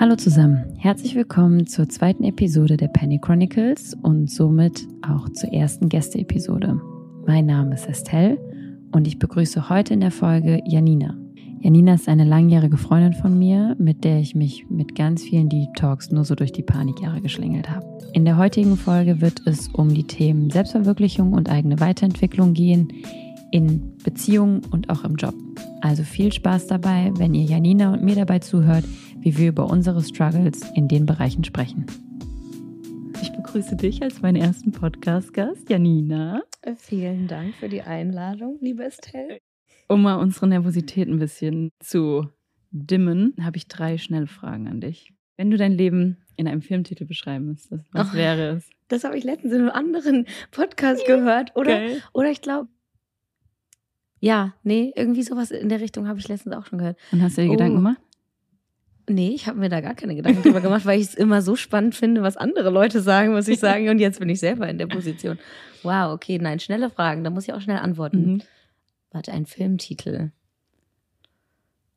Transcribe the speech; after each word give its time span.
Hallo 0.00 0.14
zusammen, 0.14 0.62
herzlich 0.76 1.16
willkommen 1.16 1.66
zur 1.66 1.88
zweiten 1.88 2.22
Episode 2.22 2.76
der 2.76 2.86
Penny 2.86 3.18
Chronicles 3.18 3.96
und 4.00 4.30
somit 4.30 4.86
auch 5.02 5.28
zur 5.30 5.52
ersten 5.52 5.88
Gäste-Episode. 5.88 6.80
Mein 7.26 7.46
Name 7.46 7.74
ist 7.74 7.88
Estelle 7.88 8.38
und 8.92 9.08
ich 9.08 9.18
begrüße 9.18 9.68
heute 9.68 9.94
in 9.94 10.00
der 10.00 10.12
Folge 10.12 10.62
Janina. 10.64 11.16
Janina 11.62 11.94
ist 11.94 12.08
eine 12.08 12.22
langjährige 12.22 12.76
Freundin 12.76 13.12
von 13.12 13.36
mir, 13.36 13.74
mit 13.80 14.04
der 14.04 14.20
ich 14.20 14.36
mich 14.36 14.70
mit 14.70 14.94
ganz 14.94 15.24
vielen 15.24 15.48
Deep 15.48 15.74
Talks 15.74 16.12
nur 16.12 16.24
so 16.24 16.36
durch 16.36 16.52
die 16.52 16.62
Panikjahre 16.62 17.20
geschlängelt 17.20 17.68
habe. 17.68 17.84
In 18.12 18.24
der 18.24 18.36
heutigen 18.36 18.76
Folge 18.76 19.20
wird 19.20 19.42
es 19.46 19.66
um 19.66 19.92
die 19.92 20.04
Themen 20.04 20.50
Selbstverwirklichung 20.50 21.32
und 21.32 21.50
eigene 21.50 21.80
Weiterentwicklung 21.80 22.54
gehen, 22.54 22.92
in 23.50 23.96
Beziehungen 24.04 24.62
und 24.70 24.90
auch 24.90 25.02
im 25.02 25.16
Job. 25.16 25.34
Also 25.80 26.04
viel 26.04 26.32
Spaß 26.32 26.68
dabei, 26.68 27.10
wenn 27.16 27.34
ihr 27.34 27.44
Janina 27.44 27.92
und 27.92 28.04
mir 28.04 28.14
dabei 28.14 28.38
zuhört, 28.38 28.84
wie 29.28 29.36
wir 29.36 29.48
über 29.50 29.68
unsere 29.68 30.02
Struggles 30.02 30.62
in 30.74 30.88
den 30.88 31.04
Bereichen 31.04 31.44
sprechen. 31.44 31.84
Ich 33.20 33.30
begrüße 33.30 33.76
dich 33.76 34.02
als 34.02 34.22
meinen 34.22 34.36
ersten 34.36 34.72
Podcast-Gast, 34.72 35.68
Janina. 35.68 36.40
Vielen 36.78 37.28
Dank 37.28 37.54
für 37.56 37.68
die 37.68 37.82
Einladung, 37.82 38.56
liebe 38.62 38.84
Estelle. 38.84 39.40
Um 39.86 40.00
mal 40.00 40.14
unsere 40.14 40.46
Nervosität 40.46 41.08
ein 41.08 41.18
bisschen 41.18 41.72
zu 41.78 42.26
dimmen, 42.70 43.34
habe 43.42 43.58
ich 43.58 43.68
drei 43.68 43.98
schnelle 43.98 44.28
Fragen 44.28 44.66
an 44.66 44.80
dich. 44.80 45.12
Wenn 45.36 45.50
du 45.50 45.58
dein 45.58 45.72
Leben 45.72 46.16
in 46.36 46.48
einem 46.48 46.62
Filmtitel 46.62 47.04
beschreiben 47.04 47.48
müsstest, 47.48 47.84
was 47.92 48.12
oh, 48.12 48.16
wäre 48.16 48.56
es? 48.56 48.70
Das 48.88 49.04
habe 49.04 49.18
ich 49.18 49.24
letztens 49.24 49.52
in 49.52 49.60
einem 49.60 49.70
anderen 49.70 50.26
Podcast 50.52 51.04
gehört, 51.04 51.54
oder? 51.54 51.72
Geil. 51.72 52.02
Oder 52.14 52.30
ich 52.30 52.40
glaube, 52.40 52.68
ja, 54.20 54.54
nee, 54.62 54.90
irgendwie 54.96 55.22
sowas 55.22 55.50
in 55.50 55.68
der 55.68 55.82
Richtung 55.82 56.08
habe 56.08 56.18
ich 56.18 56.28
letztens 56.28 56.56
auch 56.56 56.64
schon 56.64 56.78
gehört. 56.78 56.96
Und 57.12 57.22
hast 57.22 57.36
du 57.36 57.42
dir 57.42 57.48
oh. 57.48 57.52
Gedanken 57.52 57.76
gemacht? 57.76 58.00
Nee, 59.08 59.30
ich 59.30 59.46
habe 59.46 59.58
mir 59.58 59.68
da 59.68 59.80
gar 59.80 59.94
keine 59.94 60.14
Gedanken 60.14 60.42
drüber 60.42 60.60
gemacht, 60.60 60.84
weil 60.84 61.00
ich 61.00 61.08
es 61.08 61.14
immer 61.14 61.42
so 61.42 61.56
spannend 61.56 61.94
finde, 61.94 62.22
was 62.22 62.36
andere 62.36 62.70
Leute 62.70 63.00
sagen, 63.00 63.32
muss 63.32 63.48
ich 63.48 63.58
sagen. 63.58 63.88
Und 63.88 63.98
jetzt 63.98 64.18
bin 64.18 64.28
ich 64.28 64.40
selber 64.40 64.68
in 64.68 64.78
der 64.78 64.86
Position. 64.86 65.38
Wow, 65.82 66.12
okay, 66.12 66.38
nein, 66.38 66.60
schnelle 66.60 66.90
Fragen, 66.90 67.24
da 67.24 67.30
muss 67.30 67.44
ich 67.44 67.54
auch 67.54 67.60
schnell 67.60 67.78
antworten. 67.78 68.32
Mhm. 68.32 68.42
Warte, 69.10 69.32
ein 69.32 69.46
Filmtitel. 69.46 70.32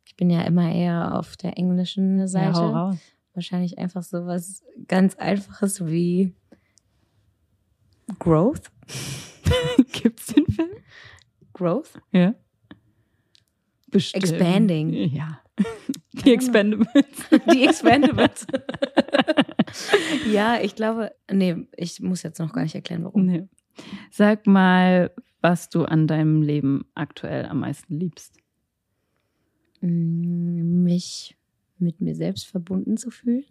Ich 0.06 0.16
bin 0.16 0.30
ja 0.30 0.42
immer 0.42 0.72
eher 0.72 1.18
auf 1.18 1.36
der 1.38 1.58
englischen 1.58 2.28
Seite. 2.28 2.46
Ja, 2.48 2.54
hau 2.54 2.70
raus. 2.70 2.98
Wahrscheinlich 3.34 3.78
einfach 3.78 4.04
sowas 4.04 4.64
ganz 4.88 5.16
Einfaches 5.16 5.86
wie 5.86 6.34
Growth. 8.20 8.72
Gibt's 9.92 10.28
den 10.28 10.46
Film? 10.48 10.70
Growth? 11.54 12.00
Ja. 12.12 12.36
Bestimmt. 13.88 14.24
Expanding. 14.24 14.94
Ja. 15.14 15.40
Die 16.26 16.34
Expendables. 16.34 17.06
Die 17.54 17.64
Expendables. 17.64 18.46
ja, 20.32 20.60
ich 20.62 20.76
glaube, 20.76 21.14
nee, 21.32 21.68
ich 21.76 22.00
muss 22.02 22.24
jetzt 22.24 22.40
noch 22.40 22.54
gar 22.54 22.64
nicht 22.64 22.76
erklären, 22.76 23.04
warum. 23.04 23.26
Nee. 23.26 23.48
Sag 24.12 24.46
mal, 24.46 25.12
was 25.42 25.70
du 25.70 25.86
an 25.86 26.08
deinem 26.08 26.42
Leben 26.42 26.86
aktuell 26.96 27.46
am 27.46 27.62
meisten 27.62 27.98
liebst. 27.98 28.38
Mm, 29.82 30.84
mich 30.84 31.38
mit 31.78 32.02
mir 32.02 32.16
selbst 32.16 32.48
verbunden 32.48 32.98
zu 32.98 33.10
fühlen. 33.10 33.46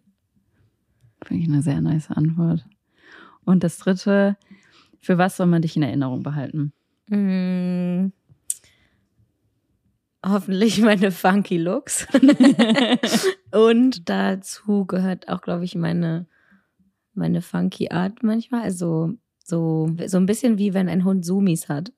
Finde 1.22 1.42
ich 1.42 1.48
eine 1.48 1.62
sehr 1.62 1.80
nice 1.80 2.10
Antwort. 2.10 2.66
Und 3.44 3.64
das 3.64 3.78
dritte, 3.78 4.36
für 5.00 5.18
was 5.18 5.36
soll 5.36 5.46
man 5.46 5.62
dich 5.62 5.76
in 5.76 5.82
Erinnerung 5.82 6.22
behalten? 6.22 6.72
Mm, 7.08 8.12
hoffentlich 10.24 10.80
meine 10.80 11.10
funky 11.10 11.58
Looks. 11.58 12.06
und 13.52 14.08
dazu 14.08 14.84
gehört 14.86 15.28
auch, 15.28 15.40
glaube 15.40 15.64
ich, 15.64 15.74
meine, 15.74 16.26
meine 17.14 17.42
funky 17.42 17.90
Art 17.90 18.22
manchmal. 18.22 18.62
Also 18.62 19.14
so, 19.44 19.90
so 20.06 20.16
ein 20.16 20.26
bisschen 20.26 20.58
wie 20.58 20.74
wenn 20.74 20.88
ein 20.88 21.04
Hund 21.04 21.24
Sumis 21.24 21.68
hat. 21.68 21.92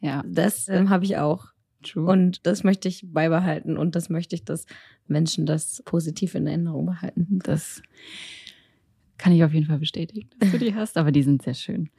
Ja. 0.00 0.22
Das 0.26 0.68
ähm, 0.68 0.90
habe 0.90 1.04
ich 1.04 1.16
auch. 1.16 1.46
True. 1.82 2.08
Und 2.08 2.46
das 2.46 2.62
möchte 2.62 2.86
ich 2.88 3.04
beibehalten 3.12 3.76
und 3.76 3.96
das 3.96 4.08
möchte 4.08 4.36
ich, 4.36 4.44
dass 4.44 4.66
Menschen 5.08 5.46
das 5.46 5.82
positiv 5.84 6.36
in 6.36 6.46
Erinnerung 6.46 6.86
behalten. 6.86 7.40
Das 7.42 7.82
kann 9.18 9.32
ich 9.32 9.42
auf 9.44 9.52
jeden 9.52 9.66
Fall 9.66 9.78
bestätigen, 9.78 10.30
dass 10.38 10.52
du 10.52 10.58
die 10.58 10.74
hast, 10.76 10.96
aber 10.96 11.10
die 11.10 11.22
sind 11.22 11.42
sehr 11.42 11.54
schön. 11.54 11.90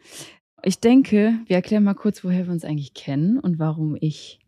Ich 0.64 0.80
denke, 0.80 1.40
wir 1.48 1.58
erklären 1.58 1.84
mal 1.84 1.96
kurz, 1.96 2.24
woher 2.24 2.46
wir 2.46 2.54
uns 2.54 2.64
eigentlich 2.64 2.94
kennen 2.94 3.40
und 3.40 3.60
warum 3.60 3.98
ich 4.00 4.40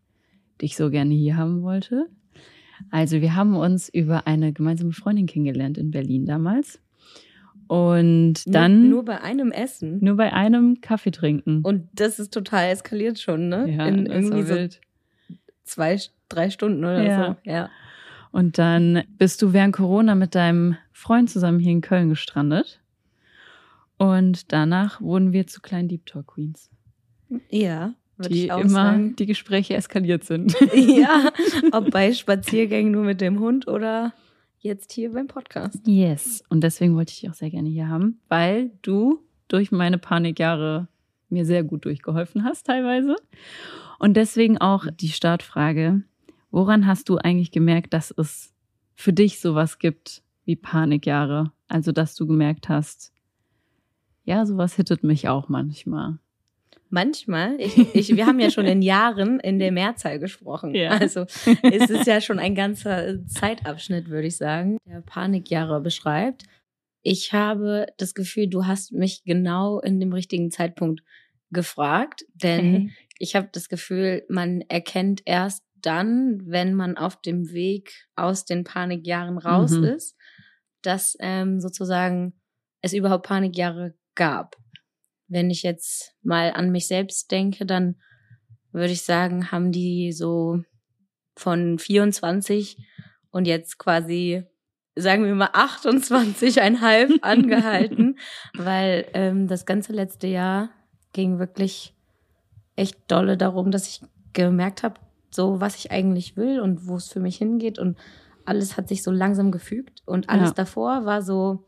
dich 0.60 0.76
so 0.76 0.90
gerne 0.90 1.14
hier 1.14 1.36
haben 1.36 1.62
wollte. 1.62 2.08
Also 2.90 3.20
wir 3.20 3.34
haben 3.34 3.56
uns 3.56 3.88
über 3.88 4.26
eine 4.26 4.52
gemeinsame 4.52 4.92
Freundin 4.92 5.26
kennengelernt 5.26 5.78
in 5.78 5.90
Berlin 5.90 6.26
damals. 6.26 6.80
Und 7.68 8.42
dann. 8.46 8.82
Nur, 8.82 8.88
nur, 8.90 9.04
bei 9.04 9.20
einem 9.20 9.50
Essen. 9.50 9.98
Nur 10.02 10.16
bei 10.16 10.32
einem 10.32 10.80
Kaffee 10.80 11.10
trinken. 11.10 11.62
Und 11.62 11.88
das 11.94 12.18
ist 12.18 12.32
total 12.32 12.70
eskaliert 12.70 13.18
schon, 13.18 13.48
ne? 13.48 13.68
Ja, 13.70 13.86
in 13.86 14.06
irgendwie 14.06 14.42
so 14.42 14.78
zwei, 15.64 15.98
drei 16.28 16.50
Stunden 16.50 16.84
oder 16.84 17.02
ja. 17.02 17.26
so. 17.26 17.50
Ja. 17.50 17.70
Und 18.30 18.58
dann 18.58 19.02
bist 19.18 19.42
du 19.42 19.52
während 19.52 19.74
Corona 19.74 20.14
mit 20.14 20.34
deinem 20.34 20.76
Freund 20.92 21.30
zusammen 21.30 21.58
hier 21.58 21.72
in 21.72 21.80
Köln 21.80 22.08
gestrandet. 22.08 22.80
Und 23.98 24.52
danach 24.52 25.00
wurden 25.00 25.32
wir 25.32 25.46
zu 25.46 25.60
kleinen 25.60 25.88
Deep 25.88 26.06
Talk 26.06 26.34
Queens. 26.34 26.70
Ja 27.48 27.94
die 28.18 28.48
immer 28.48 28.68
sagen. 28.68 29.16
die 29.16 29.26
Gespräche 29.26 29.74
eskaliert 29.74 30.24
sind. 30.24 30.56
ja, 30.74 31.32
ob 31.72 31.90
bei 31.90 32.12
Spaziergängen 32.12 32.92
nur 32.92 33.04
mit 33.04 33.20
dem 33.20 33.40
Hund 33.40 33.68
oder 33.68 34.12
jetzt 34.58 34.92
hier 34.92 35.12
beim 35.12 35.26
Podcast. 35.26 35.80
Yes. 35.86 36.42
Und 36.48 36.62
deswegen 36.62 36.96
wollte 36.96 37.12
ich 37.12 37.20
dich 37.20 37.30
auch 37.30 37.34
sehr 37.34 37.50
gerne 37.50 37.68
hier 37.68 37.88
haben, 37.88 38.20
weil 38.28 38.70
du 38.82 39.20
durch 39.48 39.70
meine 39.70 39.98
Panikjahre 39.98 40.88
mir 41.28 41.44
sehr 41.44 41.64
gut 41.64 41.84
durchgeholfen 41.84 42.44
hast 42.44 42.66
teilweise. 42.66 43.16
Und 43.98 44.16
deswegen 44.16 44.58
auch 44.58 44.86
die 44.90 45.08
Startfrage, 45.08 46.02
woran 46.50 46.86
hast 46.86 47.08
du 47.08 47.18
eigentlich 47.18 47.50
gemerkt, 47.50 47.92
dass 47.92 48.12
es 48.16 48.52
für 48.94 49.12
dich 49.12 49.40
sowas 49.40 49.78
gibt 49.78 50.22
wie 50.44 50.56
Panikjahre? 50.56 51.52
Also, 51.68 51.92
dass 51.92 52.14
du 52.14 52.26
gemerkt 52.26 52.68
hast, 52.68 53.12
ja, 54.24 54.44
sowas 54.46 54.74
hittet 54.74 55.02
mich 55.02 55.28
auch 55.28 55.48
manchmal. 55.48 56.18
Manchmal, 56.88 57.60
ich, 57.60 57.94
ich, 57.94 58.16
wir 58.16 58.26
haben 58.26 58.38
ja 58.38 58.50
schon 58.50 58.66
in 58.66 58.80
Jahren 58.80 59.40
in 59.40 59.58
der 59.58 59.72
Mehrzahl 59.72 60.18
gesprochen. 60.18 60.74
Ja. 60.74 60.90
Also 60.90 61.26
es 61.62 61.90
ist 61.90 62.06
ja 62.06 62.20
schon 62.20 62.38
ein 62.38 62.54
ganzer 62.54 63.26
Zeitabschnitt, 63.26 64.08
würde 64.08 64.28
ich 64.28 64.36
sagen, 64.36 64.78
der 64.86 65.00
Panikjahre 65.00 65.80
beschreibt. 65.80 66.44
Ich 67.02 67.32
habe 67.32 67.86
das 67.98 68.14
Gefühl, 68.14 68.48
du 68.48 68.66
hast 68.66 68.92
mich 68.92 69.24
genau 69.24 69.80
in 69.80 70.00
dem 70.00 70.12
richtigen 70.12 70.50
Zeitpunkt 70.50 71.02
gefragt, 71.50 72.24
denn 72.34 72.74
okay. 72.74 72.90
ich 73.18 73.36
habe 73.36 73.48
das 73.52 73.68
Gefühl, 73.68 74.24
man 74.28 74.60
erkennt 74.62 75.22
erst 75.24 75.64
dann, 75.74 76.40
wenn 76.46 76.74
man 76.74 76.96
auf 76.96 77.20
dem 77.20 77.52
Weg 77.52 78.06
aus 78.16 78.44
den 78.44 78.64
Panikjahren 78.64 79.38
raus 79.38 79.72
mhm. 79.72 79.84
ist, 79.84 80.16
dass 80.82 81.16
ähm, 81.20 81.60
sozusagen 81.60 82.34
es 82.80 82.92
überhaupt 82.92 83.26
Panikjahre 83.26 83.94
gab. 84.14 84.56
Wenn 85.28 85.50
ich 85.50 85.62
jetzt 85.62 86.14
mal 86.22 86.52
an 86.52 86.70
mich 86.70 86.86
selbst 86.86 87.30
denke, 87.30 87.66
dann 87.66 87.96
würde 88.72 88.92
ich 88.92 89.02
sagen, 89.02 89.50
haben 89.50 89.72
die 89.72 90.12
so 90.12 90.62
von 91.34 91.78
24 91.78 92.78
und 93.30 93.46
jetzt 93.46 93.78
quasi, 93.78 94.44
sagen 94.94 95.24
wir 95.24 95.34
mal, 95.34 95.50
28,5 95.50 97.20
angehalten, 97.22 98.18
weil 98.54 99.06
ähm, 99.14 99.48
das 99.48 99.66
ganze 99.66 99.92
letzte 99.92 100.26
Jahr 100.26 100.70
ging 101.12 101.38
wirklich 101.38 101.94
echt 102.76 102.98
dolle 103.08 103.36
darum, 103.36 103.70
dass 103.70 103.88
ich 103.88 104.02
gemerkt 104.32 104.82
habe, 104.82 105.00
so 105.30 105.60
was 105.60 105.76
ich 105.76 105.90
eigentlich 105.90 106.36
will 106.36 106.60
und 106.60 106.86
wo 106.86 106.96
es 106.96 107.08
für 107.08 107.20
mich 107.20 107.36
hingeht 107.36 107.78
und 107.78 107.98
alles 108.44 108.76
hat 108.76 108.88
sich 108.88 109.02
so 109.02 109.10
langsam 109.10 109.50
gefügt 109.50 110.02
und 110.06 110.28
alles 110.28 110.50
ja. 110.50 110.54
davor 110.54 111.04
war 111.04 111.22
so 111.22 111.64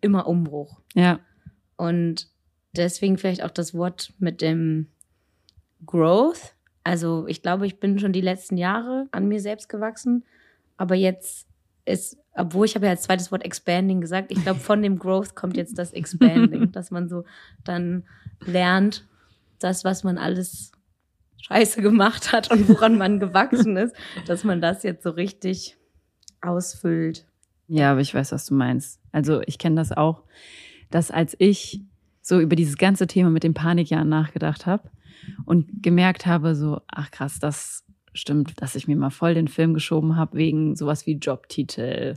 immer 0.00 0.26
Umbruch. 0.26 0.80
Ja. 0.94 1.20
Und 1.76 2.28
deswegen 2.76 3.18
vielleicht 3.18 3.42
auch 3.42 3.50
das 3.50 3.74
Wort 3.74 4.12
mit 4.18 4.40
dem 4.40 4.88
Growth. 5.84 6.54
Also 6.84 7.26
ich 7.26 7.42
glaube, 7.42 7.66
ich 7.66 7.80
bin 7.80 7.98
schon 7.98 8.12
die 8.12 8.20
letzten 8.20 8.56
Jahre 8.56 9.08
an 9.10 9.28
mir 9.28 9.40
selbst 9.40 9.68
gewachsen, 9.68 10.24
aber 10.76 10.94
jetzt 10.94 11.46
ist, 11.84 12.18
obwohl 12.34 12.66
ich 12.66 12.74
habe 12.74 12.86
ja 12.86 12.92
als 12.92 13.02
zweites 13.02 13.32
Wort 13.32 13.44
Expanding 13.44 14.00
gesagt, 14.00 14.30
ich 14.30 14.42
glaube, 14.42 14.60
von 14.60 14.82
dem 14.82 14.98
Growth 15.00 15.34
kommt 15.34 15.56
jetzt 15.56 15.78
das 15.78 15.92
Expanding, 15.92 16.72
dass 16.72 16.90
man 16.90 17.08
so 17.08 17.24
dann 17.64 18.04
lernt, 18.44 19.06
das, 19.58 19.84
was 19.84 20.04
man 20.04 20.18
alles 20.18 20.72
scheiße 21.42 21.80
gemacht 21.80 22.32
hat 22.32 22.50
und 22.50 22.68
woran 22.68 22.98
man 22.98 23.20
gewachsen 23.20 23.76
ist, 23.76 23.94
dass 24.26 24.44
man 24.44 24.60
das 24.60 24.82
jetzt 24.82 25.02
so 25.02 25.10
richtig 25.10 25.76
ausfüllt. 26.40 27.26
Ja, 27.68 27.92
aber 27.92 28.00
ich 28.00 28.14
weiß, 28.14 28.32
was 28.32 28.46
du 28.46 28.54
meinst. 28.54 29.00
Also 29.12 29.40
ich 29.46 29.58
kenne 29.58 29.76
das 29.76 29.92
auch, 29.92 30.22
dass 30.90 31.10
als 31.10 31.34
ich 31.38 31.82
so 32.26 32.40
über 32.40 32.56
dieses 32.56 32.76
ganze 32.76 33.06
Thema 33.06 33.30
mit 33.30 33.44
den 33.44 33.54
Panikjahren 33.54 34.08
nachgedacht 34.08 34.66
habe 34.66 34.90
und 35.44 35.80
gemerkt 35.80 36.26
habe, 36.26 36.56
so, 36.56 36.80
ach 36.88 37.12
krass, 37.12 37.38
das 37.38 37.84
stimmt, 38.14 38.60
dass 38.60 38.74
ich 38.74 38.88
mir 38.88 38.96
mal 38.96 39.10
voll 39.10 39.34
den 39.34 39.46
Film 39.46 39.74
geschoben 39.74 40.16
habe 40.16 40.36
wegen 40.36 40.74
sowas 40.74 41.06
wie 41.06 41.18
Jobtitel 41.18 42.16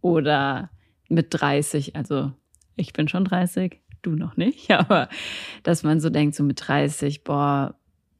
Oder 0.00 0.70
mit 1.08 1.26
30, 1.30 1.96
also 1.96 2.30
ich 2.76 2.92
bin 2.92 3.08
schon 3.08 3.24
30, 3.24 3.80
du 4.02 4.10
noch 4.12 4.36
nicht, 4.36 4.70
aber 4.72 5.08
dass 5.64 5.82
man 5.82 5.98
so 5.98 6.08
denkt, 6.08 6.36
so 6.36 6.44
mit 6.44 6.68
30, 6.68 7.24
boah, 7.24 7.74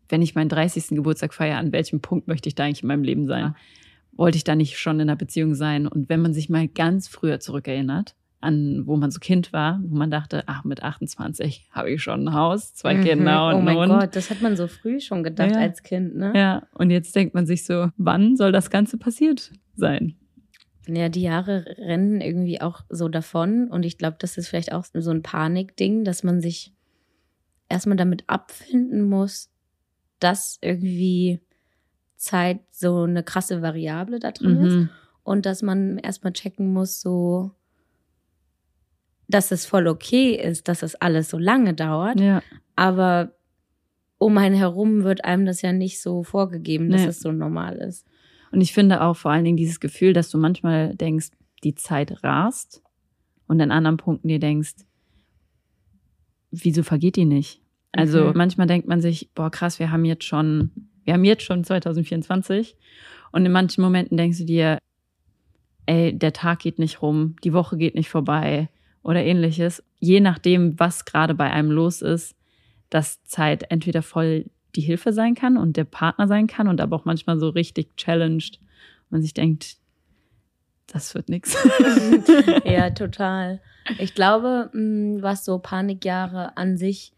wenn 0.09 0.23
ich 0.23 0.35
meinen 0.35 0.49
30. 0.49 0.89
Geburtstag 0.89 1.33
feiere, 1.33 1.59
an 1.59 1.71
welchem 1.71 2.01
Punkt 2.01 2.27
möchte 2.27 2.49
ich 2.49 2.57
da 2.57 2.65
eigentlich 2.65 2.83
in 2.83 2.89
meinem 2.89 3.05
Leben 3.05 3.29
sein? 3.29 3.43
Ja. 3.43 3.55
Wollte 4.11 4.39
ich 4.39 4.45
da 4.45 4.57
nicht 4.57 4.77
schon 4.77 4.97
in 4.97 5.03
einer 5.03 5.15
Beziehung 5.15 5.55
sein? 5.55 5.87
Und 5.87 6.09
wenn 6.09 6.21
man 6.21 6.35
sich 6.35 6.49
mal 6.49 6.67
ganz 6.67 7.07
früher 7.07 7.39
zurückerinnert, 7.39 8.17
an 8.41 8.87
wo 8.87 8.97
man 8.97 9.11
so 9.11 9.19
Kind 9.19 9.53
war, 9.53 9.81
wo 9.83 9.97
man 9.97 10.11
dachte, 10.11 10.45
ach, 10.47 10.65
mit 10.65 10.83
28 10.83 11.69
habe 11.73 11.91
ich 11.91 12.03
schon 12.03 12.29
ein 12.29 12.35
Haus, 12.35 12.75
zwei 12.75 12.95
mhm. 12.95 13.05
Kinder 13.05 13.49
und 13.49 13.55
Oh 13.57 13.61
mein 13.61 13.77
Hund. 13.77 13.89
Gott, 13.89 14.17
das 14.17 14.31
hat 14.31 14.43
man 14.43 14.57
so 14.57 14.69
früh 14.69 15.01
schon 15.01 15.25
gedacht 15.25 15.53
ja. 15.53 15.61
als 15.61 15.83
Kind, 15.83 16.17
ne? 16.17 16.33
Ja, 16.35 16.63
und 16.75 16.91
jetzt 16.91 17.15
denkt 17.17 17.35
man 17.35 17.47
sich 17.47 17.65
so, 17.65 17.89
wann 17.97 18.37
soll 18.37 18.53
das 18.53 18.71
Ganze 18.71 18.97
passiert 18.97 19.53
sein? 19.75 20.15
Ja, 20.87 21.09
die 21.09 21.23
Jahre 21.23 21.67
rennen 21.79 22.21
irgendwie 22.21 22.61
auch 22.61 22.83
so 22.89 23.09
davon 23.09 23.69
und 23.69 23.85
ich 23.85 23.99
glaube, 23.99 24.17
das 24.21 24.39
ist 24.39 24.49
vielleicht 24.49 24.73
auch 24.73 24.85
so 24.85 25.11
ein 25.11 25.23
Panikding, 25.23 26.05
dass 26.05 26.23
man 26.23 26.41
sich 26.41 26.73
erstmal 27.69 27.97
damit 27.97 28.25
abfinden 28.29 29.03
muss, 29.09 29.51
dass 30.21 30.59
irgendwie 30.63 31.41
Zeit 32.17 32.61
so 32.71 33.03
eine 33.03 33.23
krasse 33.23 33.63
Variable 33.63 34.19
da 34.19 34.31
drin 34.31 34.59
mhm. 34.59 34.65
ist 34.65 34.89
und 35.25 35.45
dass 35.45 35.63
man 35.63 35.99
erstmal 35.99 36.33
checken 36.33 36.73
muss, 36.73 37.01
so 37.01 37.53
dass 39.29 39.51
es 39.51 39.67
voll 39.67 39.87
okay 39.87 40.35
ist, 40.35 40.69
dass 40.69 40.83
es 40.83 40.95
alles 40.95 41.29
so 41.29 41.39
lange 41.39 41.75
dauert. 41.75 42.19
Ja. 42.19 42.43
Aber 42.77 43.33
um 44.17 44.37
einen 44.39 44.57
herum 44.57 45.05
wird 45.05 45.25
einem 45.25 45.47
das 45.47 45.63
ja 45.63 45.73
nicht 45.73 46.01
so 46.01 46.23
vorgegeben, 46.23 46.91
dass 46.91 47.03
nee. 47.03 47.09
es 47.09 47.21
so 47.21 47.31
normal 47.31 47.77
ist. 47.77 48.07
Und 48.51 48.63
ich 48.63 48.73
finde 48.73 49.03
auch 49.03 49.15
vor 49.15 49.31
allen 49.31 49.45
Dingen 49.45 49.57
dieses 49.57 49.81
Gefühl, 49.81 50.13
dass 50.13 50.31
du 50.31 50.39
manchmal 50.39 50.95
denkst, 50.95 51.29
die 51.63 51.75
Zeit 51.75 52.25
rast 52.25 52.83
und 53.47 53.61
an 53.61 53.71
anderen 53.71 53.99
Punkten 53.99 54.29
dir 54.29 54.39
denkst, 54.39 54.75
wieso 56.51 56.83
vergeht 56.83 57.17
die 57.17 57.27
nicht? 57.27 57.61
Also 57.93 58.27
mhm. 58.27 58.33
manchmal 58.35 58.67
denkt 58.67 58.89
man 58.89 59.01
sich, 59.01 59.31
boah, 59.35 59.51
krass, 59.51 59.79
wir 59.79 59.91
haben 59.91 60.05
jetzt 60.05 60.25
schon, 60.25 60.71
wir 61.05 61.15
haben 61.15 61.25
jetzt 61.25 61.43
schon 61.43 61.65
2024 61.65 62.77
und 63.33 63.45
in 63.45 63.53
manchen 63.53 63.83
Momenten 63.83 64.17
denkst 64.17 64.39
du 64.39 64.45
dir, 64.45 64.79
ey, 65.87 66.17
der 66.17 66.33
Tag 66.33 66.61
geht 66.61 66.79
nicht 66.79 67.03
rum, 67.03 67.37
die 67.45 67.53
Woche 67.53 67.77
geht 67.77 67.95
nicht 67.95 68.09
vorbei, 68.09 68.69
oder 69.09 69.25
ähnliches, 69.25 69.83
je 70.01 70.21
nachdem, 70.21 70.79
was 70.79 71.07
gerade 71.07 71.35
bei 71.35 71.51
einem 71.51 71.71
los 71.71 72.03
ist, 72.03 72.37
dass 72.91 73.25
Zeit 73.25 73.71
entweder 73.71 74.03
voll 74.03 74.51
die 74.77 74.83
Hilfe 74.83 75.15
sein 75.15 75.35
kann 75.35 75.57
und 75.57 75.79
der 75.79 75.85
Partner 75.85 76.29
sein 76.29 76.47
kann 76.47 76.69
und 76.69 76.79
aber 76.79 76.95
auch 76.95 77.07
manchmal 77.07 77.39
so 77.39 77.49
richtig 77.49 77.97
challenged 77.97 78.61
man 79.09 79.23
sich 79.23 79.33
denkt, 79.33 79.79
das 80.89 81.15
wird 81.15 81.31
nichts. 81.31 81.57
Ja, 82.67 82.91
total. 83.05 83.63
Ich 83.99 84.15
glaube, 84.15 84.69
mm, 84.75 85.23
was 85.23 85.47
so 85.47 85.59
Panikjahre 85.59 86.59
an 86.59 86.77
sich 86.77 87.15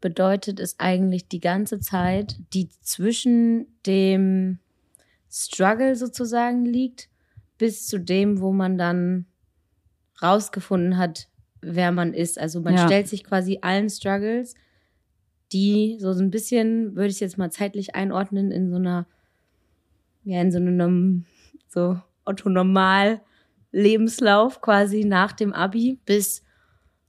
bedeutet, 0.00 0.58
ist 0.58 0.80
eigentlich 0.80 1.28
die 1.28 1.40
ganze 1.40 1.78
Zeit, 1.78 2.36
die 2.52 2.68
zwischen 2.80 3.66
dem 3.86 4.58
Struggle 5.30 5.94
sozusagen 5.94 6.64
liegt, 6.64 7.08
bis 7.58 7.86
zu 7.86 8.00
dem, 8.00 8.40
wo 8.40 8.50
man 8.52 8.76
dann 8.76 9.26
rausgefunden 10.22 10.96
hat, 10.96 11.28
wer 11.60 11.92
man 11.92 12.14
ist. 12.14 12.38
Also 12.38 12.60
man 12.60 12.74
ja. 12.74 12.86
stellt 12.86 13.08
sich 13.08 13.24
quasi 13.24 13.58
allen 13.62 13.90
Struggles, 13.90 14.54
die 15.52 15.96
so 15.98 16.10
ein 16.10 16.30
bisschen, 16.30 16.94
würde 16.96 17.10
ich 17.10 17.20
jetzt 17.20 17.38
mal 17.38 17.50
zeitlich 17.50 17.94
einordnen, 17.94 18.50
in 18.50 18.70
so 18.70 18.76
einer, 18.76 19.06
ja, 20.24 20.40
in 20.40 20.52
so 20.52 20.58
einem 20.58 21.24
so 21.68 21.98
Otto-Normal 22.24 23.20
Lebenslauf 23.72 24.60
quasi 24.60 25.04
nach 25.04 25.32
dem 25.32 25.52
Abi 25.52 25.98
bis 26.06 26.42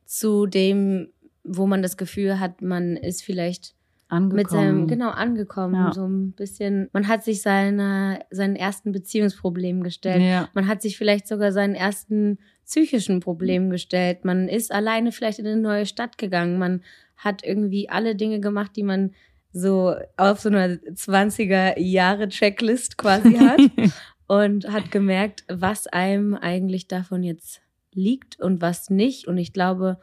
zu 0.06 0.45
dem, 0.45 1.09
wo 1.44 1.67
man 1.67 1.81
das 1.81 1.97
Gefühl 1.97 2.39
hat, 2.39 2.61
man 2.61 2.97
ist 2.97 3.23
vielleicht 3.23 3.75
angekommen. 4.09 4.35
mit 4.35 4.50
seinem, 4.50 4.88
genau, 4.88 5.09
angekommen. 5.11 5.75
Ja. 5.75 5.94
So 5.94 6.06
ein 6.06 6.33
bisschen, 6.33 6.89
man 6.91 7.07
hat 7.07 7.23
sich 7.23 7.41
seine, 7.41 8.19
seinen 8.31 8.56
ersten 8.56 8.91
Beziehungsproblem 8.91 9.83
gestellt. 9.83 10.21
Ja. 10.21 10.50
Man 10.53 10.67
hat 10.67 10.81
sich 10.81 10.97
vielleicht 10.97 11.27
sogar 11.27 11.51
seinen 11.51 11.75
ersten 11.75 12.39
psychischen 12.65 13.19
Problemen 13.19 13.69
gestellt. 13.69 14.25
Man 14.25 14.47
ist 14.47 14.71
alleine 14.71 15.11
vielleicht 15.11 15.39
in 15.39 15.47
eine 15.47 15.61
neue 15.61 15.85
Stadt 15.85 16.17
gegangen. 16.17 16.57
Man 16.57 16.81
hat 17.17 17.44
irgendwie 17.44 17.89
alle 17.89 18.15
Dinge 18.15 18.39
gemacht, 18.39 18.71
die 18.75 18.83
man 18.83 19.11
so 19.51 19.95
auf 20.17 20.39
so 20.39 20.50
einer 20.50 20.75
20er 20.75 21.79
Jahre 21.79 22.29
Checklist 22.29 22.97
quasi 22.97 23.35
hat 23.35 23.61
und 24.27 24.71
hat 24.71 24.91
gemerkt, 24.91 25.44
was 25.47 25.88
einem 25.88 26.35
eigentlich 26.35 26.88
davon 26.88 27.23
jetzt 27.23 27.61
liegt 27.94 28.39
und 28.39 28.61
was 28.61 28.89
nicht. 28.89 29.27
Und 29.27 29.38
ich 29.38 29.53
glaube, 29.53 30.00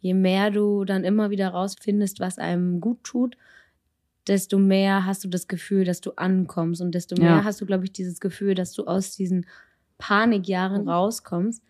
je 0.00 0.14
mehr 0.14 0.50
du 0.50 0.84
dann 0.84 1.04
immer 1.04 1.30
wieder 1.30 1.48
rausfindest, 1.48 2.20
was 2.20 2.38
einem 2.38 2.80
gut 2.80 3.04
tut, 3.04 3.36
desto 4.26 4.58
mehr 4.58 5.06
hast 5.06 5.24
du 5.24 5.28
das 5.28 5.48
Gefühl, 5.48 5.84
dass 5.84 6.00
du 6.00 6.12
ankommst 6.12 6.80
und 6.80 6.94
desto 6.94 7.20
mehr 7.20 7.30
ja. 7.30 7.44
hast 7.44 7.60
du, 7.60 7.66
glaube 7.66 7.84
ich, 7.84 7.92
dieses 7.92 8.20
Gefühl, 8.20 8.54
dass 8.54 8.72
du 8.72 8.86
aus 8.86 9.16
diesen 9.16 9.46
Panikjahren 9.98 10.88
rauskommst. 10.88 11.62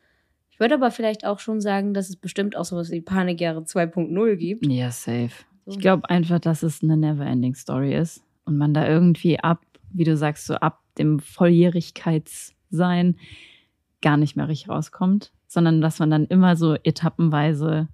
Ich 0.51 0.61
würde 0.61 0.75
aber 0.75 0.91
vielleicht 0.91 1.25
auch 1.25 1.39
schon 1.39 1.61
sagen, 1.61 1.95
dass 1.95 2.09
es 2.09 2.17
bestimmt 2.17 2.57
auch 2.57 2.65
sowas 2.65 2.91
wie 2.91 3.01
Panikjahre 3.01 3.61
2.0 3.61 4.37
gibt. 4.37 4.67
Ja, 4.67 4.91
safe. 4.91 5.31
So. 5.65 5.73
Ich 5.73 5.79
glaube 5.79 6.09
einfach, 6.09 6.39
dass 6.39 6.63
es 6.63 6.83
eine 6.83 6.97
Never-Ending 6.97 7.55
Story 7.55 7.95
ist 7.95 8.23
und 8.45 8.57
man 8.57 8.75
da 8.75 8.87
irgendwie 8.87 9.41
ab, 9.41 9.65
wie 9.93 10.05
du 10.05 10.17
sagst, 10.17 10.47
so 10.47 10.55
ab 10.55 10.83
dem 10.99 11.19
Volljährigkeitssein 11.19 13.17
gar 14.03 14.17
nicht 14.17 14.37
mehr 14.37 14.49
richtig 14.49 14.69
rauskommt, 14.69 15.33
sondern 15.47 15.81
dass 15.81 15.99
man 15.99 16.11
dann 16.11 16.27
immer 16.27 16.57
so 16.57 16.75
etappenweise 16.75 17.89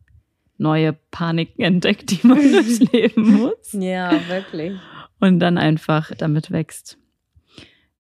neue 0.58 0.94
Paniken 1.10 1.64
entdeckt, 1.64 2.10
die 2.10 2.26
man 2.26 2.38
durchleben 2.40 3.32
muss. 3.38 3.72
Ja, 3.72 4.12
wirklich. 4.28 4.72
Und 5.20 5.40
dann 5.40 5.58
einfach 5.58 6.12
damit 6.16 6.50
wächst. 6.50 6.98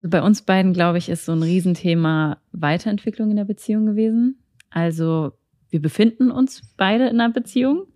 Bei 0.01 0.21
uns 0.21 0.41
beiden, 0.41 0.73
glaube 0.73 0.97
ich, 0.97 1.09
ist 1.09 1.25
so 1.25 1.33
ein 1.33 1.43
Riesenthema 1.43 2.37
Weiterentwicklung 2.51 3.31
in 3.31 3.37
der 3.37 3.45
Beziehung 3.45 3.85
gewesen. 3.85 4.37
Also 4.69 5.33
wir 5.69 5.81
befinden 5.81 6.31
uns 6.31 6.61
beide 6.77 7.07
in 7.07 7.19
einer 7.19 7.33
Beziehung, 7.33 7.87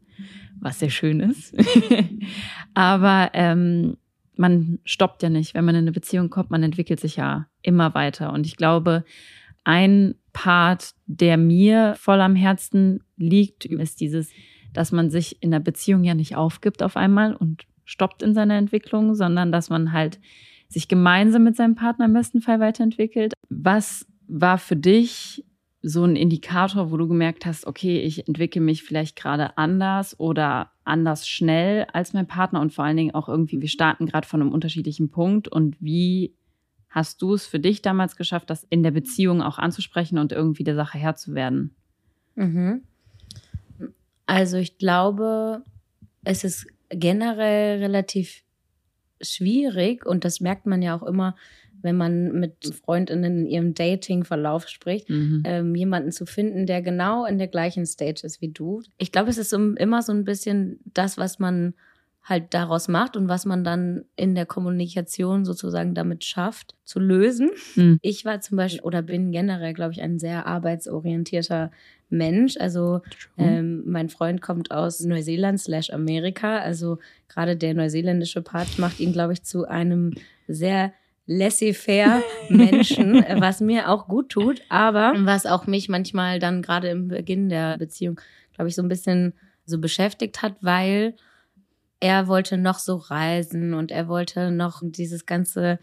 was 0.59 0.79
sehr 0.79 0.89
schön 0.89 1.19
ist. 1.19 1.55
Aber 2.73 3.31
ähm, 3.33 3.97
man 4.35 4.79
stoppt 4.83 5.23
ja 5.23 5.29
nicht. 5.29 5.53
Wenn 5.53 5.65
man 5.65 5.75
in 5.75 5.81
eine 5.81 5.91
Beziehung 5.91 6.29
kommt, 6.29 6.51
man 6.51 6.63
entwickelt 6.63 6.99
sich 6.99 7.15
ja 7.15 7.47
immer 7.61 7.93
weiter. 7.93 8.33
Und 8.33 8.45
ich 8.45 8.57
glaube, 8.57 9.03
ein 9.63 10.15
Part, 10.33 10.93
der 11.05 11.37
mir 11.37 11.95
voll 11.97 12.21
am 12.21 12.35
Herzen 12.35 13.03
liegt, 13.17 13.65
ist 13.65 13.99
dieses, 14.01 14.31
dass 14.73 14.91
man 14.91 15.09
sich 15.09 15.41
in 15.43 15.51
der 15.51 15.59
Beziehung 15.59 16.03
ja 16.03 16.13
nicht 16.13 16.35
aufgibt 16.35 16.83
auf 16.83 16.97
einmal 16.97 17.35
und 17.35 17.65
stoppt 17.83 18.23
in 18.23 18.33
seiner 18.33 18.55
Entwicklung, 18.55 19.15
sondern 19.15 19.51
dass 19.51 19.69
man 19.69 19.91
halt 19.91 20.19
sich 20.69 20.87
gemeinsam 20.87 21.43
mit 21.43 21.57
seinem 21.57 21.75
Partner 21.75 22.05
im 22.05 22.13
besten 22.13 22.41
Fall 22.41 22.59
weiterentwickelt. 22.59 23.33
Was 23.49 24.07
war 24.27 24.57
für 24.57 24.77
dich 24.77 25.43
so 25.83 26.05
ein 26.05 26.15
Indikator, 26.15 26.91
wo 26.91 26.97
du 26.97 27.07
gemerkt 27.07 27.45
hast, 27.45 27.65
okay, 27.65 27.99
ich 27.99 28.27
entwickle 28.27 28.61
mich 28.61 28.83
vielleicht 28.83 29.15
gerade 29.15 29.57
anders 29.57 30.17
oder 30.19 30.71
anders 30.83 31.27
schnell 31.27 31.87
als 31.91 32.13
mein 32.13 32.27
Partner 32.27 32.61
und 32.61 32.71
vor 32.71 32.85
allen 32.85 32.97
Dingen 32.97 33.15
auch 33.15 33.27
irgendwie, 33.27 33.61
wir 33.61 33.67
starten 33.67 34.05
gerade 34.05 34.27
von 34.27 34.41
einem 34.41 34.51
unterschiedlichen 34.51 35.09
Punkt 35.09 35.47
und 35.47 35.75
wie 35.79 36.35
hast 36.91 37.21
du 37.21 37.33
es 37.33 37.47
für 37.47 37.59
dich 37.59 37.81
damals 37.81 38.15
geschafft, 38.15 38.49
das 38.49 38.65
in 38.69 38.83
der 38.83 38.91
Beziehung 38.91 39.41
auch 39.41 39.57
anzusprechen 39.57 40.19
und 40.19 40.31
irgendwie 40.31 40.63
der 40.63 40.75
Sache 40.75 40.97
Herr 40.99 41.15
zu 41.15 41.33
werden? 41.33 41.73
Mhm. 42.35 42.83
Also 44.25 44.57
ich 44.57 44.77
glaube, 44.77 45.63
es 46.23 46.43
ist 46.43 46.67
generell 46.89 47.79
relativ 47.79 48.43
schwierig 49.21 50.05
und 50.05 50.25
das 50.25 50.41
merkt 50.41 50.65
man 50.65 50.81
ja 50.81 50.95
auch 50.95 51.03
immer, 51.03 51.35
wenn 51.81 51.97
man 51.97 52.33
mit 52.33 52.75
Freundinnen 52.85 53.39
in 53.39 53.45
ihrem 53.47 53.73
Dating-Verlauf 53.73 54.67
spricht, 54.67 55.09
mhm. 55.09 55.41
ähm, 55.45 55.75
jemanden 55.75 56.11
zu 56.11 56.25
finden, 56.25 56.65
der 56.65 56.81
genau 56.81 57.25
in 57.25 57.37
der 57.37 57.47
gleichen 57.47 57.85
Stage 57.85 58.21
ist 58.23 58.41
wie 58.41 58.49
du. 58.49 58.83
Ich 58.97 59.11
glaube, 59.11 59.29
es 59.29 59.37
ist 59.37 59.53
immer 59.53 60.01
so 60.01 60.11
ein 60.11 60.23
bisschen 60.23 60.79
das, 60.85 61.17
was 61.17 61.39
man 61.39 61.73
halt 62.23 62.53
daraus 62.53 62.87
macht 62.87 63.17
und 63.17 63.27
was 63.27 63.45
man 63.45 63.63
dann 63.63 64.05
in 64.15 64.35
der 64.35 64.45
Kommunikation 64.45 65.43
sozusagen 65.43 65.95
damit 65.95 66.23
schafft 66.23 66.75
zu 66.85 66.99
lösen. 66.99 67.49
Mhm. 67.75 67.97
Ich 68.01 68.25
war 68.25 68.41
zum 68.41 68.57
Beispiel 68.57 68.81
oder 68.81 69.01
bin 69.01 69.31
generell, 69.31 69.73
glaube 69.73 69.93
ich, 69.93 70.01
ein 70.01 70.19
sehr 70.19 70.45
arbeitsorientierter 70.45 71.71
Mensch. 72.09 72.57
Also 72.57 73.01
ähm, 73.37 73.83
mein 73.85 74.09
Freund 74.09 74.41
kommt 74.41 74.71
aus 74.71 74.99
Neuseeland 74.99 75.59
slash 75.59 75.89
Amerika. 75.89 76.59
Also 76.59 76.99
gerade 77.27 77.57
der 77.57 77.73
neuseeländische 77.73 78.41
Part 78.41 78.77
macht 78.77 78.99
ihn, 78.99 79.13
glaube 79.13 79.33
ich, 79.33 79.43
zu 79.43 79.67
einem 79.67 80.13
sehr 80.47 80.93
laissez-faire 81.25 82.21
Menschen, 82.49 83.13
was 83.39 83.61
mir 83.61 83.89
auch 83.89 84.07
gut 84.07 84.29
tut, 84.29 84.61
aber 84.69 85.13
was 85.19 85.45
auch 85.45 85.65
mich 85.65 85.87
manchmal 85.87 86.39
dann 86.39 86.61
gerade 86.61 86.89
im 86.89 87.07
Beginn 87.07 87.49
der 87.49 87.77
Beziehung, 87.77 88.19
glaube 88.53 88.69
ich, 88.69 88.75
so 88.75 88.81
ein 88.81 88.89
bisschen 88.89 89.33
so 89.65 89.79
beschäftigt 89.79 90.41
hat, 90.41 90.55
weil 90.61 91.15
er 92.01 92.27
wollte 92.27 92.57
noch 92.57 92.79
so 92.79 92.97
reisen 92.97 93.73
und 93.73 93.91
er 93.91 94.09
wollte 94.09 94.51
noch 94.51 94.81
dieses 94.83 95.25
ganze 95.25 95.79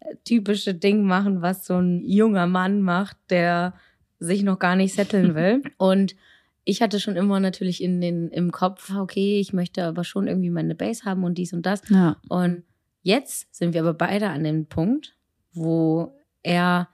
äh, 0.00 0.14
typische 0.24 0.74
Ding 0.74 1.02
machen, 1.04 1.42
was 1.42 1.66
so 1.66 1.74
ein 1.78 2.04
junger 2.06 2.46
Mann 2.46 2.82
macht, 2.82 3.16
der 3.30 3.74
sich 4.20 4.42
noch 4.42 4.58
gar 4.58 4.76
nicht 4.76 4.94
setteln 4.94 5.34
will. 5.34 5.62
Und 5.78 6.14
ich 6.64 6.82
hatte 6.82 7.00
schon 7.00 7.16
immer 7.16 7.40
natürlich 7.40 7.82
in 7.82 8.00
den, 8.00 8.28
im 8.28 8.52
Kopf, 8.52 8.94
okay, 8.94 9.40
ich 9.40 9.52
möchte 9.52 9.84
aber 9.84 10.04
schon 10.04 10.28
irgendwie 10.28 10.50
meine 10.50 10.74
Base 10.74 11.04
haben 11.04 11.24
und 11.24 11.36
dies 11.38 11.52
und 11.52 11.64
das. 11.64 11.82
Ja. 11.88 12.16
Und 12.28 12.62
jetzt 13.02 13.54
sind 13.54 13.72
wir 13.72 13.80
aber 13.80 13.94
beide 13.94 14.28
an 14.28 14.44
dem 14.44 14.66
Punkt, 14.66 15.16
wo 15.54 16.14
er 16.42 16.88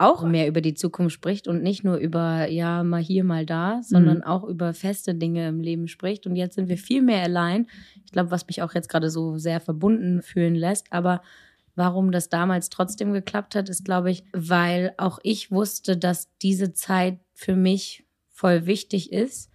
auch 0.00 0.22
mehr 0.24 0.48
über 0.48 0.60
die 0.60 0.74
Zukunft 0.74 1.14
spricht 1.14 1.46
und 1.46 1.62
nicht 1.62 1.84
nur 1.84 1.96
über, 1.96 2.48
ja, 2.48 2.82
mal 2.82 3.02
hier, 3.02 3.22
mal 3.22 3.44
da, 3.44 3.80
sondern 3.82 4.18
Mhm. 4.18 4.24
auch 4.24 4.44
über 4.44 4.72
feste 4.72 5.14
Dinge 5.14 5.46
im 5.48 5.60
Leben 5.60 5.88
spricht. 5.88 6.26
Und 6.26 6.36
jetzt 6.36 6.54
sind 6.54 6.68
wir 6.68 6.78
viel 6.78 7.02
mehr 7.02 7.22
allein. 7.22 7.66
Ich 8.06 8.12
glaube, 8.12 8.30
was 8.30 8.46
mich 8.46 8.62
auch 8.62 8.74
jetzt 8.74 8.88
gerade 8.88 9.10
so 9.10 9.36
sehr 9.38 9.60
verbunden 9.60 10.22
fühlen 10.22 10.54
lässt. 10.54 10.86
Aber 10.90 11.20
warum 11.76 12.12
das 12.12 12.28
damals 12.30 12.70
trotzdem 12.70 13.12
geklappt 13.12 13.54
hat, 13.54 13.68
ist, 13.68 13.84
glaube 13.84 14.10
ich, 14.10 14.24
weil 14.32 14.94
auch 14.96 15.18
ich 15.22 15.50
wusste, 15.50 15.96
dass 15.96 16.28
diese 16.42 16.72
Zeit 16.72 17.18
für 17.34 17.54
mich 17.54 18.04
voll 18.30 18.64
wichtig 18.66 19.12
ist, 19.12 19.50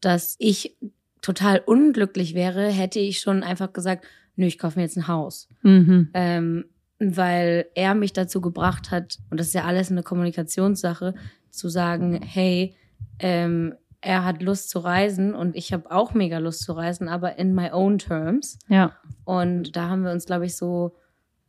dass 0.00 0.36
ich 0.38 0.76
total 1.22 1.60
unglücklich 1.64 2.34
wäre, 2.34 2.68
hätte 2.68 2.98
ich 3.00 3.20
schon 3.20 3.42
einfach 3.42 3.72
gesagt, 3.72 4.04
nö, 4.36 4.46
ich 4.46 4.58
kaufe 4.58 4.78
mir 4.78 4.84
jetzt 4.84 4.96
ein 4.96 5.08
Haus 5.08 5.48
Mhm. 5.62 6.10
ähm, 6.14 6.64
weil 7.02 7.66
er 7.74 7.94
mich 7.94 8.12
dazu 8.12 8.40
gebracht 8.40 8.90
hat, 8.90 9.18
und 9.30 9.38
das 9.40 9.48
ist 9.48 9.54
ja 9.54 9.64
alles 9.64 9.90
eine 9.90 10.02
Kommunikationssache, 10.02 11.14
zu 11.50 11.68
sagen, 11.68 12.20
hey, 12.22 12.76
ähm, 13.18 13.74
er 14.00 14.24
hat 14.24 14.42
Lust 14.42 14.70
zu 14.70 14.80
reisen 14.80 15.34
und 15.34 15.54
ich 15.54 15.72
habe 15.72 15.90
auch 15.90 16.12
mega 16.12 16.38
Lust 16.38 16.62
zu 16.62 16.72
reisen, 16.72 17.08
aber 17.08 17.38
in 17.38 17.54
my 17.54 17.70
own 17.72 17.98
terms. 17.98 18.58
Ja. 18.68 18.96
Und 19.24 19.76
da 19.76 19.88
haben 19.88 20.02
wir 20.02 20.10
uns, 20.10 20.26
glaube 20.26 20.46
ich, 20.46 20.56
so 20.56 20.96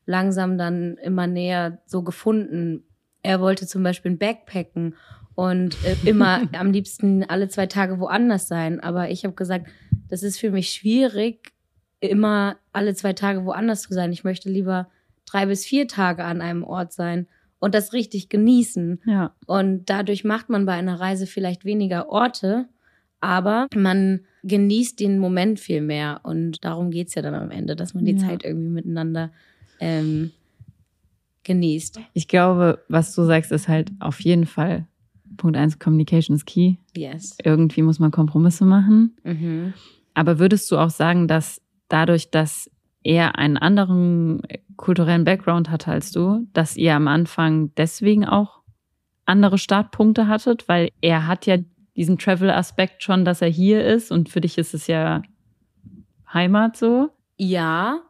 langsam 0.05 0.57
dann 0.57 0.97
immer 0.97 1.25
näher 1.25 1.79
so 1.85 2.03
gefunden. 2.03 2.83
Er 3.23 3.39
wollte 3.39 3.65
zum 3.65 3.81
Beispiel 3.81 4.11
ein 4.11 4.19
Backpacken 4.19 4.95
und 5.33 5.77
äh, 5.83 5.95
immer 6.07 6.41
am 6.53 6.71
liebsten 6.71 7.23
alle 7.23 7.49
zwei 7.49 7.65
Tage 7.65 7.99
woanders 7.99 8.47
sein. 8.47 8.79
Aber 8.79 9.09
ich 9.09 9.23
habe 9.23 9.33
gesagt, 9.33 9.67
das 10.07 10.21
ist 10.21 10.39
für 10.39 10.51
mich 10.51 10.69
schwierig, 10.69 11.53
immer 11.99 12.57
alle 12.71 12.93
zwei 12.93 13.13
Tage 13.13 13.45
woanders 13.45 13.83
zu 13.83 13.93
sein. 13.93 14.11
Ich 14.11 14.23
möchte 14.23 14.49
lieber 14.49 14.89
drei 15.25 15.45
bis 15.45 15.65
vier 15.65 15.87
Tage 15.87 16.23
an 16.23 16.41
einem 16.41 16.63
Ort 16.63 16.93
sein 16.93 17.27
und 17.59 17.73
das 17.75 17.93
richtig 17.93 18.29
genießen. 18.29 19.01
Ja. 19.05 19.33
Und 19.45 19.89
dadurch 19.89 20.23
macht 20.23 20.49
man 20.49 20.65
bei 20.65 20.73
einer 20.73 20.99
Reise 20.99 21.27
vielleicht 21.27 21.65
weniger 21.65 22.09
Orte, 22.09 22.67
aber 23.19 23.67
man 23.75 24.21
genießt 24.43 24.99
den 24.99 25.17
Moment 25.19 25.59
viel 25.59 25.81
mehr. 25.81 26.19
Und 26.23 26.63
darum 26.65 26.91
geht's 26.91 27.15
ja 27.15 27.21
dann 27.21 27.35
am 27.35 27.51
Ende, 27.51 27.75
dass 27.75 27.93
man 27.93 28.03
die 28.05 28.13
Ja. 28.13 28.17
Zeit 28.17 28.43
irgendwie 28.43 28.69
miteinander 28.69 29.31
ähm, 29.79 30.31
genießt. 31.43 31.99
Ich 32.13 32.27
glaube, 32.27 32.83
was 32.89 33.15
du 33.15 33.23
sagst, 33.23 33.51
ist 33.51 33.67
halt 33.67 33.91
auf 33.99 34.19
jeden 34.21 34.45
Fall 34.45 34.87
Punkt 35.37 35.57
eins, 35.57 35.79
Communication 35.79 36.35
is 36.35 36.45
key. 36.45 36.75
Yes. 36.95 37.35
Irgendwie 37.43 37.81
muss 37.81 37.99
man 37.99 38.11
Kompromisse 38.11 38.65
machen. 38.65 39.15
Mhm. 39.23 39.73
Aber 40.13 40.37
würdest 40.37 40.69
du 40.71 40.77
auch 40.77 40.91
sagen, 40.91 41.27
dass 41.27 41.59
dadurch, 41.87 42.29
dass 42.29 42.69
er 43.03 43.37
einen 43.37 43.57
anderen 43.57 44.41
kulturellen 44.77 45.23
Background 45.23 45.69
hatte 45.69 45.91
als 45.91 46.11
du, 46.11 46.47
dass 46.53 46.77
ihr 46.77 46.95
am 46.95 47.07
Anfang 47.07 47.73
deswegen 47.75 48.25
auch 48.25 48.61
andere 49.25 49.57
Startpunkte 49.57 50.27
hattet? 50.27 50.67
Weil 50.67 50.89
er 51.01 51.27
hat 51.27 51.45
ja 51.45 51.57
diesen 51.95 52.17
Travel-Aspekt 52.17 53.03
schon, 53.03 53.25
dass 53.25 53.41
er 53.41 53.49
hier 53.49 53.85
ist 53.85 54.11
und 54.11 54.29
für 54.29 54.41
dich 54.41 54.57
ist 54.57 54.73
es 54.73 54.87
ja 54.87 55.21
Heimat 56.33 56.75
so. 56.77 57.09
Ja, 57.37 58.01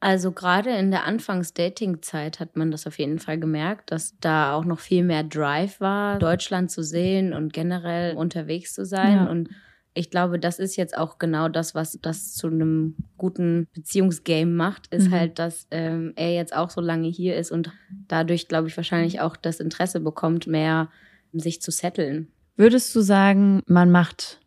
also 0.00 0.30
gerade 0.32 0.70
in 0.70 0.90
der 0.90 1.04
Anfangs-Dating-Zeit 1.04 2.38
hat 2.38 2.56
man 2.56 2.70
das 2.70 2.86
auf 2.86 2.98
jeden 2.98 3.18
Fall 3.18 3.38
gemerkt, 3.38 3.90
dass 3.90 4.18
da 4.20 4.54
auch 4.54 4.64
noch 4.64 4.78
viel 4.78 5.02
mehr 5.02 5.24
Drive 5.24 5.80
war, 5.80 6.18
Deutschland 6.18 6.70
zu 6.70 6.82
sehen 6.82 7.32
und 7.32 7.52
generell 7.52 8.14
unterwegs 8.16 8.74
zu 8.74 8.84
sein. 8.84 9.14
Ja. 9.14 9.24
Und 9.24 9.48
ich 9.96 10.10
glaube, 10.10 10.38
das 10.38 10.58
ist 10.58 10.76
jetzt 10.76 10.96
auch 10.96 11.18
genau 11.18 11.48
das, 11.48 11.74
was 11.74 11.98
das 12.02 12.34
zu 12.34 12.48
einem 12.48 12.96
guten 13.16 13.66
Beziehungsgame 13.74 14.50
macht, 14.50 14.86
ist 14.94 15.08
Mhm. 15.08 15.12
halt, 15.12 15.38
dass 15.38 15.66
ähm, 15.70 16.12
er 16.16 16.34
jetzt 16.34 16.54
auch 16.54 16.70
so 16.70 16.80
lange 16.80 17.08
hier 17.08 17.36
ist 17.36 17.50
und 17.50 17.72
dadurch, 18.08 18.48
glaube 18.48 18.68
ich, 18.68 18.76
wahrscheinlich 18.76 19.20
auch 19.20 19.36
das 19.36 19.60
Interesse 19.60 20.00
bekommt, 20.00 20.46
mehr 20.46 20.90
sich 21.32 21.60
zu 21.62 21.70
setteln. 21.70 22.28
Würdest 22.56 22.94
du 22.94 23.00
sagen, 23.00 23.62
man 23.66 23.90
macht 23.90 24.40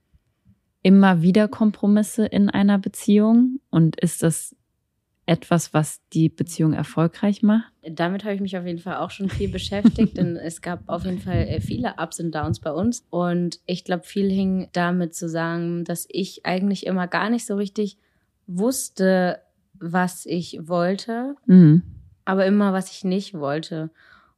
immer 0.81 1.21
wieder 1.21 1.47
Kompromisse 1.47 2.25
in 2.25 2.49
einer 2.49 2.79
Beziehung? 2.79 3.59
Und 3.69 3.99
ist 3.99 4.23
das 4.23 4.55
etwas, 5.29 5.73
was 5.75 6.01
die 6.11 6.27
Beziehung 6.29 6.73
erfolgreich 6.73 7.43
macht? 7.43 7.71
Damit 7.83 8.23
habe 8.23 8.33
ich 8.33 8.41
mich 8.41 8.57
auf 8.57 8.65
jeden 8.65 8.79
Fall 8.79 8.95
auch 8.97 9.11
schon 9.11 9.29
viel 9.29 9.47
beschäftigt, 9.49 10.17
denn 10.17 10.35
es 10.35 10.61
gab 10.61 10.81
auf 10.87 11.05
jeden 11.05 11.19
Fall 11.19 11.47
äh, 11.47 11.61
viele 11.61 11.93
Ups 11.97 12.19
und 12.19 12.33
Downs 12.33 12.59
bei 12.59 12.71
uns. 12.71 13.05
Und 13.11 13.59
ich 13.67 13.83
glaube, 13.83 14.03
viel 14.03 14.29
hing 14.31 14.69
damit 14.73 15.13
zusammen, 15.13 15.83
dass 15.85 16.07
ich 16.09 16.45
eigentlich 16.45 16.85
immer 16.87 17.07
gar 17.07 17.29
nicht 17.29 17.45
so 17.45 17.55
richtig 17.55 17.97
wusste, 18.47 19.39
was 19.73 20.25
ich 20.25 20.59
wollte, 20.63 21.35
Mhm. 21.45 21.83
aber 22.25 22.45
immer, 22.45 22.73
was 22.73 22.91
ich 22.91 23.03
nicht 23.03 23.33
wollte. 23.35 23.91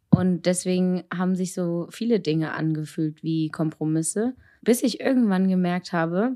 Und 0.10 0.46
deswegen 0.46 1.06
haben 1.14 1.36
sich 1.36 1.54
so 1.54 1.88
viele 1.90 2.20
Dinge 2.20 2.52
angefühlt 2.52 3.24
wie 3.24 3.50
Kompromisse, 3.50 4.36
bis 4.62 4.84
ich 4.84 5.00
irgendwann 5.00 5.48
gemerkt 5.48 5.94
habe, 5.94 6.36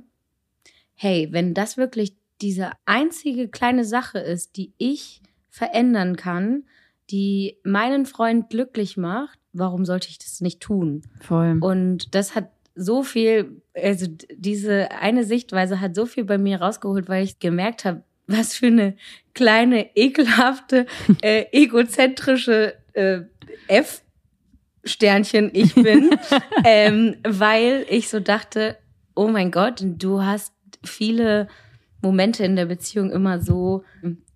hey, 0.93 1.27
wenn 1.31 1.53
das 1.53 1.75
wirklich 1.75 2.15
diese 2.41 2.71
einzige 2.85 3.47
kleine 3.47 3.85
Sache 3.85 4.19
ist, 4.19 4.57
die 4.57 4.73
ich 4.77 5.21
verändern 5.49 6.15
kann, 6.15 6.63
die 7.09 7.57
meinen 7.63 8.05
Freund 8.05 8.49
glücklich 8.49 8.97
macht, 8.97 9.39
warum 9.53 9.85
sollte 9.85 10.09
ich 10.09 10.17
das 10.17 10.41
nicht 10.41 10.59
tun? 10.59 11.03
Voll. 11.21 11.57
Und 11.61 12.13
das 12.13 12.35
hat 12.35 12.49
so 12.75 13.03
viel, 13.03 13.61
also 13.73 14.07
diese 14.35 14.91
eine 14.91 15.23
Sichtweise 15.23 15.79
hat 15.79 15.95
so 15.95 16.05
viel 16.05 16.25
bei 16.25 16.37
mir 16.37 16.61
rausgeholt, 16.61 17.07
weil 17.07 17.23
ich 17.23 17.39
gemerkt 17.39 17.85
habe, 17.85 18.03
was 18.27 18.55
für 18.55 18.67
eine 18.67 18.95
kleine, 19.33 19.95
ekelhafte, 19.95 20.87
äh, 21.21 21.45
egozentrische 21.51 22.75
äh, 22.93 23.21
F-Sternchen 23.67 25.51
ich 25.53 25.73
bin, 25.75 26.09
ähm, 26.65 27.15
weil 27.23 27.85
ich 27.89 28.09
so 28.09 28.19
dachte, 28.19 28.77
oh 29.15 29.27
mein 29.27 29.51
Gott, 29.51 29.81
du 29.81 30.21
hast 30.23 30.53
viele 30.83 31.47
Momente 32.05 32.43
in 32.45 32.55
der 32.55 32.65
Beziehung 32.67 33.11
immer 33.11 33.39
so 33.39 33.83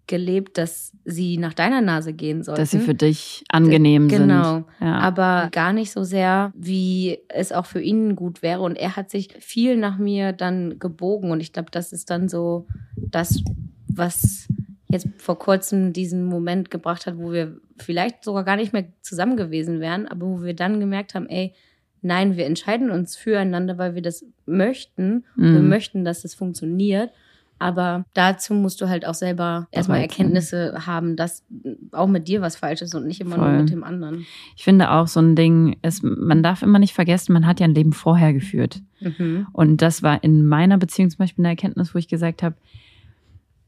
gelebt, 0.07 0.57
dass 0.57 0.91
sie 1.05 1.37
nach 1.37 1.53
deiner 1.53 1.81
Nase 1.81 2.13
gehen 2.13 2.41
sollten. 2.41 2.59
dass 2.59 2.71
sie 2.71 2.79
für 2.79 2.95
dich 2.95 3.43
angenehm 3.49 4.07
Genau. 4.07 4.53
sind. 4.55 4.65
Ja. 4.81 4.95
aber 4.97 5.49
gar 5.51 5.71
nicht 5.71 5.91
so 5.91 6.03
sehr, 6.03 6.51
wie 6.55 7.19
es 7.29 7.51
auch 7.51 7.67
für 7.67 7.79
ihn 7.81 8.15
gut 8.15 8.41
wäre. 8.41 8.61
Und 8.61 8.75
er 8.75 8.95
hat 8.95 9.11
sich 9.11 9.29
viel 9.39 9.77
nach 9.77 9.99
mir 9.99 10.33
dann 10.33 10.79
gebogen. 10.79 11.29
Und 11.29 11.41
ich 11.41 11.53
glaube, 11.53 11.69
das 11.71 11.93
ist 11.93 12.09
dann 12.09 12.27
so 12.27 12.65
das, 12.97 13.43
was 13.87 14.47
jetzt 14.87 15.07
vor 15.17 15.37
kurzem 15.37 15.93
diesen 15.93 16.23
Moment 16.25 16.71
gebracht 16.71 17.05
hat, 17.05 17.19
wo 17.19 17.31
wir 17.31 17.57
vielleicht 17.77 18.23
sogar 18.23 18.43
gar 18.43 18.55
nicht 18.55 18.73
mehr 18.73 18.85
zusammen 19.01 19.37
gewesen 19.37 19.79
wären, 19.79 20.07
aber 20.07 20.25
wo 20.25 20.41
wir 20.43 20.55
dann 20.55 20.79
gemerkt 20.79 21.13
haben, 21.13 21.27
ey, 21.27 21.53
nein, 22.01 22.35
wir 22.35 22.47
entscheiden 22.47 22.89
uns 22.89 23.15
füreinander, 23.15 23.77
weil 23.77 23.93
wir 23.93 24.01
das 24.01 24.25
möchten. 24.47 25.23
Mhm. 25.35 25.53
Wir 25.53 25.61
möchten, 25.61 26.03
dass 26.03 26.25
es 26.25 26.33
funktioniert. 26.33 27.11
Aber 27.59 28.05
dazu 28.13 28.53
musst 28.53 28.79
du 28.81 28.87
halt 28.87 29.05
auch 29.05 29.13
selber 29.13 29.67
erstmal. 29.71 29.99
Erkenntnisse 29.99 30.85
haben, 30.87 31.15
dass 31.17 31.45
auch 31.91 32.07
mit 32.07 32.27
dir 32.29 32.41
was 32.41 32.55
falsch 32.55 32.81
ist 32.81 32.95
und 32.95 33.05
nicht 33.05 33.19
immer 33.21 33.35
Voll. 33.35 33.51
nur 33.51 33.61
mit 33.61 33.71
dem 33.71 33.83
anderen. 33.83 34.25
Ich 34.55 34.63
finde 34.63 34.91
auch 34.91 35.07
so 35.07 35.19
ein 35.19 35.35
Ding, 35.35 35.77
ist, 35.81 36.01
man 36.03 36.41
darf 36.41 36.61
immer 36.61 36.79
nicht 36.79 36.93
vergessen, 36.93 37.33
man 37.33 37.45
hat 37.45 37.59
ja 37.59 37.65
ein 37.67 37.75
Leben 37.75 37.91
vorher 37.93 38.31
geführt. 38.33 38.81
Mhm. 39.01 39.47
Und 39.51 39.81
das 39.81 40.01
war 40.03 40.23
in 40.23 40.47
meiner 40.47 40.77
Beziehung 40.77 41.09
zum 41.09 41.17
Beispiel 41.19 41.43
eine 41.43 41.49
Erkenntnis, 41.53 41.93
wo 41.93 41.99
ich 41.99 42.07
gesagt 42.07 42.43
habe, 42.43 42.55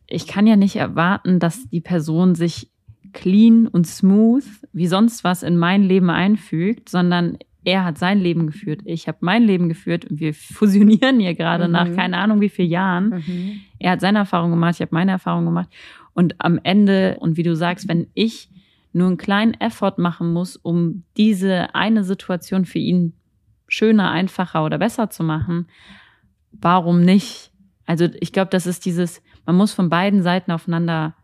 ich 0.07 0.27
kann 0.27 0.47
ja 0.47 0.55
nicht 0.55 0.75
erwarten, 0.75 1.39
dass 1.39 1.69
die 1.69 1.81
Person 1.81 2.35
sich 2.35 2.69
clean 3.13 3.67
und 3.67 3.85
smooth 3.87 4.43
wie 4.73 4.87
sonst 4.87 5.23
was 5.23 5.43
in 5.43 5.57
mein 5.57 5.83
Leben 5.83 6.09
einfügt, 6.09 6.89
sondern 6.89 7.37
er 7.63 7.83
hat 7.85 7.97
sein 7.97 8.19
Leben 8.19 8.47
geführt, 8.47 8.81
ich 8.85 9.07
habe 9.07 9.19
mein 9.21 9.43
Leben 9.43 9.69
geführt 9.69 10.05
und 10.05 10.19
wir 10.19 10.33
fusionieren 10.33 11.19
hier 11.19 11.35
gerade 11.35 11.65
Mhm. 11.67 11.71
nach 11.73 11.93
keine 11.95 12.17
Ahnung 12.17 12.41
wie 12.41 12.49
vielen 12.49 12.69
Jahren. 12.69 13.09
Mhm. 13.09 13.61
Er 13.81 13.91
hat 13.91 14.01
seine 14.01 14.19
Erfahrung 14.19 14.51
gemacht, 14.51 14.75
ich 14.75 14.81
habe 14.81 14.93
meine 14.93 15.11
Erfahrung 15.11 15.45
gemacht. 15.45 15.69
Und 16.13 16.35
am 16.39 16.59
Ende, 16.63 17.17
und 17.19 17.37
wie 17.37 17.43
du 17.43 17.55
sagst, 17.55 17.87
wenn 17.87 18.07
ich 18.13 18.49
nur 18.93 19.07
einen 19.07 19.17
kleinen 19.17 19.53
Effort 19.55 19.95
machen 19.97 20.33
muss, 20.33 20.57
um 20.57 21.03
diese 21.17 21.73
eine 21.75 22.03
Situation 22.03 22.65
für 22.65 22.79
ihn 22.79 23.13
schöner, 23.67 24.11
einfacher 24.11 24.65
oder 24.65 24.77
besser 24.77 25.09
zu 25.09 25.23
machen, 25.23 25.67
warum 26.51 27.01
nicht? 27.01 27.51
Also 27.85 28.09
ich 28.19 28.33
glaube, 28.33 28.49
das 28.51 28.67
ist 28.67 28.85
dieses, 28.85 29.21
man 29.45 29.55
muss 29.55 29.73
von 29.73 29.89
beiden 29.89 30.21
Seiten 30.23 30.51
aufeinander 30.51 31.15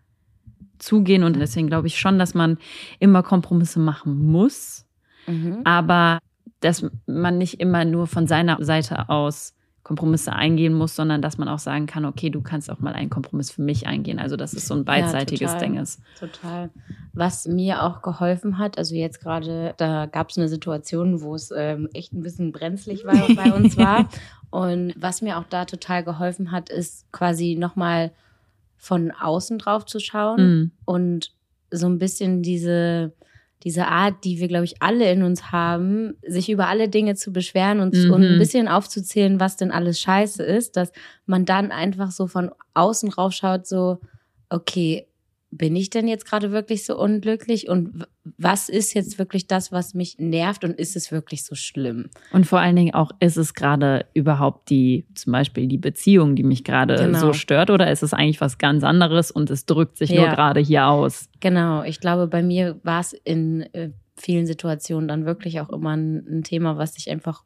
zugehen 0.80 1.24
und 1.24 1.36
deswegen 1.36 1.68
glaube 1.68 1.88
ich 1.88 2.00
schon, 2.00 2.20
dass 2.20 2.34
man 2.34 2.58
immer 3.00 3.24
Kompromisse 3.24 3.80
machen 3.80 4.32
muss, 4.32 4.86
Mhm. 5.28 5.62
aber 5.66 6.20
dass 6.62 6.90
man 7.06 7.38
nicht 7.38 7.60
immer 7.60 7.84
nur 7.84 8.08
von 8.08 8.28
seiner 8.28 8.64
Seite 8.64 9.10
aus 9.10 9.57
Kompromisse 9.88 10.34
eingehen 10.34 10.74
muss, 10.74 10.98
sondern 10.98 11.22
dass 11.22 11.38
man 11.38 11.48
auch 11.48 11.60
sagen 11.60 11.86
kann, 11.86 12.04
okay, 12.04 12.30
du 12.30 12.42
kannst 12.42 12.70
auch 12.70 12.80
mal 12.80 12.92
einen 12.92 13.10
Kompromiss 13.10 13.52
für 13.52 13.62
mich 13.62 13.88
eingehen. 13.88 14.20
Also 14.20 14.36
dass 14.36 14.52
es 14.52 14.68
so 14.68 14.74
ein 14.74 14.84
beidseitiges 14.84 15.54
total. 15.54 15.60
Ding 15.60 15.78
ist. 15.78 16.02
Total. 16.20 16.70
Was 17.14 17.48
mir 17.48 17.84
auch 17.84 18.02
geholfen 18.02 18.58
hat, 18.58 18.78
also 18.78 18.96
jetzt 18.96 19.22
gerade, 19.22 19.74
da 19.78 20.06
gab 20.06 20.30
es 20.30 20.38
eine 20.38 20.50
Situation, 20.50 21.22
wo 21.22 21.36
es 21.36 21.54
ähm, 21.56 21.88
echt 21.94 22.12
ein 22.12 22.22
bisschen 22.22 22.52
brenzlig 22.52 23.06
war, 23.06 23.34
bei 23.34 23.54
uns 23.56 23.78
war. 23.78 24.10
Und 24.50 24.94
was 24.98 25.22
mir 25.22 25.38
auch 25.38 25.46
da 25.50 25.64
total 25.64 26.04
geholfen 26.04 26.52
hat, 26.52 26.70
ist 26.70 27.10
quasi 27.14 27.56
nochmal 27.58 28.12
von 28.76 29.12
außen 29.12 29.58
drauf 29.58 29.86
zu 29.86 30.00
schauen 30.02 30.42
mm. 30.42 30.72
und 30.84 31.32
so 31.72 31.88
ein 31.88 31.98
bisschen 31.98 32.44
diese, 32.44 33.14
diese 33.64 33.88
Art, 33.88 34.24
die 34.24 34.40
wir, 34.40 34.48
glaube 34.48 34.66
ich, 34.66 34.82
alle 34.82 35.12
in 35.12 35.24
uns 35.24 35.52
haben, 35.52 36.16
sich 36.26 36.50
über 36.50 36.68
alle 36.68 36.90
Dinge 36.90 37.16
zu 37.16 37.34
beschweren 37.34 37.80
und, 37.80 37.94
mhm. 37.96 38.12
und 38.12 38.24
ein 38.24 38.38
bisschen 38.38 38.68
aufzuzählen, 38.68 39.40
was 39.40 39.58
denn 39.58 39.72
alles 39.72 40.00
scheiße 40.00 40.44
ist, 40.44 40.78
dass 40.78 40.92
man 41.26 41.46
dann 41.46 41.72
einfach 41.72 42.12
so 42.12 42.28
von 42.28 42.52
außen 42.76 43.10
raufschaut, 43.10 43.66
so, 43.66 44.00
okay, 44.50 45.08
bin 45.50 45.76
ich 45.76 45.90
denn 45.90 46.08
jetzt 46.08 46.26
gerade 46.26 46.52
wirklich 46.52 46.86
so 46.86 46.98
unglücklich 46.98 47.70
und 47.70 48.06
was 48.38 48.68
ist 48.68 48.94
jetzt 48.94 49.18
wirklich 49.18 49.48
das, 49.48 49.72
was 49.72 49.94
mich 49.94 50.18
nervt 50.20 50.66
und 50.66 50.72
ist 50.72 50.96
es 50.98 51.12
wirklich 51.12 51.46
so 51.46 51.56
schlimm? 51.56 52.10
Und 52.34 52.46
vor 52.46 52.60
allen 52.60 52.76
Dingen 52.76 52.94
auch, 52.94 53.12
ist 53.20 53.38
es 53.38 53.54
gerade 53.54 54.06
überhaupt 54.14 54.70
die, 54.70 55.06
zum 55.16 55.32
Beispiel 55.32 55.68
die 55.68 55.78
Beziehung, 55.78 56.36
die 56.36 56.44
mich 56.44 56.66
gerade 56.66 56.96
genau. 56.96 57.20
so 57.20 57.34
stört 57.34 57.70
oder 57.70 57.90
ist 57.90 58.04
es 58.04 58.14
eigentlich 58.14 58.42
was 58.42 58.58
ganz 58.58 58.84
anderes 58.84 59.32
und 59.32 59.50
es 59.50 59.66
drückt 59.66 59.98
sich 59.98 60.10
ja. 60.10 60.22
nur 60.22 60.30
gerade 60.36 60.60
hier 60.60 60.88
aus? 60.88 61.30
Genau, 61.40 61.84
ich 61.84 62.02
glaube, 62.02 62.28
bei 62.28 62.44
mir 62.44 62.80
war 62.84 63.00
es 63.00 63.14
in 63.14 63.62
äh, 63.74 63.92
vielen 64.18 64.46
Situationen 64.46 65.08
dann 65.08 65.26
wirklich 65.26 65.62
auch 65.62 65.70
immer 65.70 65.96
ein, 65.96 66.28
ein 66.28 66.44
Thema, 66.44 66.78
was 66.78 66.96
sich 66.96 67.10
einfach 67.10 67.44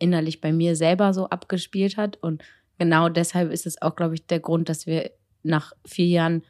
innerlich 0.00 0.40
bei 0.40 0.52
mir 0.52 0.74
selber 0.74 1.14
so 1.14 1.28
abgespielt 1.28 1.96
hat 1.96 2.16
und 2.16 2.42
genau 2.78 3.08
deshalb 3.08 3.52
ist 3.52 3.66
es 3.66 3.80
auch, 3.80 3.94
glaube 3.94 4.14
ich, 4.14 4.26
der 4.26 4.40
Grund, 4.40 4.68
dass 4.68 4.86
wir 4.86 5.10
nach 5.42 5.72
vier 5.86 6.06
Jahren 6.06 6.42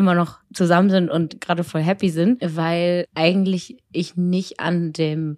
immer 0.00 0.14
noch 0.14 0.38
zusammen 0.52 0.90
sind 0.90 1.10
und 1.10 1.40
gerade 1.40 1.62
voll 1.62 1.82
happy 1.82 2.10
sind, 2.10 2.42
weil 2.42 3.06
eigentlich 3.14 3.78
ich 3.92 4.16
nicht 4.16 4.58
an 4.58 4.92
dem 4.92 5.36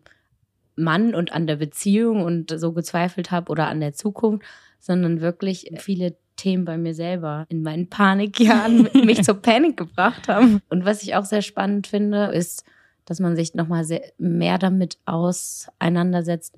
Mann 0.76 1.14
und 1.14 1.32
an 1.32 1.46
der 1.46 1.56
Beziehung 1.56 2.22
und 2.22 2.58
so 2.58 2.72
gezweifelt 2.72 3.30
habe 3.30 3.50
oder 3.50 3.68
an 3.68 3.80
der 3.80 3.92
Zukunft, 3.92 4.46
sondern 4.78 5.20
wirklich 5.20 5.70
viele 5.76 6.16
Themen 6.36 6.64
bei 6.64 6.78
mir 6.78 6.94
selber 6.94 7.44
in 7.48 7.62
meinen 7.62 7.88
Panikjahren 7.88 8.88
mich 9.04 9.22
zur 9.22 9.34
Panik 9.34 9.76
gebracht 9.76 10.28
haben. 10.28 10.60
Und 10.70 10.84
was 10.84 11.02
ich 11.02 11.14
auch 11.14 11.24
sehr 11.24 11.42
spannend 11.42 11.86
finde, 11.86 12.26
ist, 12.26 12.64
dass 13.04 13.20
man 13.20 13.36
sich 13.36 13.54
nochmal 13.54 13.84
mehr 14.18 14.58
damit 14.58 14.98
auseinandersetzt, 15.04 16.56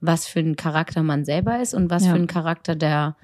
was 0.00 0.26
für 0.26 0.40
ein 0.40 0.56
Charakter 0.56 1.02
man 1.02 1.24
selber 1.24 1.60
ist 1.60 1.74
und 1.74 1.90
was 1.90 2.04
ja. 2.04 2.12
für 2.12 2.16
ein 2.16 2.26
Charakter 2.26 2.74
der 2.76 3.16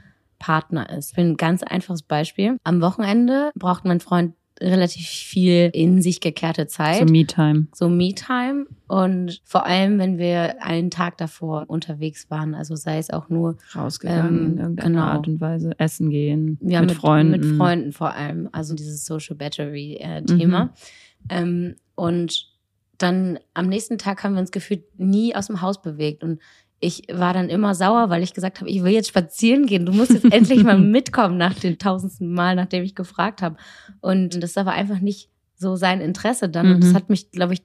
Partner 0.42 0.90
ist. 0.90 1.10
Ich 1.10 1.16
bin 1.16 1.30
ein 1.30 1.36
ganz 1.36 1.62
einfaches 1.62 2.02
Beispiel. 2.02 2.56
Am 2.64 2.80
Wochenende 2.80 3.52
braucht 3.54 3.84
mein 3.84 4.00
Freund 4.00 4.34
relativ 4.60 5.06
viel 5.06 5.70
in 5.72 6.02
sich 6.02 6.20
gekehrte 6.20 6.66
Zeit. 6.66 6.98
So 6.98 7.04
Me-Time. 7.04 7.66
So 7.72 7.88
Me-Time. 7.88 8.66
Und 8.88 9.40
vor 9.44 9.66
allem, 9.66 10.00
wenn 10.00 10.18
wir 10.18 10.60
einen 10.62 10.90
Tag 10.90 11.16
davor 11.16 11.64
unterwegs 11.68 12.28
waren, 12.28 12.56
also 12.56 12.74
sei 12.74 12.98
es 12.98 13.10
auch 13.10 13.28
nur 13.28 13.56
rausgegangen 13.74 14.36
ähm, 14.36 14.46
in 14.46 14.58
irgendeiner 14.58 14.88
genau. 14.88 15.02
Art 15.02 15.28
und 15.28 15.40
Weise, 15.40 15.78
essen 15.78 16.10
gehen, 16.10 16.58
ja, 16.60 16.80
mit, 16.80 16.90
mit, 16.90 16.98
Freunden. 16.98 17.30
Mit 17.30 17.56
Freunden 17.56 17.92
vor 17.92 18.14
allem. 18.14 18.48
Also 18.50 18.74
dieses 18.74 19.06
Social 19.06 19.36
Battery-Thema. 19.36 20.74
Äh, 21.28 21.44
mhm. 21.44 21.68
Ähm, 21.68 21.76
und 21.94 22.48
dann 22.98 23.38
am 23.54 23.68
nächsten 23.68 23.96
Tag 23.96 24.24
haben 24.24 24.34
wir 24.34 24.40
uns 24.40 24.50
gefühlt 24.50 24.98
nie 24.98 25.36
aus 25.36 25.46
dem 25.46 25.60
Haus 25.60 25.80
bewegt. 25.80 26.24
Und 26.24 26.40
ich 26.82 27.04
war 27.12 27.32
dann 27.32 27.48
immer 27.48 27.76
sauer, 27.76 28.10
weil 28.10 28.24
ich 28.24 28.34
gesagt 28.34 28.60
habe, 28.60 28.68
ich 28.68 28.82
will 28.82 28.92
jetzt 28.92 29.08
spazieren 29.08 29.66
gehen. 29.66 29.86
Du 29.86 29.92
musst 29.92 30.10
jetzt 30.10 30.24
endlich 30.32 30.64
mal 30.64 30.78
mitkommen 30.78 31.36
nach 31.36 31.54
dem 31.54 31.78
tausendsten 31.78 32.34
Mal, 32.34 32.56
nachdem 32.56 32.82
ich 32.82 32.96
gefragt 32.96 33.40
habe. 33.40 33.56
Und 34.00 34.42
das 34.42 34.56
war 34.56 34.66
einfach 34.66 34.98
nicht 34.98 35.30
so 35.54 35.76
sein 35.76 36.00
Interesse 36.00 36.48
dann. 36.48 36.66
Mhm. 36.66 36.74
Und 36.74 36.84
das 36.84 36.90
mhm. 36.90 36.96
hat 36.96 37.08
mich, 37.08 37.30
glaube 37.30 37.54
ich, 37.54 37.62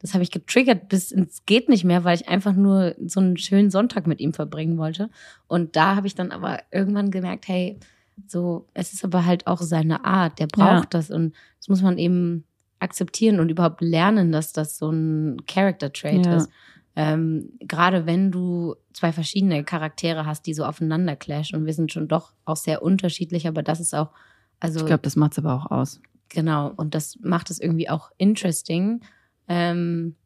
das 0.00 0.14
habe 0.14 0.24
ich 0.24 0.32
getriggert 0.32 0.88
bis 0.88 1.12
ins 1.12 1.46
geht 1.46 1.68
nicht 1.68 1.84
mehr, 1.84 2.02
weil 2.02 2.16
ich 2.16 2.28
einfach 2.28 2.54
nur 2.54 2.96
so 3.06 3.20
einen 3.20 3.36
schönen 3.36 3.70
Sonntag 3.70 4.08
mit 4.08 4.20
ihm 4.20 4.34
verbringen 4.34 4.78
wollte. 4.78 5.10
Und 5.46 5.76
da 5.76 5.94
habe 5.94 6.08
ich 6.08 6.16
dann 6.16 6.32
aber 6.32 6.58
irgendwann 6.72 7.12
gemerkt, 7.12 7.46
hey, 7.46 7.78
so, 8.26 8.66
es 8.74 8.92
ist 8.92 9.04
aber 9.04 9.24
halt 9.24 9.46
auch 9.46 9.60
seine 9.60 10.04
Art, 10.04 10.40
der 10.40 10.48
braucht 10.48 10.92
ja. 10.92 10.98
das 10.98 11.10
und 11.10 11.34
das 11.58 11.68
muss 11.68 11.82
man 11.82 11.98
eben 11.98 12.44
akzeptieren 12.80 13.38
und 13.38 13.48
überhaupt 13.48 13.80
lernen, 13.80 14.32
dass 14.32 14.52
das 14.52 14.76
so 14.76 14.90
ein 14.90 15.42
Character 15.46 15.92
Trait 15.92 16.26
ja. 16.26 16.36
ist 16.36 16.50
ähm, 16.96 17.50
gerade 17.60 18.06
wenn 18.06 18.32
du 18.32 18.74
zwei 18.94 19.12
verschiedene 19.12 19.62
Charaktere 19.64 20.24
hast, 20.24 20.46
die 20.46 20.54
so 20.54 20.64
aufeinander 20.64 21.14
clashen 21.14 21.58
und 21.58 21.66
wir 21.66 21.74
sind 21.74 21.92
schon 21.92 22.08
doch 22.08 22.32
auch 22.46 22.56
sehr 22.56 22.82
unterschiedlich, 22.82 23.46
aber 23.46 23.62
das 23.62 23.80
ist 23.80 23.94
auch, 23.94 24.10
also. 24.60 24.80
Ich 24.80 24.86
glaube, 24.86 25.02
das 25.02 25.14
macht 25.14 25.32
es 25.32 25.38
aber 25.38 25.54
auch 25.54 25.70
aus. 25.70 26.00
Genau, 26.30 26.72
und 26.74 26.94
das 26.94 27.18
macht 27.20 27.50
es 27.50 27.60
irgendwie 27.60 27.90
auch 27.90 28.10
interesting. 28.16 29.02
Ähm, 29.46 30.16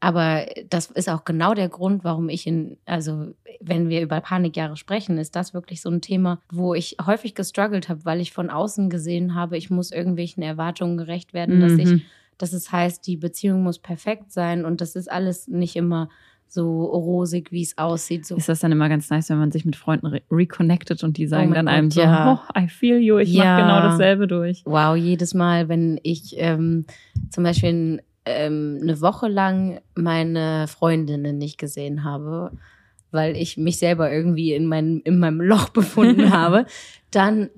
aber 0.00 0.46
das 0.70 0.90
ist 0.92 1.10
auch 1.10 1.24
genau 1.24 1.52
der 1.52 1.68
Grund, 1.68 2.04
warum 2.04 2.30
ich 2.30 2.46
in, 2.46 2.78
also 2.86 3.34
wenn 3.60 3.88
wir 3.88 4.00
über 4.00 4.20
Panikjahre 4.20 4.76
sprechen, 4.76 5.18
ist 5.18 5.36
das 5.36 5.52
wirklich 5.52 5.82
so 5.82 5.90
ein 5.90 6.00
Thema, 6.00 6.40
wo 6.50 6.72
ich 6.72 6.96
häufig 7.04 7.34
gestruggelt 7.34 7.88
habe, 7.88 8.04
weil 8.04 8.20
ich 8.20 8.32
von 8.32 8.48
außen 8.48 8.88
gesehen 8.88 9.34
habe, 9.34 9.58
ich 9.58 9.70
muss 9.70 9.92
irgendwelchen 9.92 10.42
Erwartungen 10.42 10.96
gerecht 10.96 11.34
werden, 11.34 11.56
mhm. 11.56 11.60
dass 11.60 11.72
ich 11.72 11.86
mhm 11.86 12.02
dass 12.38 12.52
es 12.52 12.72
heißt, 12.72 13.06
die 13.06 13.16
Beziehung 13.16 13.62
muss 13.62 13.78
perfekt 13.78 14.32
sein 14.32 14.64
und 14.64 14.80
das 14.80 14.96
ist 14.96 15.10
alles 15.10 15.48
nicht 15.48 15.76
immer 15.76 16.08
so 16.48 16.84
rosig, 16.84 17.52
wie 17.52 17.62
es 17.62 17.76
aussieht. 17.76 18.26
So. 18.26 18.36
Ist 18.36 18.48
das 18.48 18.60
dann 18.60 18.72
immer 18.72 18.88
ganz 18.88 19.10
nice, 19.10 19.28
wenn 19.28 19.38
man 19.38 19.52
sich 19.52 19.64
mit 19.64 19.76
Freunden 19.76 20.06
re 20.06 20.22
reconnected 20.30 21.04
und 21.04 21.18
die 21.18 21.26
oh 21.26 21.30
sagen 21.30 21.50
oh 21.50 21.54
dann 21.54 21.66
Gott, 21.66 21.74
einem 21.74 21.90
so, 21.90 22.00
ja. 22.00 22.32
oh, 22.32 22.58
I 22.58 22.68
feel 22.68 22.98
you, 22.98 23.18
ich 23.18 23.32
ja. 23.32 23.44
mache 23.44 23.62
genau 23.62 23.80
dasselbe 23.82 24.26
durch. 24.26 24.62
Wow, 24.64 24.96
jedes 24.96 25.34
Mal, 25.34 25.68
wenn 25.68 26.00
ich 26.02 26.34
ähm, 26.38 26.86
zum 27.30 27.44
Beispiel 27.44 28.02
ähm, 28.24 28.78
eine 28.80 29.00
Woche 29.00 29.28
lang 29.28 29.80
meine 29.94 30.66
Freundinnen 30.68 31.36
nicht 31.36 31.58
gesehen 31.58 32.04
habe, 32.04 32.52
weil 33.10 33.36
ich 33.36 33.56
mich 33.56 33.78
selber 33.78 34.10
irgendwie 34.10 34.52
in, 34.54 34.66
mein, 34.66 35.00
in 35.00 35.18
meinem 35.18 35.40
Loch 35.40 35.68
befunden 35.70 36.32
habe, 36.32 36.66
dann 37.10 37.50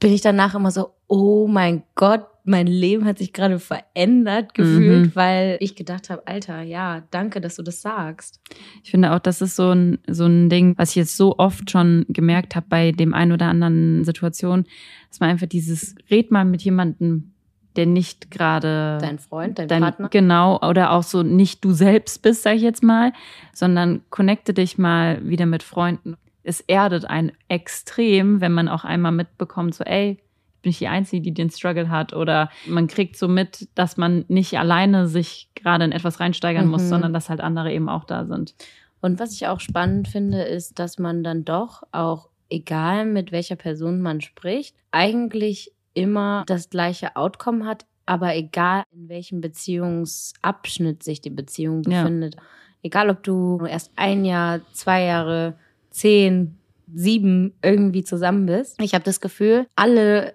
bin 0.00 0.12
ich 0.12 0.22
danach 0.22 0.54
immer 0.54 0.72
so, 0.72 0.90
oh 1.06 1.46
mein 1.46 1.84
Gott, 1.94 2.26
mein 2.44 2.66
Leben 2.66 3.06
hat 3.06 3.18
sich 3.18 3.32
gerade 3.32 3.58
verändert 3.58 4.52
gefühlt, 4.52 5.06
mhm. 5.06 5.16
weil 5.16 5.56
ich 5.60 5.76
gedacht 5.76 6.10
habe, 6.10 6.26
Alter, 6.26 6.60
ja, 6.60 7.02
danke, 7.10 7.40
dass 7.40 7.56
du 7.56 7.62
das 7.62 7.80
sagst. 7.80 8.38
Ich 8.82 8.90
finde 8.90 9.12
auch, 9.12 9.18
das 9.18 9.40
ist 9.40 9.56
so 9.56 9.70
ein, 9.70 9.98
so 10.06 10.26
ein 10.26 10.50
Ding, 10.50 10.74
was 10.76 10.90
ich 10.90 10.96
jetzt 10.96 11.16
so 11.16 11.38
oft 11.38 11.70
schon 11.70 12.04
gemerkt 12.10 12.54
habe 12.54 12.66
bei 12.68 12.92
dem 12.92 13.14
einen 13.14 13.32
oder 13.32 13.46
anderen 13.46 14.04
Situation, 14.04 14.66
dass 15.08 15.20
man 15.20 15.30
einfach 15.30 15.46
dieses, 15.46 15.94
red 16.10 16.30
mal 16.30 16.44
mit 16.44 16.60
jemandem, 16.62 17.32
der 17.76 17.86
nicht 17.86 18.30
gerade 18.30 18.98
dein 19.00 19.18
Freund, 19.18 19.58
dein, 19.58 19.68
dein, 19.68 19.82
Partner. 19.82 20.08
Genau, 20.10 20.60
oder 20.60 20.92
auch 20.92 21.02
so 21.02 21.22
nicht 21.22 21.64
du 21.64 21.72
selbst 21.72 22.20
bist, 22.20 22.42
sag 22.42 22.56
ich 22.56 22.62
jetzt 22.62 22.82
mal, 22.82 23.12
sondern 23.54 24.02
connecte 24.10 24.52
dich 24.52 24.76
mal 24.76 25.26
wieder 25.26 25.46
mit 25.46 25.62
Freunden. 25.62 26.16
Es 26.42 26.60
erdet 26.60 27.06
einen 27.06 27.32
extrem, 27.48 28.42
wenn 28.42 28.52
man 28.52 28.68
auch 28.68 28.84
einmal 28.84 29.12
mitbekommt, 29.12 29.74
so, 29.74 29.82
ey, 29.82 30.18
bin 30.64 30.70
ich 30.70 30.78
die 30.78 30.88
Einzige, 30.88 31.22
die 31.22 31.32
den 31.32 31.50
Struggle 31.50 31.88
hat. 31.88 32.12
Oder 32.12 32.50
man 32.66 32.88
kriegt 32.88 33.16
so 33.16 33.28
mit, 33.28 33.68
dass 33.76 33.96
man 33.96 34.24
nicht 34.28 34.58
alleine 34.58 35.06
sich 35.06 35.48
gerade 35.54 35.84
in 35.84 35.92
etwas 35.92 36.18
reinsteigern 36.18 36.64
mhm. 36.64 36.70
muss, 36.72 36.88
sondern 36.88 37.12
dass 37.12 37.30
halt 37.30 37.40
andere 37.40 37.72
eben 37.72 37.88
auch 37.88 38.04
da 38.04 38.26
sind. 38.26 38.54
Und 39.00 39.20
was 39.20 39.32
ich 39.32 39.46
auch 39.46 39.60
spannend 39.60 40.08
finde, 40.08 40.42
ist, 40.42 40.78
dass 40.78 40.98
man 40.98 41.22
dann 41.22 41.44
doch 41.44 41.82
auch, 41.92 42.30
egal 42.50 43.06
mit 43.06 43.32
welcher 43.32 43.56
Person 43.56 44.00
man 44.00 44.20
spricht, 44.20 44.74
eigentlich 44.90 45.72
immer 45.92 46.44
das 46.46 46.70
gleiche 46.70 47.14
Outcome 47.14 47.66
hat, 47.66 47.86
aber 48.06 48.34
egal 48.34 48.84
in 48.92 49.08
welchem 49.08 49.40
Beziehungsabschnitt 49.40 51.02
sich 51.02 51.20
die 51.20 51.30
Beziehung 51.30 51.82
befindet. 51.82 52.34
Ja. 52.34 52.42
Egal, 52.82 53.10
ob 53.10 53.22
du 53.22 53.64
erst 53.64 53.92
ein 53.96 54.24
Jahr, 54.24 54.60
zwei 54.72 55.04
Jahre, 55.04 55.54
zehn, 55.90 56.58
sieben 56.92 57.54
irgendwie 57.62 58.04
zusammen 58.04 58.46
bist. 58.46 58.80
Ich 58.80 58.94
habe 58.94 59.04
das 59.04 59.20
Gefühl, 59.20 59.66
alle 59.76 60.34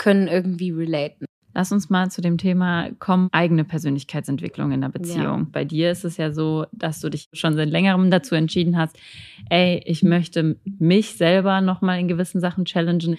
können 0.00 0.28
irgendwie 0.28 0.70
relaten. 0.70 1.26
Lass 1.52 1.72
uns 1.72 1.90
mal 1.90 2.10
zu 2.10 2.22
dem 2.22 2.38
Thema 2.38 2.88
kommen, 3.00 3.28
eigene 3.32 3.64
Persönlichkeitsentwicklung 3.64 4.72
in 4.72 4.80
der 4.80 4.88
Beziehung. 4.88 5.40
Ja. 5.40 5.46
Bei 5.52 5.64
dir 5.66 5.90
ist 5.90 6.06
es 6.06 6.16
ja 6.16 6.32
so, 6.32 6.64
dass 6.72 7.00
du 7.00 7.10
dich 7.10 7.28
schon 7.34 7.54
seit 7.54 7.68
längerem 7.68 8.10
dazu 8.10 8.34
entschieden 8.34 8.78
hast, 8.78 8.98
ey, 9.50 9.82
ich 9.84 10.02
möchte 10.02 10.56
mich 10.78 11.16
selber 11.16 11.60
nochmal 11.60 12.00
in 12.00 12.08
gewissen 12.08 12.40
Sachen 12.40 12.64
challengen 12.64 13.18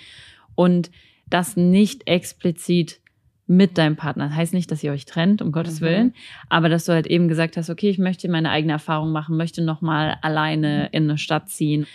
und 0.56 0.89
das 1.30 1.56
nicht 1.56 2.08
explizit 2.08 3.00
mit 3.46 3.78
deinem 3.78 3.96
Partner. 3.96 4.30
Das 4.30 4.36
heißt 4.36 4.54
nicht, 4.56 4.72
dass 4.72 4.84
ihr 4.84 4.91
euch 4.91 5.06
trennt, 5.06 5.44
um 5.44 5.52
Gottes 5.52 5.82
mhm. 5.82 5.86
Willen, 5.86 6.13
aber 6.50 6.67
dass 6.67 6.86
du 6.86 6.94
halt 6.94 7.06
eben 7.06 7.28
gesagt 7.28 7.58
hast, 7.58 7.70
okay, 7.70 7.89
ich 7.89 8.00
möchte 8.00 8.28
meine 8.28 8.50
eigene 8.50 8.74
Erfahrung 8.74 9.12
machen, 9.12 9.38
möchte 9.38 9.63
nochmal 9.63 10.17
alleine 10.24 10.88
in 10.94 11.04
eine 11.04 11.20
Stadt 11.20 11.50
ziehen 11.50 11.86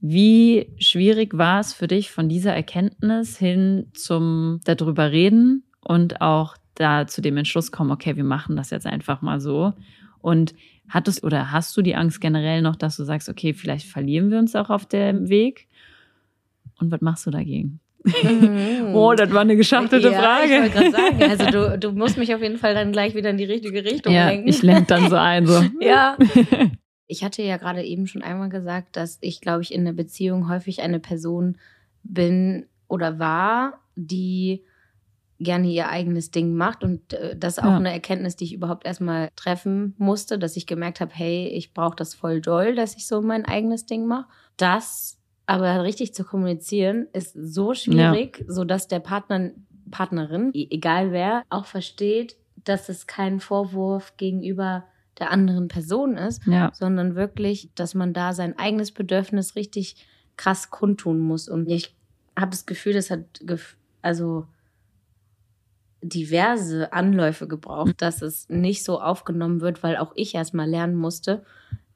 wie 0.00 0.72
schwierig 0.78 1.36
war 1.36 1.60
es 1.60 1.72
für 1.72 1.88
dich 1.88 2.10
von 2.10 2.28
dieser 2.28 2.54
Erkenntnis 2.54 3.36
hin 3.38 3.86
zum 3.94 4.60
darüber 4.64 5.10
reden 5.10 5.64
und 5.80 6.20
auch 6.20 6.56
da 6.74 7.06
zu 7.06 7.20
dem 7.20 7.36
Entschluss 7.36 7.72
kommen, 7.72 7.90
okay, 7.90 8.16
wir 8.16 8.24
machen 8.24 8.56
das 8.56 8.70
jetzt 8.70 8.86
einfach 8.86 9.22
mal 9.22 9.40
so. 9.40 9.72
Und 10.20 10.54
hattest 10.88 11.24
oder 11.24 11.52
hast 11.52 11.76
du 11.76 11.82
die 11.82 11.96
Angst 11.96 12.20
generell 12.20 12.62
noch, 12.62 12.76
dass 12.76 12.96
du 12.96 13.04
sagst, 13.04 13.28
okay, 13.28 13.52
vielleicht 13.52 13.86
verlieren 13.86 14.30
wir 14.30 14.38
uns 14.38 14.54
auch 14.54 14.70
auf 14.70 14.86
dem 14.86 15.28
Weg? 15.28 15.66
Und 16.80 16.90
was 16.92 17.00
machst 17.00 17.26
du 17.26 17.30
dagegen? 17.30 17.80
Mhm. 18.04 18.90
oh, 18.94 19.14
das 19.14 19.32
war 19.32 19.40
eine 19.40 19.56
geschachtelte 19.56 20.10
ja, 20.10 20.20
Frage. 20.20 20.66
Ich 20.66 20.74
wollte 20.74 20.90
gerade 20.90 20.90
sagen, 20.90 21.22
also 21.22 21.50
du, 21.50 21.78
du 21.78 21.92
musst 21.92 22.16
mich 22.16 22.34
auf 22.34 22.40
jeden 22.40 22.58
Fall 22.58 22.74
dann 22.74 22.92
gleich 22.92 23.14
wieder 23.14 23.30
in 23.30 23.36
die 23.36 23.44
richtige 23.44 23.84
Richtung 23.84 24.12
ja, 24.12 24.28
lenken. 24.28 24.48
Ich 24.48 24.62
lenke 24.62 24.84
dann 24.86 25.10
so 25.10 25.16
ein. 25.16 25.46
So. 25.46 25.62
ja. 25.80 26.16
Ich 27.08 27.24
hatte 27.24 27.42
ja 27.42 27.56
gerade 27.56 27.82
eben 27.82 28.06
schon 28.06 28.22
einmal 28.22 28.48
gesagt, 28.48 28.96
dass 28.96 29.18
ich, 29.20 29.40
glaube 29.40 29.62
ich, 29.62 29.74
in 29.74 29.84
der 29.84 29.92
Beziehung 29.92 30.48
häufig 30.48 30.82
eine 30.82 31.00
Person 31.00 31.58
bin 32.04 32.66
oder 32.86 33.18
war, 33.18 33.80
die 33.96 34.64
gerne 35.40 35.68
ihr 35.68 35.88
eigenes 35.88 36.30
Ding 36.30 36.54
macht. 36.54 36.84
Und 36.84 37.12
äh, 37.12 37.36
das 37.36 37.58
ist 37.58 37.64
auch 37.64 37.70
ja. 37.70 37.76
eine 37.76 37.92
Erkenntnis, 37.92 38.36
die 38.36 38.44
ich 38.44 38.54
überhaupt 38.54 38.86
erstmal 38.86 39.30
treffen 39.36 39.94
musste, 39.98 40.38
dass 40.38 40.56
ich 40.56 40.66
gemerkt 40.66 41.00
habe, 41.00 41.12
hey, 41.14 41.48
ich 41.48 41.74
brauche 41.74 41.96
das 41.96 42.14
voll 42.14 42.40
doll, 42.40 42.74
dass 42.74 42.96
ich 42.96 43.06
so 43.06 43.20
mein 43.22 43.44
eigenes 43.44 43.86
Ding 43.86 44.06
mache. 44.06 44.26
Das 44.56 45.18
aber 45.46 45.82
richtig 45.82 46.12
zu 46.12 46.24
kommunizieren 46.24 47.06
ist 47.14 47.32
so 47.32 47.72
schwierig, 47.72 48.38
ja. 48.40 48.44
so 48.48 48.64
dass 48.64 48.86
der 48.86 49.00
Partner, 49.00 49.52
Partnerin, 49.90 50.50
e-, 50.52 50.68
egal 50.70 51.10
wer, 51.10 51.42
auch 51.48 51.64
versteht, 51.64 52.36
dass 52.64 52.90
es 52.90 53.06
kein 53.06 53.40
Vorwurf 53.40 54.16
gegenüber 54.18 54.84
der 55.18 55.30
anderen 55.30 55.68
Person 55.68 56.16
ist, 56.16 56.46
ja. 56.46 56.70
sondern 56.74 57.14
wirklich, 57.14 57.70
dass 57.74 57.94
man 57.94 58.12
da 58.12 58.32
sein 58.32 58.58
eigenes 58.58 58.92
Bedürfnis 58.92 59.56
richtig 59.56 59.96
krass 60.36 60.70
kundtun 60.70 61.18
muss. 61.18 61.48
Und 61.48 61.68
ich 61.68 61.94
habe 62.36 62.52
das 62.52 62.66
Gefühl, 62.66 62.92
das 62.92 63.10
hat 63.10 63.24
also 64.02 64.46
diverse 66.00 66.92
Anläufe 66.92 67.48
gebraucht, 67.48 67.94
dass 67.98 68.22
es 68.22 68.48
nicht 68.48 68.84
so 68.84 69.00
aufgenommen 69.00 69.60
wird, 69.60 69.82
weil 69.82 69.96
auch 69.96 70.12
ich 70.14 70.34
erstmal 70.34 70.68
lernen 70.68 70.94
musste, 70.94 71.44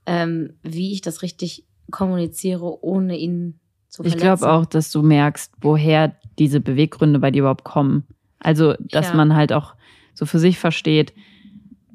ähm, 0.07 0.55
wie 0.63 0.93
ich 0.93 1.01
das 1.01 1.23
richtig 1.23 1.65
kommuniziere, 1.91 2.83
ohne 2.85 3.17
ihn 3.17 3.61
zu 3.89 4.03
verletzen. 4.03 4.19
Ich 4.19 4.23
glaube 4.23 4.51
auch, 4.51 4.67
dass 4.67 4.91
du 4.91 5.03
merkst, 5.03 5.53
woher 5.61 6.17
diese 6.39 6.61
Beweggründe 6.61 7.21
bei 7.21 7.31
dir 7.31 7.41
überhaupt 7.41 7.65
kommen. 7.65 8.05
Also, 8.41 8.75
dass 8.81 9.09
ja. 9.09 9.15
man 9.15 9.37
halt 9.37 9.53
auch 9.53 9.77
so 10.15 10.27
für 10.27 10.41
sich 10.41 10.59
versteht, 10.59 11.13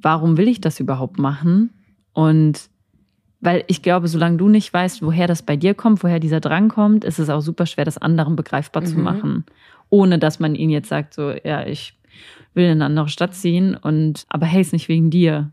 warum 0.07 0.37
will 0.37 0.47
ich 0.47 0.61
das 0.61 0.79
überhaupt 0.79 1.19
machen? 1.19 1.73
Und 2.13 2.69
weil 3.41 3.65
ich 3.67 3.81
glaube, 3.81 4.07
solange 4.07 4.37
du 4.37 4.47
nicht 4.47 4.73
weißt, 4.73 5.01
woher 5.01 5.27
das 5.27 5.41
bei 5.41 5.57
dir 5.57 5.73
kommt, 5.73 6.01
woher 6.01 6.21
dieser 6.21 6.39
Drang 6.39 6.69
kommt, 6.69 7.03
ist 7.03 7.19
es 7.19 7.29
auch 7.29 7.41
super 7.41 7.65
schwer, 7.65 7.83
das 7.83 7.97
anderen 7.97 8.37
begreifbar 8.37 8.83
mhm. 8.83 8.87
zu 8.87 8.99
machen. 8.99 9.45
Ohne 9.89 10.17
dass 10.17 10.39
man 10.39 10.55
ihnen 10.55 10.71
jetzt 10.71 10.87
sagt, 10.87 11.13
so, 11.13 11.31
ja, 11.43 11.67
ich 11.67 11.99
will 12.53 12.63
in 12.63 12.71
eine 12.71 12.85
andere 12.85 13.09
Stadt 13.09 13.35
ziehen 13.35 13.75
und 13.75 14.25
aber 14.29 14.45
hey, 14.45 14.61
ist 14.61 14.71
nicht 14.71 14.87
wegen 14.87 15.09
dir. 15.09 15.51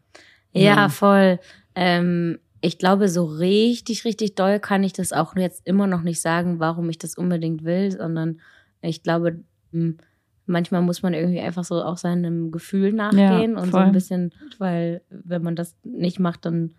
Ja, 0.52 0.76
ja. 0.76 0.88
voll. 0.88 1.40
Ähm, 1.74 2.38
ich 2.60 2.78
glaube, 2.78 3.08
so 3.08 3.24
richtig, 3.24 4.04
richtig 4.04 4.36
doll 4.36 4.60
kann 4.60 4.84
ich 4.84 4.92
das 4.92 5.12
auch 5.12 5.34
jetzt 5.34 5.66
immer 5.66 5.88
noch 5.88 6.02
nicht 6.02 6.20
sagen, 6.20 6.60
warum 6.60 6.88
ich 6.90 6.98
das 6.98 7.16
unbedingt 7.16 7.64
will, 7.64 7.90
sondern 7.90 8.40
ich 8.82 9.02
glaube, 9.02 9.40
hm, 9.72 9.98
manchmal 10.46 10.82
muss 10.82 11.02
man 11.02 11.14
irgendwie 11.14 11.40
einfach 11.40 11.64
so 11.64 11.82
auch 11.82 11.96
seinem 11.96 12.50
Gefühl 12.50 12.92
nachgehen 12.92 13.52
ja, 13.52 13.62
und 13.62 13.70
so 13.70 13.78
ein 13.78 13.92
bisschen, 13.92 14.32
weil 14.58 15.02
wenn 15.10 15.42
man 15.42 15.56
das 15.56 15.76
nicht 15.84 16.20
macht, 16.20 16.44
dann 16.44 16.74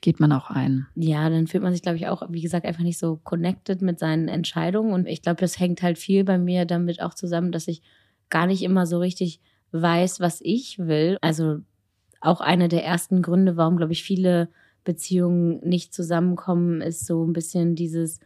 geht 0.00 0.20
man 0.20 0.32
auch 0.32 0.50
ein. 0.50 0.86
Ja, 0.94 1.28
dann 1.28 1.46
fühlt 1.46 1.62
man 1.62 1.72
sich, 1.72 1.82
glaube 1.82 1.96
ich, 1.96 2.06
auch, 2.06 2.22
wie 2.28 2.40
gesagt, 2.40 2.66
einfach 2.66 2.84
nicht 2.84 2.98
so 2.98 3.16
connected 3.24 3.82
mit 3.82 3.98
seinen 3.98 4.28
Entscheidungen. 4.28 4.92
Und 4.92 5.06
ich 5.06 5.22
glaube, 5.22 5.40
das 5.40 5.58
hängt 5.58 5.82
halt 5.82 5.98
viel 5.98 6.24
bei 6.24 6.38
mir 6.38 6.64
damit 6.64 7.02
auch 7.02 7.14
zusammen, 7.14 7.50
dass 7.50 7.68
ich 7.68 7.82
gar 8.30 8.46
nicht 8.46 8.62
immer 8.62 8.86
so 8.86 8.98
richtig 8.98 9.40
weiß, 9.72 10.20
was 10.20 10.40
ich 10.42 10.78
will. 10.78 11.18
Also 11.20 11.58
auch 12.20 12.40
einer 12.40 12.68
der 12.68 12.84
ersten 12.84 13.22
Gründe, 13.22 13.56
warum, 13.56 13.76
glaube 13.76 13.92
ich, 13.92 14.04
viele 14.04 14.48
Beziehungen 14.84 15.60
nicht 15.68 15.92
zusammenkommen, 15.92 16.80
ist 16.80 17.06
so 17.06 17.24
ein 17.24 17.32
bisschen 17.32 17.74
dieses, 17.74 18.20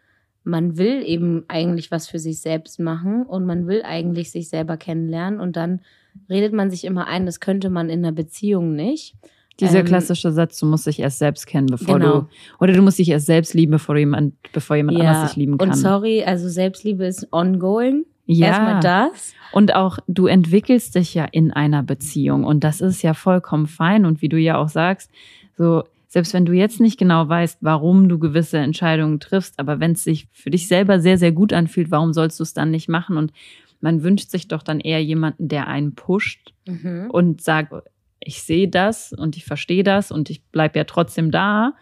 man 0.44 0.76
will 0.76 1.02
eben 1.04 1.44
eigentlich 1.48 1.90
was 1.90 2.08
für 2.08 2.18
sich 2.18 2.40
selbst 2.40 2.80
machen 2.80 3.24
und 3.24 3.46
man 3.46 3.66
will 3.66 3.82
eigentlich 3.84 4.30
sich 4.30 4.48
selber 4.48 4.76
kennenlernen 4.76 5.40
und 5.40 5.56
dann 5.56 5.80
redet 6.28 6.52
man 6.52 6.70
sich 6.70 6.84
immer 6.84 7.06
ein, 7.06 7.26
das 7.26 7.40
könnte 7.40 7.70
man 7.70 7.88
in 7.88 8.00
einer 8.00 8.12
Beziehung 8.12 8.74
nicht. 8.74 9.14
Dieser 9.60 9.80
ähm, 9.80 9.86
klassische 9.86 10.32
Satz, 10.32 10.58
du 10.58 10.66
musst 10.66 10.86
dich 10.86 10.98
erst 10.98 11.18
selbst 11.18 11.46
kennen, 11.46 11.66
bevor 11.66 11.98
genau. 11.98 12.20
du, 12.20 12.28
oder 12.58 12.72
du 12.72 12.82
musst 12.82 12.98
dich 12.98 13.10
erst 13.10 13.26
selbst 13.26 13.54
lieben, 13.54 13.72
bevor 13.72 13.96
jemand, 13.96 14.34
bevor 14.52 14.76
jemand 14.76 14.98
ja. 14.98 15.04
anders 15.04 15.30
dich 15.30 15.36
lieben 15.36 15.58
kann. 15.58 15.68
Und 15.68 15.74
sorry, 15.74 16.24
also 16.24 16.48
Selbstliebe 16.48 17.04
ist 17.04 17.28
ongoing. 17.32 18.04
Ja. 18.26 18.48
Erstmal 18.48 18.80
das. 18.80 19.34
Und 19.52 19.74
auch 19.74 19.98
du 20.06 20.26
entwickelst 20.26 20.94
dich 20.94 21.12
ja 21.14 21.26
in 21.30 21.52
einer 21.52 21.82
Beziehung 21.82 22.44
und 22.44 22.64
das 22.64 22.80
ist 22.80 23.02
ja 23.02 23.14
vollkommen 23.14 23.66
fein 23.66 24.06
und 24.06 24.22
wie 24.22 24.28
du 24.28 24.38
ja 24.38 24.56
auch 24.56 24.68
sagst, 24.68 25.10
so 25.56 25.84
selbst 26.12 26.34
wenn 26.34 26.44
du 26.44 26.52
jetzt 26.52 26.78
nicht 26.78 26.98
genau 26.98 27.26
weißt, 27.26 27.60
warum 27.62 28.06
du 28.10 28.18
gewisse 28.18 28.58
Entscheidungen 28.58 29.18
triffst, 29.18 29.58
aber 29.58 29.80
wenn 29.80 29.92
es 29.92 30.04
sich 30.04 30.28
für 30.30 30.50
dich 30.50 30.68
selber 30.68 31.00
sehr, 31.00 31.16
sehr 31.16 31.32
gut 31.32 31.54
anfühlt, 31.54 31.90
warum 31.90 32.12
sollst 32.12 32.38
du 32.38 32.42
es 32.42 32.52
dann 32.52 32.70
nicht 32.70 32.86
machen? 32.86 33.16
Und 33.16 33.32
man 33.80 34.02
wünscht 34.02 34.28
sich 34.28 34.46
doch 34.46 34.62
dann 34.62 34.78
eher 34.78 35.02
jemanden, 35.02 35.48
der 35.48 35.68
einen 35.68 35.94
pusht 35.94 36.52
mhm. 36.68 37.08
und 37.10 37.40
sagt, 37.40 37.72
ich 38.20 38.42
sehe 38.42 38.68
das 38.68 39.14
und 39.14 39.38
ich 39.38 39.46
verstehe 39.46 39.84
das 39.84 40.12
und 40.12 40.28
ich 40.28 40.44
bleibe 40.48 40.78
ja 40.78 40.84
trotzdem 40.84 41.30
da. 41.30 41.72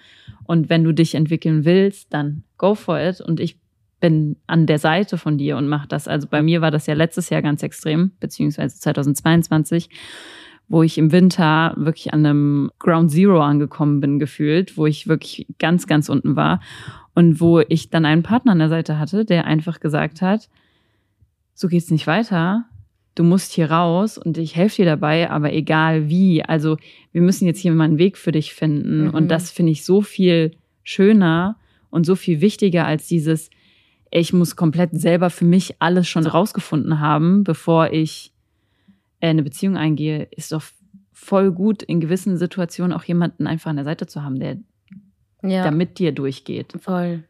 Und 0.45 0.69
wenn 0.69 0.85
du 0.85 0.93
dich 0.93 1.17
entwickeln 1.17 1.65
willst, 1.65 2.15
dann 2.15 2.45
go 2.57 2.77
for 2.77 3.01
it. 3.01 3.21
Und 3.21 3.41
ich 3.41 3.59
bin 3.99 4.37
an 4.47 4.67
der 4.67 4.79
Seite 4.79 5.19
von 5.19 5.39
dir 5.39 5.57
und 5.57 5.67
mach 5.67 5.87
das. 5.87 6.07
Also 6.07 6.29
bei 6.29 6.41
mir 6.41 6.61
war 6.61 6.71
das 6.71 6.87
ja 6.87 6.95
letztes 6.95 7.31
Jahr 7.31 7.43
ganz 7.43 7.65
extrem, 7.65 8.13
beziehungsweise 8.21 8.79
2022 8.79 9.91
wo 10.71 10.85
ich 10.85 10.99
im 10.99 11.11
Winter 11.11 11.75
wirklich 11.77 12.15
an 12.15 12.25
einem 12.25 12.71
Ground 12.79 13.11
Zero 13.11 13.43
angekommen 13.43 14.01
bin, 14.01 14.21
gefühlt, 14.21 14.79
wo 14.79 14.87
ich 14.87 15.09
wirklich 15.09 15.49
ganz, 15.59 15.89
ganz 15.89 16.09
unten 16.09 16.37
war 16.37 16.61
und 17.13 17.41
wo 17.41 17.59
ich 17.59 17.91
dann 17.91 18.05
einen 18.05 18.23
Partner 18.23 18.53
an 18.53 18.61
der 18.61 18.69
Seite 18.69 18.97
hatte, 18.97 19.25
der 19.25 19.47
einfach 19.47 19.81
gesagt 19.81 20.23
hat, 20.23 20.49
so 21.55 21.67
geht's 21.67 21.91
nicht 21.91 22.07
weiter. 22.07 22.67
Du 23.17 23.25
musst 23.25 23.53
hier 23.53 23.73
raus 23.73 24.17
und 24.17 24.39
ich 24.39 24.55
helfe 24.55 24.77
dir 24.77 24.85
dabei, 24.85 25.29
aber 25.29 25.53
egal 25.53 26.09
wie. 26.09 26.45
Also 26.45 26.77
wir 27.11 27.21
müssen 27.21 27.47
jetzt 27.47 27.59
hier 27.59 27.73
mal 27.73 27.85
einen 27.85 27.99
Weg 27.99 28.17
für 28.17 28.31
dich 28.31 28.55
finden. 28.55 29.09
Mhm. 29.09 29.11
Und 29.11 29.29
das 29.29 29.51
finde 29.51 29.73
ich 29.73 29.85
so 29.85 30.03
viel 30.03 30.53
schöner 30.85 31.57
und 31.91 32.07
so 32.07 32.15
viel 32.15 32.41
wichtiger 32.41 32.87
als 32.87 33.09
dieses, 33.09 33.51
ich 34.13 34.33
muss 34.33 34.55
komplett 34.55 34.91
selber 34.93 35.31
für 35.31 35.45
mich 35.45 35.75
alles 35.81 36.07
schon 36.07 36.29
rausgefunden 36.29 37.01
haben, 37.01 37.43
bevor 37.43 37.93
ich 37.93 38.33
eine 39.29 39.43
Beziehung 39.43 39.77
eingehe, 39.77 40.25
ist 40.31 40.53
doch 40.53 40.63
voll 41.13 41.53
gut, 41.53 41.83
in 41.83 42.01
gewissen 42.01 42.37
Situationen 42.37 42.97
auch 42.97 43.05
jemanden 43.05 43.47
einfach 43.47 43.71
an 43.71 43.77
der 43.77 43.85
Seite 43.85 44.07
zu 44.07 44.23
haben, 44.23 44.41
der 44.41 44.57
ja. 45.43 45.63
da 45.65 45.71
mit 45.71 45.99
dir 45.99 46.13
durchgeht. 46.13 46.75
Voll. 46.81 47.25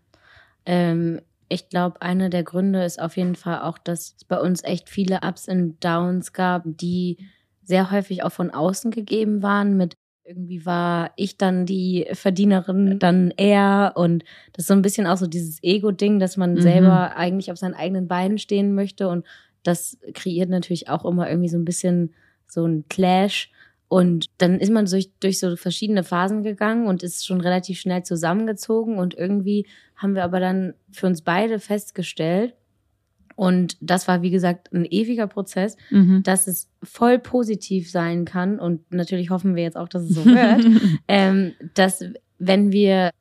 Ähm, 0.66 1.20
ich 1.48 1.68
glaube, 1.68 2.00
einer 2.00 2.31
der 2.31 2.44
Gründe 2.44 2.85
ist 2.85 3.00
auf 3.00 3.16
jeden 3.16 3.35
Fall 3.35 3.62
auch, 3.62 3.79
dass 3.79 4.14
es 4.16 4.24
bei 4.24 4.38
uns 4.38 4.62
echt 4.62 4.88
viele 4.88 5.20
Ups 5.22 5.48
und 5.48 5.85
Downs 5.85 6.33
gab, 6.33 6.62
die 6.64 7.18
sehr 7.62 7.90
häufig 7.90 8.22
auch 8.22 8.33
von 8.33 8.50
außen 8.50 8.90
gegeben 8.90 9.42
waren 9.42 9.76
mit 9.76 9.96
irgendwie 10.31 10.64
war 10.64 11.11
ich 11.16 11.38
dann 11.38 11.66
die 11.66 12.07
Verdienerin, 12.12 13.00
dann 13.00 13.33
er 13.37 13.94
und 13.96 14.22
das 14.53 14.62
ist 14.62 14.66
so 14.68 14.74
ein 14.74 14.83
bisschen 14.83 15.09
auch 15.09 15.16
so 15.16 15.26
dieses 15.26 15.61
Ego-Ding, 15.61 16.20
dass 16.20 16.37
man 16.37 16.55
mhm. 16.55 16.61
selber 16.61 17.16
eigentlich 17.16 17.50
auf 17.50 17.59
seinen 17.59 17.74
eigenen 17.74 18.07
Beinen 18.07 18.38
stehen 18.38 18.74
möchte 18.74 19.09
und 19.09 19.26
das 19.62 19.99
kreiert 20.14 20.51
natürlich 20.51 20.88
auch 20.88 21.05
immer 21.05 21.29
irgendwie 21.29 21.49
so 21.49 21.59
ein 21.59 21.64
bisschen 21.64 22.14
so 22.46 22.64
ein 22.64 22.85
Clash. 22.88 23.51
Und 23.88 24.27
dann 24.38 24.61
ist 24.61 24.70
man 24.70 24.87
durch, 24.87 25.11
durch 25.20 25.40
so 25.40 25.57
verschiedene 25.57 26.05
Phasen 26.05 26.42
gegangen 26.42 26.87
und 26.87 27.03
ist 27.03 27.27
schon 27.27 27.40
relativ 27.40 27.81
schnell 27.81 28.05
zusammengezogen. 28.05 28.99
Und 28.99 29.14
irgendwie 29.14 29.66
haben 29.96 30.14
wir 30.14 30.25
aber 30.25 30.38
dann 30.38 30.75
für 30.92 31.07
uns 31.07 31.23
beide 31.23 31.59
festgestellt, 31.59 32.55
und 33.40 33.79
das 33.81 34.07
war, 34.07 34.20
wie 34.20 34.29
gesagt, 34.29 34.70
ein 34.75 34.85
ewiger 34.85 35.27
Prozess, 35.27 35.79
mhm. 35.88 36.23
dass 36.25 36.46
es 36.46 36.68
voll 36.83 37.18
positiv 37.18 37.90
sein 37.90 38.27
kann. 38.27 38.59
Und 38.59 38.92
natürlich 38.92 39.31
hoffen 39.31 39.57
wir 39.57 39.62
jetzt 39.62 39.79
auch, 39.79 39.88
dass 39.88 40.03
es 40.03 40.11
so 40.11 40.27
wird, 40.27 40.66
ähm, 41.09 41.53
dass 41.73 42.05
wenn 42.38 42.70
wir 42.70 43.12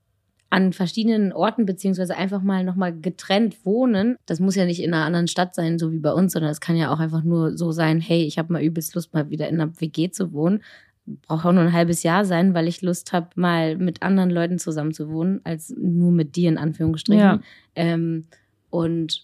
an 0.50 0.74
verschiedenen 0.74 1.32
Orten 1.32 1.66
beziehungsweise 1.66 2.16
einfach 2.16 2.42
mal 2.42 2.64
nochmal 2.64 2.98
getrennt 2.98 3.66
wohnen. 3.66 4.18
Das 4.26 4.40
muss 4.40 4.56
ja 4.56 4.66
nicht 4.66 4.82
in 4.82 4.94
einer 4.94 5.06
anderen 5.06 5.28
Stadt 5.28 5.54
sein, 5.54 5.78
so 5.78 5.92
wie 5.92 6.00
bei 6.00 6.12
uns, 6.12 6.34
sondern 6.34 6.52
es 6.52 6.60
kann 6.60 6.76
ja 6.76 6.92
auch 6.92 7.00
einfach 7.00 7.24
nur 7.24 7.56
so 7.58 7.72
sein, 7.72 8.02
hey, 8.02 8.24
ich 8.24 8.40
habe 8.40 8.52
mal 8.54 8.64
übelst 8.64 8.96
Lust, 8.96 9.14
mal 9.14 9.30
wieder 9.30 9.48
in 9.48 9.62
einer 9.62 9.80
WG 9.80 10.10
zu 10.10 10.34
wohnen. 10.34 10.64
Braucht 11.06 11.46
auch 11.46 11.52
nur 11.52 11.64
ein 11.64 11.74
halbes 11.74 12.04
Jahr 12.04 12.26
sein, 12.26 12.54
weil 12.54 12.68
ich 12.68 12.82
Lust 12.82 13.14
habe, 13.14 13.30
mal 13.36 13.78
mit 13.78 14.02
anderen 14.02 14.32
Leuten 14.32 14.58
zusammen 14.58 14.94
zu 14.94 15.10
wohnen, 15.10 15.42
als 15.44 15.74
nur 15.78 16.12
mit 16.12 16.36
dir 16.36 16.50
in 16.50 16.58
Anführungsstrichen. 16.58 17.20
Ja. 17.20 17.40
Ähm, 17.76 18.26
und 18.72 19.24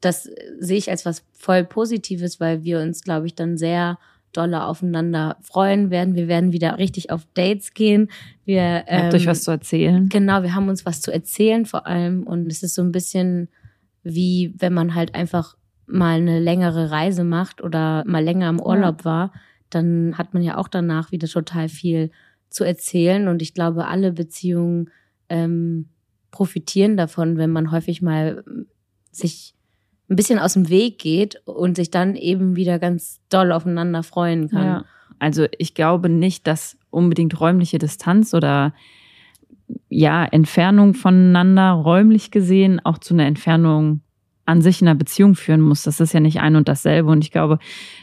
das 0.00 0.30
sehe 0.58 0.78
ich 0.78 0.90
als 0.90 1.06
was 1.06 1.24
voll 1.32 1.64
Positives, 1.64 2.40
weil 2.40 2.62
wir 2.62 2.80
uns, 2.80 3.02
glaube 3.02 3.26
ich, 3.26 3.34
dann 3.34 3.56
sehr 3.56 3.98
doller 4.36 4.66
aufeinander 4.66 5.36
freuen 5.40 5.90
werden. 5.90 6.14
Wir 6.14 6.28
werden 6.28 6.52
wieder 6.52 6.78
richtig 6.78 7.10
auf 7.10 7.26
Dates 7.34 7.74
gehen. 7.74 8.10
Wir 8.44 8.84
ähm, 8.86 9.04
habt 9.04 9.14
euch 9.14 9.26
was 9.26 9.42
zu 9.42 9.50
erzählen. 9.50 10.08
Genau, 10.08 10.42
wir 10.42 10.54
haben 10.54 10.68
uns 10.68 10.84
was 10.84 11.00
zu 11.00 11.12
erzählen 11.12 11.66
vor 11.66 11.86
allem 11.86 12.24
und 12.24 12.46
es 12.50 12.62
ist 12.62 12.74
so 12.74 12.82
ein 12.82 12.92
bisschen 12.92 13.48
wie 14.02 14.54
wenn 14.56 14.72
man 14.72 14.94
halt 14.94 15.16
einfach 15.16 15.56
mal 15.86 16.16
eine 16.16 16.38
längere 16.38 16.90
Reise 16.90 17.24
macht 17.24 17.60
oder 17.62 18.04
mal 18.06 18.22
länger 18.22 18.48
im 18.48 18.60
Urlaub 18.60 19.00
ja. 19.00 19.04
war, 19.04 19.32
dann 19.70 20.16
hat 20.16 20.32
man 20.32 20.42
ja 20.42 20.58
auch 20.58 20.68
danach 20.68 21.10
wieder 21.10 21.26
total 21.26 21.68
viel 21.68 22.10
zu 22.48 22.62
erzählen 22.62 23.26
und 23.26 23.42
ich 23.42 23.52
glaube, 23.52 23.88
alle 23.88 24.12
Beziehungen 24.12 24.90
ähm, 25.28 25.88
profitieren 26.30 26.96
davon, 26.96 27.36
wenn 27.36 27.50
man 27.50 27.72
häufig 27.72 28.00
mal 28.00 28.44
sich 29.10 29.55
ein 30.08 30.16
bisschen 30.16 30.38
aus 30.38 30.54
dem 30.54 30.68
Weg 30.68 30.98
geht 30.98 31.40
und 31.44 31.76
sich 31.76 31.90
dann 31.90 32.14
eben 32.14 32.56
wieder 32.56 32.78
ganz 32.78 33.20
doll 33.28 33.52
aufeinander 33.52 34.02
freuen 34.02 34.48
kann. 34.48 34.64
Ja. 34.64 34.84
Also 35.18 35.46
ich 35.58 35.74
glaube 35.74 36.08
nicht, 36.08 36.46
dass 36.46 36.76
unbedingt 36.90 37.40
räumliche 37.40 37.78
Distanz 37.78 38.34
oder 38.34 38.72
ja, 39.88 40.24
Entfernung 40.24 40.94
voneinander 40.94 41.72
räumlich 41.72 42.30
gesehen 42.30 42.80
auch 42.84 42.98
zu 42.98 43.14
einer 43.14 43.26
Entfernung 43.26 44.00
an 44.44 44.62
sich 44.62 44.80
in 44.80 44.86
einer 44.86 44.98
Beziehung 44.98 45.34
führen 45.34 45.60
muss. 45.60 45.82
Das 45.82 45.98
ist 45.98 46.12
ja 46.12 46.20
nicht 46.20 46.40
ein 46.40 46.54
und 46.54 46.68
dasselbe. 46.68 47.10
Und 47.10 47.24
ich 47.24 47.32
glaube, 47.32 47.58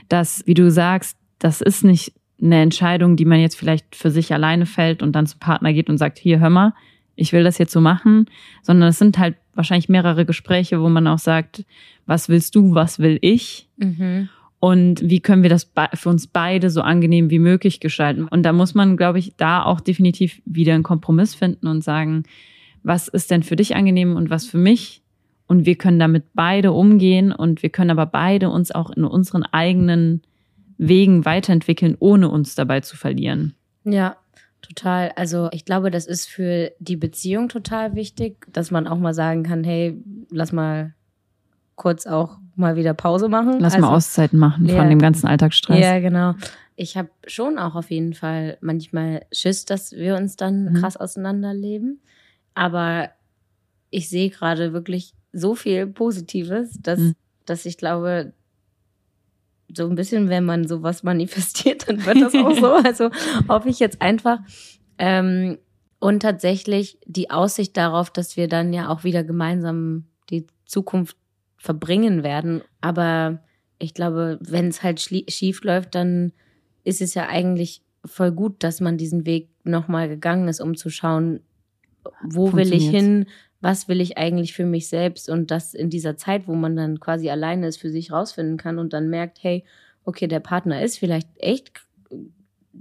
dass, 0.10 0.46
wie 0.46 0.56
du 0.56 0.70
sagst, 0.70 1.18
das 1.40 1.62
ist 1.62 1.84
nicht 1.84 2.14
eine 2.42 2.62
Entscheidung, 2.62 3.16
die 3.16 3.26
man 3.26 3.40
jetzt 3.40 3.56
vielleicht 3.56 3.96
für 3.96 4.12
sich 4.12 4.34
alleine 4.34 4.66
fällt 4.66 5.02
und 5.02 5.14
dann 5.14 5.26
zum 5.26 5.40
Partner 5.40 5.72
geht 5.72 5.90
und 5.90 5.98
sagt, 5.98 6.20
hier, 6.20 6.40
hör 6.40 6.50
mal, 6.50 6.74
ich 7.16 7.34
will 7.34 7.44
das 7.44 7.58
jetzt 7.58 7.72
so 7.72 7.82
machen, 7.82 8.28
sondern 8.62 8.90
es 8.90 9.00
sind 9.00 9.18
halt 9.18 9.36
wahrscheinlich 9.54 9.90
mehrere 9.90 10.26
Gespräche, 10.26 10.82
wo 10.82 10.90
man 10.90 11.08
auch 11.08 11.20
sagt, 11.20 11.66
was 12.06 12.30
willst 12.30 12.56
du, 12.56 12.74
was 12.74 13.00
will 13.00 13.20
ich? 13.22 13.70
Mhm. 13.78 14.30
Und 14.60 15.02
wie 15.10 15.20
können 15.20 15.44
wir 15.44 15.50
das 15.50 15.70
für 15.94 16.10
uns 16.10 16.28
beide 16.28 16.70
so 16.70 16.82
angenehm 16.82 17.30
wie 17.30 17.40
möglich 17.40 17.82
gestalten? 17.82 18.28
Und 18.30 18.44
da 18.44 18.54
muss 18.54 18.74
man, 18.74 18.96
glaube 18.96 19.20
ich, 19.20 19.36
da 19.36 19.64
auch 19.64 19.82
definitiv 19.82 20.42
wieder 20.46 20.74
einen 20.74 20.84
Kompromiss 20.84 21.36
finden 21.36 21.68
und 21.68 21.84
sagen, 21.84 22.24
was 22.82 23.10
ist 23.10 23.30
denn 23.30 23.44
für 23.44 23.58
dich 23.58 23.76
angenehm 23.76 24.16
und 24.16 24.30
was 24.30 24.46
für 24.46 24.58
mich? 24.58 25.02
Und 25.48 25.66
wir 25.66 25.76
können 25.76 26.00
damit 26.00 26.28
beide 26.34 26.72
umgehen 26.72 27.34
und 27.34 27.62
wir 27.62 27.70
können 27.70 27.92
aber 27.92 28.06
beide 28.06 28.50
uns 28.50 28.72
auch 28.72 28.90
in 28.90 29.04
unseren 29.04 29.44
eigenen 29.44 30.22
Wegen 30.78 31.26
weiterentwickeln, 31.26 31.96
ohne 32.00 32.30
uns 32.30 32.56
dabei 32.56 32.80
zu 32.80 32.96
verlieren. 32.96 33.54
Ja, 33.84 34.16
total. 34.64 35.12
Also 35.16 35.50
ich 35.52 35.66
glaube, 35.66 35.92
das 35.92 36.08
ist 36.08 36.28
für 36.28 36.72
die 36.80 36.96
Beziehung 36.96 37.50
total 37.50 37.96
wichtig, 37.96 38.46
dass 38.52 38.72
man 38.72 38.88
auch 38.88 38.98
mal 38.98 39.14
sagen 39.14 39.44
kann, 39.44 39.64
hey, 39.64 40.02
lass 40.32 40.52
mal 40.52 40.94
kurz 41.76 42.08
auch 42.08 42.38
mal 42.56 42.76
wieder 42.76 42.94
Pause 42.94 43.30
machen. 43.30 43.60
Lass 43.60 43.76
also, 43.76 43.88
mal 43.88 43.96
Auszeiten 43.96 44.40
machen 44.40 44.68
ja, 44.68 44.78
von 44.78 44.90
dem 44.90 45.00
ganzen 45.00 45.28
Alltagsstress. 45.28 45.80
Ja, 45.80 46.00
genau. 46.00 46.34
Ich 46.76 46.98
habe 46.98 47.10
schon 47.28 47.60
auch 47.60 47.76
auf 47.76 47.92
jeden 47.92 48.14
Fall 48.14 48.58
manchmal 48.62 49.26
Schiss, 49.32 49.66
dass 49.66 49.92
wir 49.92 50.16
uns 50.16 50.36
dann 50.36 50.66
mhm. 50.66 50.74
krass 50.76 50.98
auseinanderleben. 50.98 52.02
Aber 52.56 53.10
ich 53.90 54.10
sehe 54.10 54.30
gerade 54.30 54.74
wirklich 54.74 55.14
so 55.32 55.56
viel 55.56 55.88
Positives, 55.88 56.80
dass, 56.82 57.00
mhm. 57.00 57.16
dass 57.46 57.66
ich 57.66 57.78
glaube, 57.78 58.34
so 59.76 59.88
ein 59.88 59.96
bisschen, 59.96 60.30
wenn 60.30 60.46
man 60.46 60.68
sowas 60.68 61.04
manifestiert, 61.04 61.88
dann 61.88 62.06
wird 62.06 62.22
das 62.22 62.36
auch 62.36 62.56
so. 62.56 62.74
Also 62.86 63.10
hoffe 63.48 63.70
ich 63.70 63.80
jetzt 63.80 64.02
einfach. 64.02 64.40
Ähm, 64.98 65.58
und 66.00 66.22
tatsächlich 66.22 66.98
die 67.06 67.30
Aussicht 67.30 67.78
darauf, 67.78 68.10
dass 68.10 68.36
wir 68.36 68.48
dann 68.48 68.74
ja 68.74 68.90
auch 68.90 69.04
wieder 69.04 69.24
gemeinsam 69.24 70.06
die 70.30 70.48
Zukunft 70.66 71.16
verbringen 71.58 72.24
werden. 72.24 72.62
Aber 72.82 73.40
ich 73.80 73.94
glaube, 73.94 74.38
wenn 74.42 74.68
es 74.68 74.84
halt 74.84 75.00
schief 75.00 75.64
läuft, 75.64 75.96
dann 75.96 76.34
ist 76.84 77.02
es 77.02 77.14
ja 77.14 77.30
eigentlich 77.30 77.82
voll 78.06 78.32
gut, 78.32 78.64
dass 78.64 78.82
man 78.82 78.98
diesen 78.98 79.26
Weg 79.26 79.50
nochmal 79.64 80.10
gegangen 80.10 80.48
ist, 80.50 80.60
um 80.60 80.76
zu 80.76 80.90
schauen, 80.90 81.40
wo 82.22 82.52
will 82.54 82.74
ich 82.74 82.90
hin, 82.90 83.28
was 83.64 83.88
will 83.88 84.02
ich 84.02 84.18
eigentlich 84.18 84.54
für 84.54 84.66
mich 84.66 84.90
selbst 84.90 85.30
und 85.30 85.50
das 85.50 85.74
in 85.74 85.90
dieser 85.90 86.18
Zeit, 86.18 86.50
wo 86.50 86.54
man 86.54 86.76
dann 86.76 87.00
quasi 87.00 87.30
alleine 87.30 87.68
ist, 87.68 87.78
für 87.78 87.90
sich 87.90 88.12
rausfinden 88.12 88.58
kann 88.58 88.78
und 88.78 88.92
dann 88.92 89.10
merkt, 89.10 89.42
hey, 89.42 89.64
okay, 90.04 90.28
der 90.28 90.42
Partner 90.42 90.82
ist 90.82 91.00
vielleicht 91.00 91.30
echt 91.38 91.72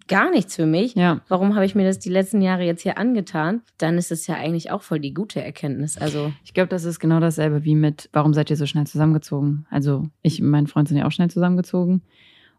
gar 0.09 0.31
nichts 0.31 0.57
für 0.57 0.67
mich. 0.67 0.97
Ja. 0.97 1.21
Warum 1.29 1.55
habe 1.55 1.65
ich 1.65 1.77
mir 1.77 1.85
das 1.85 2.01
die 2.01 2.11
letzten 2.11 2.43
Jahre 2.43 2.65
jetzt 2.65 2.83
hier 2.83 2.99
angetan? 2.99 3.63
Dann 3.79 3.97
ist 3.97 4.11
es 4.11 4.27
ja 4.27 4.35
eigentlich 4.35 4.73
auch 4.73 4.83
voll 4.83 4.99
die 4.99 5.15
gute 5.15 5.41
Erkenntnis. 5.41 5.99
Also 5.99 6.33
ich 6.45 6.53
glaube, 6.53 6.69
das 6.69 6.85
ist 6.85 6.99
genau 6.99 7.21
dasselbe 7.21 7.63
wie 7.63 7.77
mit, 7.77 8.09
warum 8.13 8.35
seid 8.35 8.51
ihr 8.51 8.57
so 8.57 8.67
schnell 8.67 8.87
zusammengezogen? 8.87 9.67
Also 9.71 10.09
ich 10.23 10.43
und 10.43 10.49
mein 10.49 10.67
Freund 10.67 10.89
sind 10.89 10.97
ja 10.97 11.07
auch 11.07 11.13
schnell 11.13 11.31
zusammengezogen. 11.31 12.03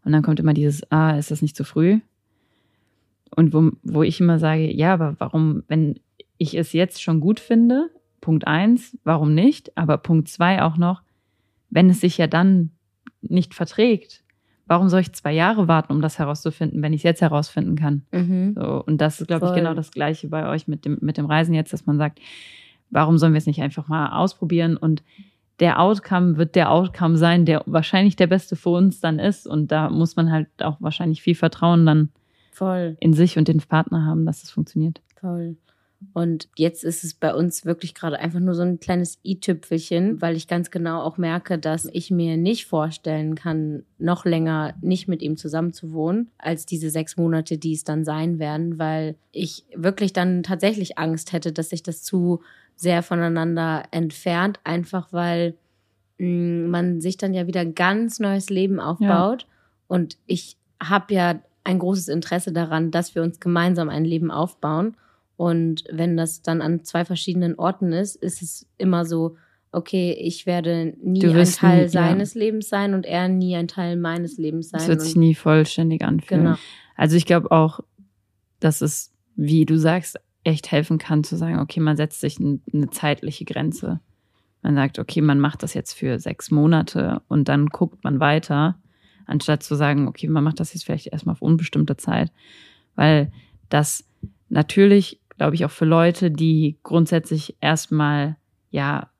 Und 0.02 0.12
dann 0.12 0.22
kommt 0.22 0.40
immer 0.40 0.54
dieses, 0.54 0.90
ah, 0.90 1.18
ist 1.18 1.30
das 1.30 1.42
nicht 1.42 1.56
zu 1.56 1.64
früh? 1.64 2.00
Und 3.36 3.52
wo, 3.52 3.72
wo 3.82 4.02
ich 4.02 4.18
immer 4.18 4.38
sage, 4.38 4.72
ja, 4.72 4.94
aber 4.94 5.16
warum, 5.18 5.62
wenn 5.68 6.00
ich 6.38 6.54
es 6.56 6.72
jetzt 6.72 7.02
schon 7.02 7.20
gut 7.20 7.38
finde, 7.38 7.90
Punkt 8.24 8.46
eins, 8.46 8.96
warum 9.04 9.34
nicht? 9.34 9.76
Aber 9.76 9.98
Punkt 9.98 10.30
zwei 10.30 10.62
auch 10.62 10.78
noch, 10.78 11.02
wenn 11.68 11.90
es 11.90 12.00
sich 12.00 12.16
ja 12.16 12.26
dann 12.26 12.70
nicht 13.20 13.52
verträgt, 13.52 14.24
warum 14.66 14.88
soll 14.88 15.02
ich 15.02 15.12
zwei 15.12 15.34
Jahre 15.34 15.68
warten, 15.68 15.92
um 15.92 16.00
das 16.00 16.18
herauszufinden, 16.18 16.80
wenn 16.80 16.94
ich 16.94 17.00
es 17.00 17.02
jetzt 17.02 17.20
herausfinden 17.20 17.76
kann? 17.76 18.06
Mhm. 18.12 18.54
So, 18.54 18.82
und 18.82 19.02
das 19.02 19.20
ist, 19.20 19.26
glaube 19.26 19.48
ich, 19.48 19.54
genau 19.54 19.74
das 19.74 19.90
Gleiche 19.90 20.28
bei 20.28 20.48
euch 20.48 20.66
mit 20.66 20.86
dem, 20.86 20.96
mit 21.02 21.18
dem 21.18 21.26
Reisen 21.26 21.52
jetzt, 21.52 21.74
dass 21.74 21.84
man 21.84 21.98
sagt, 21.98 22.18
warum 22.88 23.18
sollen 23.18 23.34
wir 23.34 23.38
es 23.38 23.46
nicht 23.46 23.60
einfach 23.60 23.88
mal 23.88 24.18
ausprobieren? 24.18 24.78
Und 24.78 25.02
der 25.60 25.78
Outcome 25.78 26.38
wird 26.38 26.54
der 26.54 26.70
Outcome 26.70 27.18
sein, 27.18 27.44
der 27.44 27.62
wahrscheinlich 27.66 28.16
der 28.16 28.26
beste 28.26 28.56
für 28.56 28.70
uns 28.70 29.00
dann 29.00 29.18
ist. 29.18 29.46
Und 29.46 29.70
da 29.70 29.90
muss 29.90 30.16
man 30.16 30.32
halt 30.32 30.48
auch 30.62 30.78
wahrscheinlich 30.80 31.20
viel 31.20 31.34
Vertrauen 31.34 31.84
dann 31.84 32.08
Voll. 32.52 32.96
in 33.00 33.12
sich 33.12 33.36
und 33.36 33.48
den 33.48 33.58
Partner 33.58 34.06
haben, 34.06 34.24
dass 34.24 34.42
es 34.42 34.50
funktioniert. 34.50 35.02
Voll. 35.20 35.56
Und 36.12 36.48
jetzt 36.56 36.84
ist 36.84 37.04
es 37.04 37.14
bei 37.14 37.34
uns 37.34 37.64
wirklich 37.64 37.94
gerade 37.94 38.18
einfach 38.18 38.40
nur 38.40 38.54
so 38.54 38.62
ein 38.62 38.80
kleines 38.80 39.18
i-Tüpfelchen, 39.24 40.20
weil 40.20 40.36
ich 40.36 40.48
ganz 40.48 40.70
genau 40.70 41.02
auch 41.02 41.18
merke, 41.18 41.58
dass 41.58 41.88
ich 41.92 42.10
mir 42.10 42.36
nicht 42.36 42.66
vorstellen 42.66 43.34
kann, 43.34 43.84
noch 43.98 44.24
länger 44.24 44.74
nicht 44.80 45.08
mit 45.08 45.22
ihm 45.22 45.36
zusammen 45.36 45.72
zu 45.72 45.92
wohnen, 45.92 46.30
als 46.38 46.66
diese 46.66 46.90
sechs 46.90 47.16
Monate, 47.16 47.58
die 47.58 47.72
es 47.72 47.84
dann 47.84 48.04
sein 48.04 48.38
werden, 48.38 48.78
weil 48.78 49.16
ich 49.32 49.64
wirklich 49.74 50.12
dann 50.12 50.42
tatsächlich 50.42 50.98
Angst 50.98 51.32
hätte, 51.32 51.52
dass 51.52 51.70
sich 51.70 51.82
das 51.82 52.02
zu 52.02 52.40
sehr 52.76 53.02
voneinander 53.02 53.84
entfernt, 53.90 54.60
einfach 54.64 55.12
weil 55.12 55.54
mh, 56.18 56.26
mm, 56.26 56.70
man 56.70 57.00
sich 57.00 57.16
dann 57.16 57.34
ja 57.34 57.46
wieder 57.46 57.60
ein 57.60 57.74
ganz 57.74 58.18
neues 58.18 58.50
Leben 58.50 58.80
aufbaut. 58.80 59.42
Ja. 59.42 59.48
Und 59.86 60.18
ich 60.26 60.56
habe 60.82 61.14
ja 61.14 61.40
ein 61.64 61.78
großes 61.78 62.08
Interesse 62.08 62.52
daran, 62.52 62.90
dass 62.90 63.14
wir 63.14 63.22
uns 63.22 63.40
gemeinsam 63.40 63.88
ein 63.88 64.04
Leben 64.04 64.30
aufbauen. 64.30 64.96
Und 65.36 65.84
wenn 65.90 66.16
das 66.16 66.42
dann 66.42 66.62
an 66.62 66.84
zwei 66.84 67.04
verschiedenen 67.04 67.56
Orten 67.56 67.92
ist, 67.92 68.16
ist 68.16 68.42
es 68.42 68.66
immer 68.78 69.04
so, 69.04 69.36
okay, 69.72 70.12
ich 70.12 70.46
werde 70.46 70.94
nie 71.02 71.26
ein 71.26 71.44
Teil 71.44 71.82
nie, 71.84 71.88
seines 71.88 72.34
ja. 72.34 72.40
Lebens 72.40 72.68
sein 72.68 72.94
und 72.94 73.04
er 73.04 73.28
nie 73.28 73.56
ein 73.56 73.68
Teil 73.68 73.96
meines 73.96 74.38
Lebens 74.38 74.70
sein. 74.70 74.78
Das 74.78 74.88
wird 74.88 75.02
sich 75.02 75.16
nie 75.16 75.34
vollständig 75.34 76.04
anfühlen. 76.04 76.44
Genau. 76.44 76.56
Also 76.96 77.16
ich 77.16 77.26
glaube 77.26 77.50
auch, 77.50 77.80
dass 78.60 78.80
es, 78.80 79.12
wie 79.34 79.66
du 79.66 79.76
sagst, 79.76 80.18
echt 80.44 80.70
helfen 80.70 80.98
kann 80.98 81.24
zu 81.24 81.36
sagen, 81.36 81.58
okay, 81.58 81.80
man 81.80 81.96
setzt 81.96 82.20
sich 82.20 82.38
eine 82.38 82.90
zeitliche 82.90 83.44
Grenze. 83.44 84.00
Man 84.62 84.76
sagt, 84.76 84.98
okay, 84.98 85.20
man 85.20 85.40
macht 85.40 85.62
das 85.62 85.74
jetzt 85.74 85.94
für 85.94 86.18
sechs 86.18 86.50
Monate 86.50 87.22
und 87.28 87.48
dann 87.48 87.66
guckt 87.66 88.04
man 88.04 88.20
weiter, 88.20 88.78
anstatt 89.26 89.62
zu 89.62 89.74
sagen, 89.74 90.06
okay, 90.06 90.28
man 90.28 90.44
macht 90.44 90.60
das 90.60 90.72
jetzt 90.72 90.84
vielleicht 90.84 91.08
erstmal 91.08 91.34
auf 91.34 91.42
unbestimmte 91.42 91.96
Zeit. 91.96 92.30
Weil 92.94 93.32
das 93.68 94.04
natürlich 94.48 95.20
glaube 95.36 95.54
ich, 95.54 95.64
auch 95.64 95.70
für 95.70 95.84
Leute, 95.84 96.30
die 96.30 96.78
grundsätzlich 96.82 97.56
erstmal, 97.60 98.36
ja, 98.70 99.10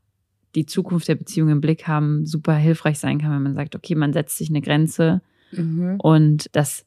die 0.55 0.67
Zukunft 0.67 1.09
der 1.09 1.17
Beziehung 1.17 1.49
im 1.49 1.61
Blick 1.61 1.89
haben, 1.89 2.27
super 2.27 2.55
hilfreich 2.55 2.99
sein 2.99 3.19
kann, 3.21 3.33
wenn 3.33 3.43
man 3.43 3.55
sagt, 3.55 3.75
okay, 3.75 3.95
man 3.95 4.13
setzt 4.13 4.39
sich 4.39 4.51
eine 4.51 4.61
Grenze 4.61 5.21
mhm. 5.53 5.97
und 5.99 6.49
das, 6.53 6.87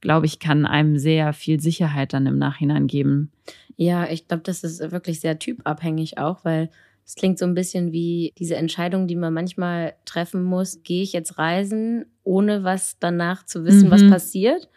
glaube 0.00 0.26
ich, 0.26 0.38
kann 0.38 0.64
einem 0.64 0.98
sehr 0.98 1.32
viel 1.32 1.60
Sicherheit 1.60 2.14
dann 2.14 2.26
im 2.26 2.38
Nachhinein 2.38 2.86
geben. 2.86 3.30
Ja, 3.76 4.08
ich 4.08 4.28
glaube, 4.28 4.42
das 4.44 4.64
ist 4.64 4.80
wirklich 4.92 5.20
sehr 5.20 5.38
typabhängig 5.38 6.18
auch, 6.18 6.44
weil 6.44 6.70
es 7.04 7.14
klingt 7.16 7.38
so 7.38 7.44
ein 7.44 7.54
bisschen 7.54 7.92
wie 7.92 8.32
diese 8.38 8.56
Entscheidung, 8.56 9.06
die 9.06 9.16
man 9.16 9.34
manchmal 9.34 9.94
treffen 10.04 10.42
muss. 10.44 10.82
Gehe 10.82 11.02
ich 11.02 11.12
jetzt 11.12 11.38
reisen, 11.38 12.06
ohne 12.22 12.64
was 12.64 12.98
danach 12.98 13.44
zu 13.44 13.64
wissen, 13.64 13.88
mhm. 13.88 13.90
was 13.90 14.08
passiert? 14.08 14.68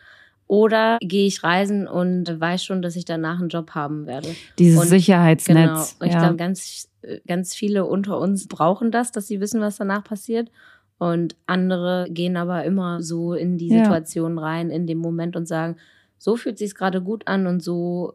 Oder 0.47 0.97
gehe 1.01 1.25
ich 1.25 1.43
reisen 1.43 1.87
und 1.87 2.39
weiß 2.39 2.63
schon, 2.63 2.81
dass 2.81 2.95
ich 2.95 3.05
danach 3.05 3.39
einen 3.39 3.49
Job 3.49 3.71
haben 3.71 4.05
werde. 4.05 4.35
Dieses 4.59 4.81
und, 4.81 4.87
Sicherheitsnetz. 4.87 5.97
Genau. 5.97 6.07
Ich 6.07 6.13
ja. 6.13 6.19
glaube, 6.19 6.35
ganz, 6.35 6.87
ganz 7.27 7.55
viele 7.55 7.85
unter 7.85 8.19
uns 8.19 8.47
brauchen 8.47 8.91
das, 8.91 9.11
dass 9.11 9.27
sie 9.27 9.39
wissen, 9.39 9.61
was 9.61 9.77
danach 9.77 10.03
passiert. 10.03 10.51
Und 10.97 11.35
andere 11.45 12.07
gehen 12.09 12.37
aber 12.37 12.63
immer 12.63 13.01
so 13.01 13.33
in 13.33 13.57
die 13.57 13.69
Situation 13.69 14.37
ja. 14.37 14.43
rein, 14.43 14.69
in 14.69 14.87
dem 14.87 14.99
Moment 14.99 15.35
und 15.35 15.47
sagen, 15.47 15.77
so 16.17 16.37
fühlt 16.37 16.57
sich 16.57 16.75
gerade 16.75 17.01
gut 17.01 17.27
an 17.27 17.47
und 17.47 17.61
so 17.61 18.13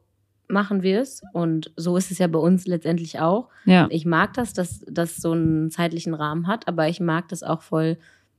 machen 0.49 0.83
wir 0.83 1.01
es. 1.01 1.23
Und 1.33 1.73
so 1.77 1.97
ist 1.97 2.11
es 2.11 2.19
ja 2.19 2.27
bei 2.27 2.39
uns 2.39 2.67
letztendlich 2.67 3.21
auch. 3.21 3.49
Ja. 3.65 3.87
Ich 3.91 4.07
mag 4.07 4.35
das, 4.35 4.53
dass 4.53 4.85
das 4.89 5.17
so 5.17 5.33
einen 5.33 5.71
zeitlichen 5.71 6.15
Rahmen 6.15 6.47
hat, 6.47 6.69
aber 6.69 6.89
ich 6.89 7.01
mag 7.01 7.29
das 7.29 7.43
auch 7.43 7.63
voll 7.63 7.99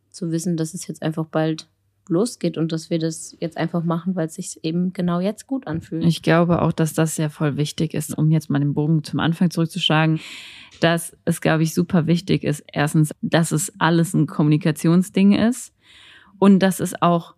zu 0.09 0.31
wissen, 0.31 0.57
dass 0.57 0.73
es 0.73 0.87
jetzt 0.87 1.03
einfach 1.03 1.25
bald 1.25 1.67
losgeht 2.07 2.57
und 2.57 2.71
dass 2.71 2.89
wir 2.89 2.99
das 2.99 3.35
jetzt 3.39 3.57
einfach 3.57 3.83
machen, 3.83 4.15
weil 4.15 4.27
es 4.27 4.35
sich 4.35 4.63
eben 4.63 4.93
genau 4.93 5.19
jetzt 5.19 5.47
gut 5.47 5.67
anfühlt. 5.67 6.03
Ich 6.05 6.21
glaube 6.21 6.61
auch, 6.61 6.71
dass 6.71 6.93
das 6.93 7.15
sehr 7.15 7.29
voll 7.29 7.57
wichtig 7.57 7.93
ist, 7.93 8.17
um 8.17 8.31
jetzt 8.31 8.49
mal 8.49 8.59
den 8.59 8.73
Bogen 8.73 9.03
zum 9.03 9.19
Anfang 9.19 9.49
zurückzuschlagen, 9.49 10.19
dass 10.79 11.15
es, 11.25 11.41
glaube 11.41 11.63
ich, 11.63 11.73
super 11.73 12.07
wichtig 12.07 12.43
ist. 12.43 12.63
Erstens, 12.71 13.13
dass 13.21 13.51
es 13.51 13.71
alles 13.79 14.13
ein 14.13 14.27
Kommunikationsding 14.27 15.33
ist 15.33 15.73
und 16.39 16.59
dass 16.59 16.79
es 16.79 17.01
auch 17.01 17.35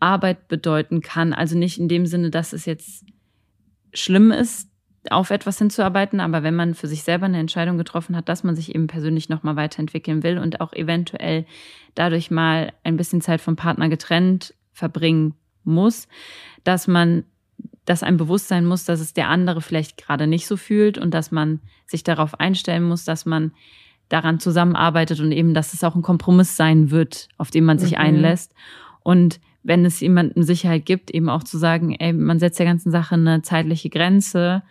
Arbeit 0.00 0.48
bedeuten 0.48 1.00
kann. 1.00 1.32
Also 1.32 1.56
nicht 1.56 1.78
in 1.78 1.88
dem 1.88 2.06
Sinne, 2.06 2.30
dass 2.30 2.52
es 2.52 2.64
jetzt 2.64 3.04
schlimm 3.92 4.30
ist, 4.30 4.67
auf 5.10 5.30
etwas 5.30 5.58
hinzuarbeiten, 5.58 6.20
aber 6.20 6.42
wenn 6.42 6.54
man 6.54 6.74
für 6.74 6.88
sich 6.88 7.02
selber 7.02 7.26
eine 7.26 7.38
Entscheidung 7.38 7.78
getroffen 7.78 8.16
hat, 8.16 8.28
dass 8.28 8.44
man 8.44 8.56
sich 8.56 8.74
eben 8.74 8.86
persönlich 8.86 9.28
nochmal 9.28 9.56
weiterentwickeln 9.56 10.22
will 10.22 10.38
und 10.38 10.60
auch 10.60 10.72
eventuell 10.72 11.46
dadurch 11.94 12.30
mal 12.30 12.72
ein 12.84 12.96
bisschen 12.96 13.20
Zeit 13.20 13.40
vom 13.40 13.56
Partner 13.56 13.88
getrennt 13.88 14.54
verbringen 14.72 15.34
muss, 15.64 16.08
dass 16.64 16.86
man, 16.86 17.24
dass 17.84 18.02
ein 18.02 18.16
Bewusstsein 18.16 18.64
muss, 18.64 18.84
dass 18.84 19.00
es 19.00 19.12
der 19.12 19.28
andere 19.28 19.60
vielleicht 19.60 19.96
gerade 19.96 20.26
nicht 20.26 20.46
so 20.46 20.56
fühlt 20.56 20.98
und 20.98 21.12
dass 21.12 21.30
man 21.30 21.60
sich 21.86 22.04
darauf 22.04 22.38
einstellen 22.38 22.84
muss, 22.84 23.04
dass 23.04 23.26
man 23.26 23.52
daran 24.08 24.40
zusammenarbeitet 24.40 25.20
und 25.20 25.32
eben, 25.32 25.54
dass 25.54 25.74
es 25.74 25.84
auch 25.84 25.94
ein 25.94 26.02
Kompromiss 26.02 26.56
sein 26.56 26.90
wird, 26.90 27.28
auf 27.36 27.50
den 27.50 27.64
man 27.64 27.78
sich 27.78 27.92
mhm. 27.92 27.98
einlässt. 27.98 28.54
Und 29.02 29.40
wenn 29.62 29.84
es 29.84 30.00
jemandem 30.00 30.42
Sicherheit 30.42 30.86
gibt, 30.86 31.10
eben 31.10 31.28
auch 31.28 31.44
zu 31.44 31.58
sagen, 31.58 31.94
ey, 31.94 32.12
man 32.12 32.38
setzt 32.38 32.58
der 32.58 32.66
ganzen 32.66 32.90
Sache 32.90 33.14
eine 33.14 33.42
zeitliche 33.42 33.90
Grenze 33.90 34.62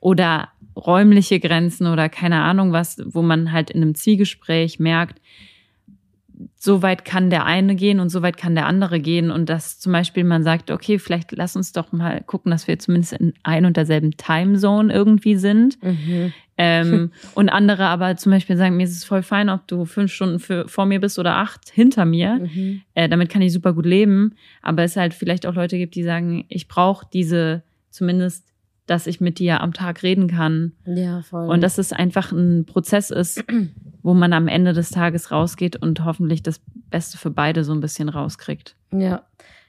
oder 0.00 0.48
räumliche 0.76 1.40
Grenzen 1.40 1.86
oder 1.86 2.08
keine 2.08 2.42
Ahnung 2.42 2.72
was, 2.72 3.02
wo 3.04 3.22
man 3.22 3.52
halt 3.52 3.70
in 3.70 3.82
einem 3.82 3.94
Zielgespräch 3.94 4.78
merkt, 4.78 5.20
so 6.58 6.82
weit 6.82 7.04
kann 7.04 7.30
der 7.30 7.44
eine 7.44 7.74
gehen 7.76 8.00
und 8.00 8.10
so 8.10 8.22
weit 8.22 8.36
kann 8.36 8.54
der 8.54 8.66
andere 8.66 9.00
gehen. 9.00 9.30
Und 9.30 9.48
dass 9.48 9.78
zum 9.78 9.92
Beispiel 9.92 10.24
man 10.24 10.42
sagt, 10.42 10.70
okay, 10.70 10.98
vielleicht 10.98 11.32
lass 11.32 11.56
uns 11.56 11.72
doch 11.72 11.92
mal 11.92 12.22
gucken, 12.26 12.50
dass 12.50 12.68
wir 12.68 12.78
zumindest 12.78 13.14
in 13.14 13.32
ein 13.42 13.64
und 13.64 13.76
derselben 13.76 14.16
Timezone 14.16 14.92
irgendwie 14.92 15.36
sind. 15.36 15.82
Mhm. 15.82 16.32
Ähm, 16.58 17.12
und 17.34 17.48
andere 17.48 17.86
aber 17.86 18.16
zum 18.16 18.32
Beispiel 18.32 18.56
sagen, 18.56 18.76
mir 18.76 18.84
ist 18.84 18.96
es 18.96 19.04
voll 19.04 19.22
fein, 19.22 19.48
ob 19.48 19.66
du 19.68 19.84
fünf 19.84 20.12
Stunden 20.12 20.38
für, 20.38 20.68
vor 20.68 20.86
mir 20.86 21.00
bist 21.00 21.18
oder 21.18 21.36
acht 21.36 21.70
hinter 21.70 22.04
mir. 22.04 22.40
Mhm. 22.40 22.82
Äh, 22.94 23.08
damit 23.08 23.30
kann 23.30 23.42
ich 23.42 23.52
super 23.52 23.72
gut 23.72 23.86
leben. 23.86 24.34
Aber 24.62 24.82
es 24.82 24.96
halt 24.96 25.14
vielleicht 25.14 25.46
auch 25.46 25.54
Leute 25.54 25.78
gibt, 25.78 25.94
die 25.94 26.02
sagen, 26.02 26.44
ich 26.48 26.68
brauche 26.68 27.06
diese 27.12 27.62
zumindest 27.90 28.46
dass 28.86 29.06
ich 29.06 29.20
mit 29.20 29.38
dir 29.38 29.60
am 29.60 29.72
Tag 29.72 30.02
reden 30.02 30.28
kann. 30.28 30.72
Ja, 30.84 31.22
voll. 31.22 31.48
Und 31.48 31.60
dass 31.60 31.78
es 31.78 31.92
einfach 31.92 32.32
ein 32.32 32.66
Prozess 32.66 33.10
ist, 33.10 33.44
wo 34.02 34.14
man 34.14 34.32
am 34.32 34.48
Ende 34.48 34.72
des 34.72 34.90
Tages 34.90 35.30
rausgeht 35.30 35.76
und 35.76 36.04
hoffentlich 36.04 36.42
das 36.42 36.60
Beste 36.90 37.18
für 37.18 37.30
beide 37.30 37.64
so 37.64 37.72
ein 37.72 37.80
bisschen 37.80 38.08
rauskriegt. 38.08 38.76
Ja, 38.92 39.26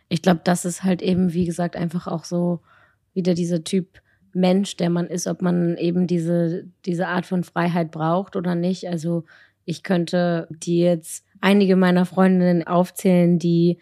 ich 0.10 0.22
glaube, 0.22 0.42
das 0.44 0.66
ist 0.66 0.84
halt 0.84 1.02
eben, 1.02 1.34
wie 1.34 1.46
gesagt, 1.46 1.76
einfach 1.76 2.08
auch 2.08 2.24
so 2.24 2.62
wieder 3.14 3.34
dieser 3.34 3.64
Typ 3.64 4.02
Mensch, 4.34 4.78
der 4.78 4.90
man 4.90 5.08
ist, 5.08 5.28
ob 5.28 5.42
man 5.42 5.76
eben 5.78 6.06
diese, 6.06 6.66
diese 6.86 7.08
Art 7.08 7.26
von 7.26 7.44
Freiheit 7.44 7.92
braucht 7.92 8.36
oder 8.36 8.56
nicht. 8.56 8.88
Also 8.88 9.24
ich 9.66 9.84
könnte 9.84 10.48
die 10.50 10.80
jetzt 10.80 11.26
einige 11.42 11.76
meiner 11.76 12.06
Freundinnen 12.06 12.66
aufzählen, 12.66 13.40
die, 13.40 13.80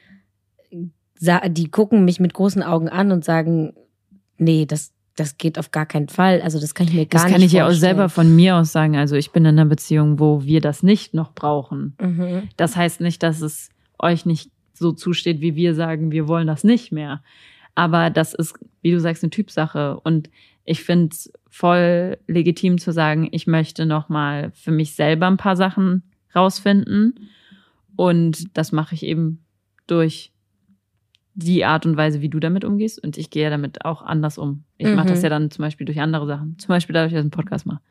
die 0.71 1.69
gucken 1.69 2.05
mich 2.05 2.19
mit 2.19 2.33
großen 2.33 2.63
Augen 2.63 2.89
an 2.89 3.11
und 3.11 3.25
sagen, 3.25 3.73
nee, 4.37 4.65
das, 4.65 4.94
das 5.15 5.37
geht 5.37 5.57
auf 5.57 5.71
gar 5.71 5.85
keinen 5.85 6.09
Fall. 6.09 6.41
Also 6.41 6.59
das 6.59 6.75
kann 6.75 6.87
ich 6.87 6.93
mir 6.93 7.05
gar 7.05 7.19
nicht 7.19 7.25
Das 7.25 7.31
kann 7.31 7.41
ich 7.41 7.51
ja 7.53 7.67
auch 7.67 7.71
selber 7.71 8.09
von 8.09 8.35
mir 8.35 8.57
aus 8.57 8.71
sagen. 8.71 8.97
Also 8.97 9.15
ich 9.15 9.31
bin 9.31 9.45
in 9.45 9.57
einer 9.59 9.65
Beziehung, 9.65 10.19
wo 10.19 10.43
wir 10.43 10.61
das 10.61 10.83
nicht 10.83 11.13
noch 11.13 11.33
brauchen. 11.33 11.95
Mhm. 12.01 12.49
Das 12.57 12.75
heißt 12.75 13.01
nicht, 13.01 13.23
dass 13.23 13.41
es 13.41 13.69
euch 13.97 14.25
nicht 14.25 14.51
so 14.73 14.91
zusteht, 14.91 15.39
wie 15.39 15.55
wir 15.55 15.73
sagen, 15.73 16.11
wir 16.11 16.27
wollen 16.27 16.47
das 16.47 16.63
nicht 16.63 16.91
mehr. 16.91 17.23
Aber 17.75 18.09
das 18.09 18.33
ist, 18.33 18.55
wie 18.81 18.91
du 18.91 18.99
sagst, 18.99 19.23
eine 19.23 19.29
Typsache. 19.29 19.99
Und 20.01 20.29
ich 20.65 20.83
finde 20.83 21.09
es 21.13 21.31
voll 21.49 22.17
legitim 22.27 22.77
zu 22.77 22.91
sagen, 22.91 23.29
ich 23.31 23.47
möchte 23.47 23.85
noch 23.85 24.09
mal 24.09 24.51
für 24.53 24.71
mich 24.71 24.95
selber 24.95 25.27
ein 25.27 25.37
paar 25.37 25.55
Sachen 25.55 26.03
rausfinden. 26.35 27.29
Und 27.95 28.57
das 28.57 28.73
mache 28.73 28.95
ich 28.95 29.03
eben 29.03 29.45
durch 29.87 30.33
die 31.37 31.65
Art 31.65 31.85
und 31.85 31.97
Weise, 31.97 32.21
wie 32.21 32.29
du 32.29 32.39
damit 32.39 32.63
umgehst. 32.63 33.03
Und 33.03 33.17
ich 33.17 33.29
gehe 33.29 33.49
damit 33.49 33.83
auch 33.83 34.01
anders 34.01 34.37
um. 34.37 34.63
Ich 34.77 34.87
mhm. 34.87 34.95
mache 34.95 35.09
das 35.09 35.21
ja 35.21 35.29
dann 35.29 35.51
zum 35.51 35.63
Beispiel 35.63 35.85
durch 35.85 35.99
andere 35.99 36.25
Sachen. 36.25 36.57
Zum 36.57 36.69
Beispiel 36.69 36.93
dadurch, 36.93 37.11
dass 37.11 37.19
ich 37.19 37.23
einen 37.23 37.31
Podcast 37.31 37.65
mache. 37.65 37.81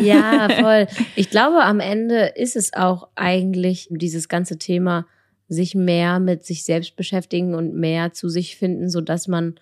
Ja, 0.00 0.48
voll. 0.60 0.86
Ich 1.14 1.28
glaube, 1.28 1.62
am 1.62 1.80
Ende 1.80 2.32
ist 2.34 2.56
es 2.56 2.72
auch 2.72 3.08
eigentlich 3.14 3.88
dieses 3.90 4.28
ganze 4.28 4.58
Thema, 4.58 5.06
sich 5.48 5.74
mehr 5.74 6.18
mit 6.18 6.44
sich 6.44 6.64
selbst 6.64 6.96
beschäftigen 6.96 7.54
und 7.54 7.74
mehr 7.74 8.12
zu 8.12 8.28
sich 8.28 8.56
finden, 8.56 8.88
so 8.88 9.00
dass 9.00 9.28
man, 9.28 9.54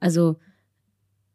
also 0.00 0.36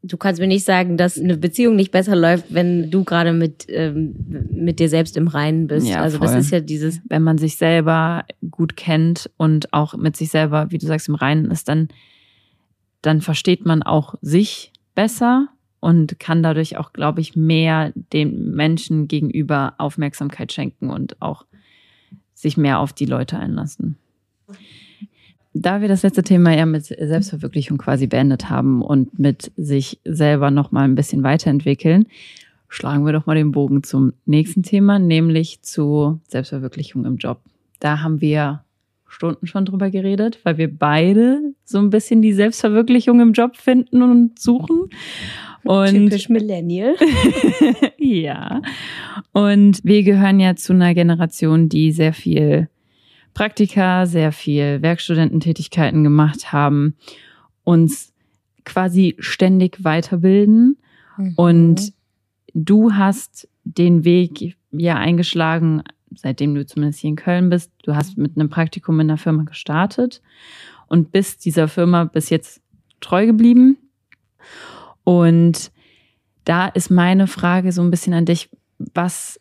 du 0.03 0.17
kannst 0.17 0.41
mir 0.41 0.47
nicht 0.47 0.65
sagen, 0.65 0.97
dass 0.97 1.17
eine 1.17 1.37
Beziehung 1.37 1.75
nicht 1.75 1.91
besser 1.91 2.15
läuft, 2.15 2.53
wenn 2.53 2.91
du 2.91 3.03
gerade 3.03 3.31
mit, 3.31 3.65
ähm, 3.69 4.13
mit 4.51 4.79
dir 4.79 4.89
selbst 4.89 5.15
im 5.17 5.27
Reinen 5.27 5.67
bist. 5.67 5.87
Ja, 5.87 6.01
also 6.01 6.17
voll. 6.17 6.27
das 6.27 6.45
ist 6.45 6.51
ja 6.51 6.59
dieses. 6.59 7.01
Wenn 7.07 7.23
man 7.23 7.37
sich 7.37 7.55
selber 7.55 8.25
gut 8.51 8.75
kennt 8.75 9.31
und 9.37 9.73
auch 9.73 9.95
mit 9.95 10.17
sich 10.17 10.29
selber, 10.29 10.69
wie 10.69 10.77
du 10.77 10.85
sagst, 10.85 11.07
im 11.07 11.15
Reinen 11.15 11.49
ist, 11.49 11.69
dann, 11.69 11.87
dann 13.01 13.21
versteht 13.21 13.65
man 13.65 13.81
auch 13.81 14.15
sich 14.21 14.73
besser 14.93 15.47
und 15.79 16.19
kann 16.19 16.43
dadurch 16.43 16.77
auch, 16.77 16.93
glaube 16.93 17.21
ich, 17.21 17.35
mehr 17.35 17.93
den 17.95 18.51
Menschen 18.51 19.07
gegenüber 19.07 19.73
Aufmerksamkeit 19.77 20.51
schenken 20.51 20.89
und 20.89 21.21
auch 21.21 21.45
sich 22.33 22.57
mehr 22.57 22.79
auf 22.79 22.91
die 22.93 23.05
Leute 23.05 23.39
einlassen 23.39 23.97
da 25.53 25.81
wir 25.81 25.87
das 25.87 26.03
letzte 26.03 26.23
Thema 26.23 26.55
ja 26.55 26.65
mit 26.65 26.85
Selbstverwirklichung 26.85 27.77
quasi 27.77 28.07
beendet 28.07 28.49
haben 28.49 28.81
und 28.81 29.19
mit 29.19 29.51
sich 29.55 29.99
selber 30.03 30.51
noch 30.51 30.71
mal 30.71 30.83
ein 30.83 30.95
bisschen 30.95 31.23
weiterentwickeln, 31.23 32.07
schlagen 32.67 33.05
wir 33.05 33.13
doch 33.13 33.27
mal 33.27 33.35
den 33.35 33.51
Bogen 33.51 33.83
zum 33.83 34.13
nächsten 34.25 34.63
Thema, 34.63 34.97
nämlich 34.97 35.61
zu 35.61 36.19
Selbstverwirklichung 36.27 37.05
im 37.05 37.17
Job. 37.17 37.39
Da 37.79 38.01
haben 38.01 38.19
wir 38.19 38.63
Stunden 39.05 39.45
schon 39.45 39.65
drüber 39.65 39.91
geredet, 39.91 40.39
weil 40.43 40.57
wir 40.57 40.75
beide 40.75 41.53
so 41.63 41.77
ein 41.77 41.91
bisschen 41.91 42.23
die 42.23 42.33
Selbstverwirklichung 42.33 43.19
im 43.19 43.33
Job 43.33 43.55
finden 43.57 44.01
und 44.01 44.39
suchen. 44.39 44.89
Und 45.63 45.89
Typisch 45.89 46.29
Millennial. 46.29 46.95
ja. 47.97 48.61
Und 49.31 49.79
wir 49.83 50.03
gehören 50.03 50.39
ja 50.39 50.55
zu 50.55 50.73
einer 50.73 50.93
Generation, 50.93 51.69
die 51.69 51.91
sehr 51.91 52.13
viel 52.13 52.69
Praktika, 53.33 54.05
sehr 54.05 54.31
viel 54.31 54.81
Werkstudententätigkeiten 54.81 56.03
gemacht 56.03 56.51
haben, 56.51 56.95
uns 57.63 58.13
quasi 58.65 59.15
ständig 59.19 59.83
weiterbilden. 59.83 60.77
Mhm. 61.17 61.33
Und 61.35 61.93
du 62.53 62.93
hast 62.93 63.47
den 63.63 64.03
Weg 64.03 64.55
ja 64.71 64.95
eingeschlagen, 64.95 65.83
seitdem 66.15 66.53
du 66.55 66.65
zumindest 66.65 66.99
hier 66.99 67.09
in 67.09 67.15
Köln 67.15 67.49
bist. 67.49 67.71
Du 67.83 67.95
hast 67.95 68.17
mit 68.17 68.37
einem 68.37 68.49
Praktikum 68.49 68.99
in 68.99 69.09
einer 69.09 69.17
Firma 69.17 69.43
gestartet 69.43 70.21
und 70.87 71.11
bist 71.11 71.45
dieser 71.45 71.67
Firma 71.67 72.03
bis 72.05 72.29
jetzt 72.29 72.61
treu 73.01 73.25
geblieben. 73.25 73.77
Und 75.03 75.71
da 76.45 76.67
ist 76.67 76.89
meine 76.89 77.27
Frage 77.27 77.71
so 77.71 77.81
ein 77.81 77.91
bisschen 77.91 78.13
an 78.13 78.25
dich, 78.25 78.49
was 78.77 79.39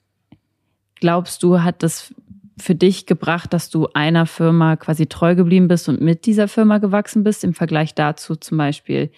glaubst 0.95 1.43
du, 1.43 1.63
hat 1.63 1.83
das 1.83 2.15
für 2.59 2.75
dich 2.75 3.07
gebracht, 3.07 3.53
dass 3.53 3.71
du 3.71 3.89
einer 3.95 4.27
Firma 4.27 4.77
quasi 4.77 5.07
treu 5.07 5.35
geblieben 5.35 5.69
bist 5.69 5.89
und 5.89 6.01
mit 6.01 6.27
dieser 6.27 6.49
Firma 6.49 6.79
gewachsen 6.79 7.25
bist, 7.25 7.45
im 7.45 7.55
Vergleich 7.55 7.95
dazu 7.95 8.37
zum 8.37 8.59
Beispiel, 8.59 9.11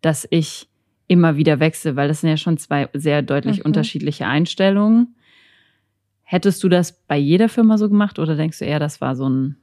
dass 0.00 0.26
ich 0.30 0.68
immer 1.06 1.36
wieder 1.36 1.60
wechsle, 1.60 1.96
weil 1.96 2.08
das 2.08 2.20
sind 2.20 2.30
ja 2.30 2.36
schon 2.36 2.58
zwei 2.58 2.88
sehr 2.92 3.22
deutlich 3.22 3.58
mhm. 3.58 3.66
unterschiedliche 3.66 4.26
Einstellungen. 4.26 5.14
Hättest 6.22 6.62
du 6.62 6.68
das 6.68 6.92
bei 7.06 7.16
jeder 7.16 7.48
Firma 7.48 7.78
so 7.78 7.88
gemacht 7.88 8.18
oder 8.18 8.36
denkst 8.36 8.58
du 8.58 8.64
eher, 8.64 8.78
das 8.78 9.00
war 9.00 9.14
so 9.14 9.28
ein, 9.28 9.56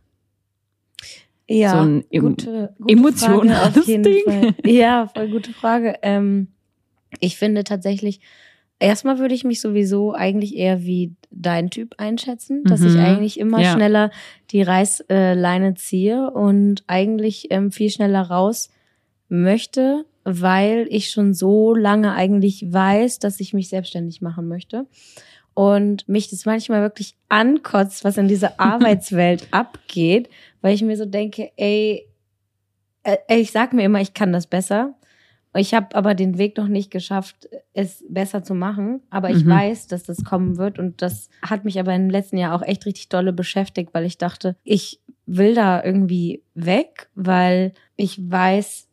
ja, 1.47 1.71
so 1.71 1.77
ein 1.77 2.05
gute, 2.12 2.73
gute 2.77 2.93
emotionales 2.93 3.86
Ding? 3.86 4.23
Fall. 4.23 4.55
Ja, 4.65 5.07
voll 5.07 5.29
gute 5.29 5.53
Frage. 5.53 5.95
Ähm, 6.01 6.47
ich 7.19 7.38
finde 7.38 7.63
tatsächlich, 7.63 8.21
Erstmal 8.82 9.20
würde 9.20 9.36
ich 9.36 9.44
mich 9.44 9.62
sowieso 9.62 10.15
eigentlich 10.15 10.58
eher 10.58 10.82
wie 10.82 11.13
dein 11.30 11.70
Typ 11.70 11.94
einschätzen, 12.00 12.63
dass 12.63 12.80
mhm. 12.80 12.88
ich 12.88 12.98
eigentlich 12.98 13.39
immer 13.39 13.62
ja. 13.62 13.74
schneller 13.74 14.10
die 14.50 14.63
Reißleine 14.63 15.76
ziehe 15.76 16.32
und 16.32 16.84
eigentlich 16.88 17.52
ähm, 17.52 17.72
viel 17.72 17.91
schneller 17.91 18.24
raus 18.24 18.72
möchte, 19.30 20.06
weil 20.24 20.88
ich 20.89 21.12
schon 21.12 21.36
so 21.36 21.76
lange 21.76 22.13
eigentlich 22.13 22.74
weiß, 22.74 23.20
dass 23.20 23.39
ich 23.39 23.54
mich 23.54 23.70
selbstständig 23.70 24.20
machen 24.24 24.48
möchte. 24.48 24.88
Und 25.54 26.10
mich 26.10 26.32
das 26.32 26.46
manchmal 26.46 26.82
wirklich 26.82 27.13
ankotzt, 27.30 28.04
was 28.04 28.17
in 28.17 28.28
dieser 28.28 28.60
Arbeitswelt 28.60 29.47
abgeht, 29.51 30.28
weil 30.62 30.74
ich 30.74 30.82
mir 30.82 30.97
so 30.97 31.05
denke, 31.05 31.51
ey, 31.55 32.08
äh, 33.03 33.18
ich 33.28 33.51
sag 33.51 33.74
mir 33.74 33.84
immer, 33.84 34.01
ich 34.01 34.16
kann 34.16 34.34
das 34.34 34.47
besser. 34.47 34.95
Ich 35.54 35.74
habe 35.74 35.95
aber 35.95 36.16
den 36.16 36.38
Weg 36.38 36.58
noch 36.58 36.68
nicht 36.68 36.91
geschafft, 36.91 37.49
es 37.74 38.06
besser 38.08 38.43
zu 38.43 38.54
machen. 38.56 39.02
Aber 39.10 39.30
ich 39.30 39.43
mhm. 39.43 39.49
weiß, 39.49 39.88
dass 39.88 40.04
das 40.04 40.24
kommen 40.24 40.58
wird. 40.58 40.80
Und 40.80 41.02
das 41.02 41.30
hat 41.41 41.66
mich 41.66 41.80
aber 41.80 41.93
im 41.93 42.10
letzten 42.10 42.38
Jahr 42.38 42.56
auch 42.56 42.62
echt 42.62 42.86
richtig 42.86 43.10
dolle 43.10 43.34
beschäftigt, 43.34 43.93
weil 43.93 44.06
ich 44.06 44.18
dachte, 44.18 44.56
ich 44.64 45.02
will 45.26 45.54
da 45.54 45.84
irgendwie 45.84 46.43
weg, 46.54 47.10
weil 47.16 47.74
ich 47.97 48.20
weiß, 48.32 48.88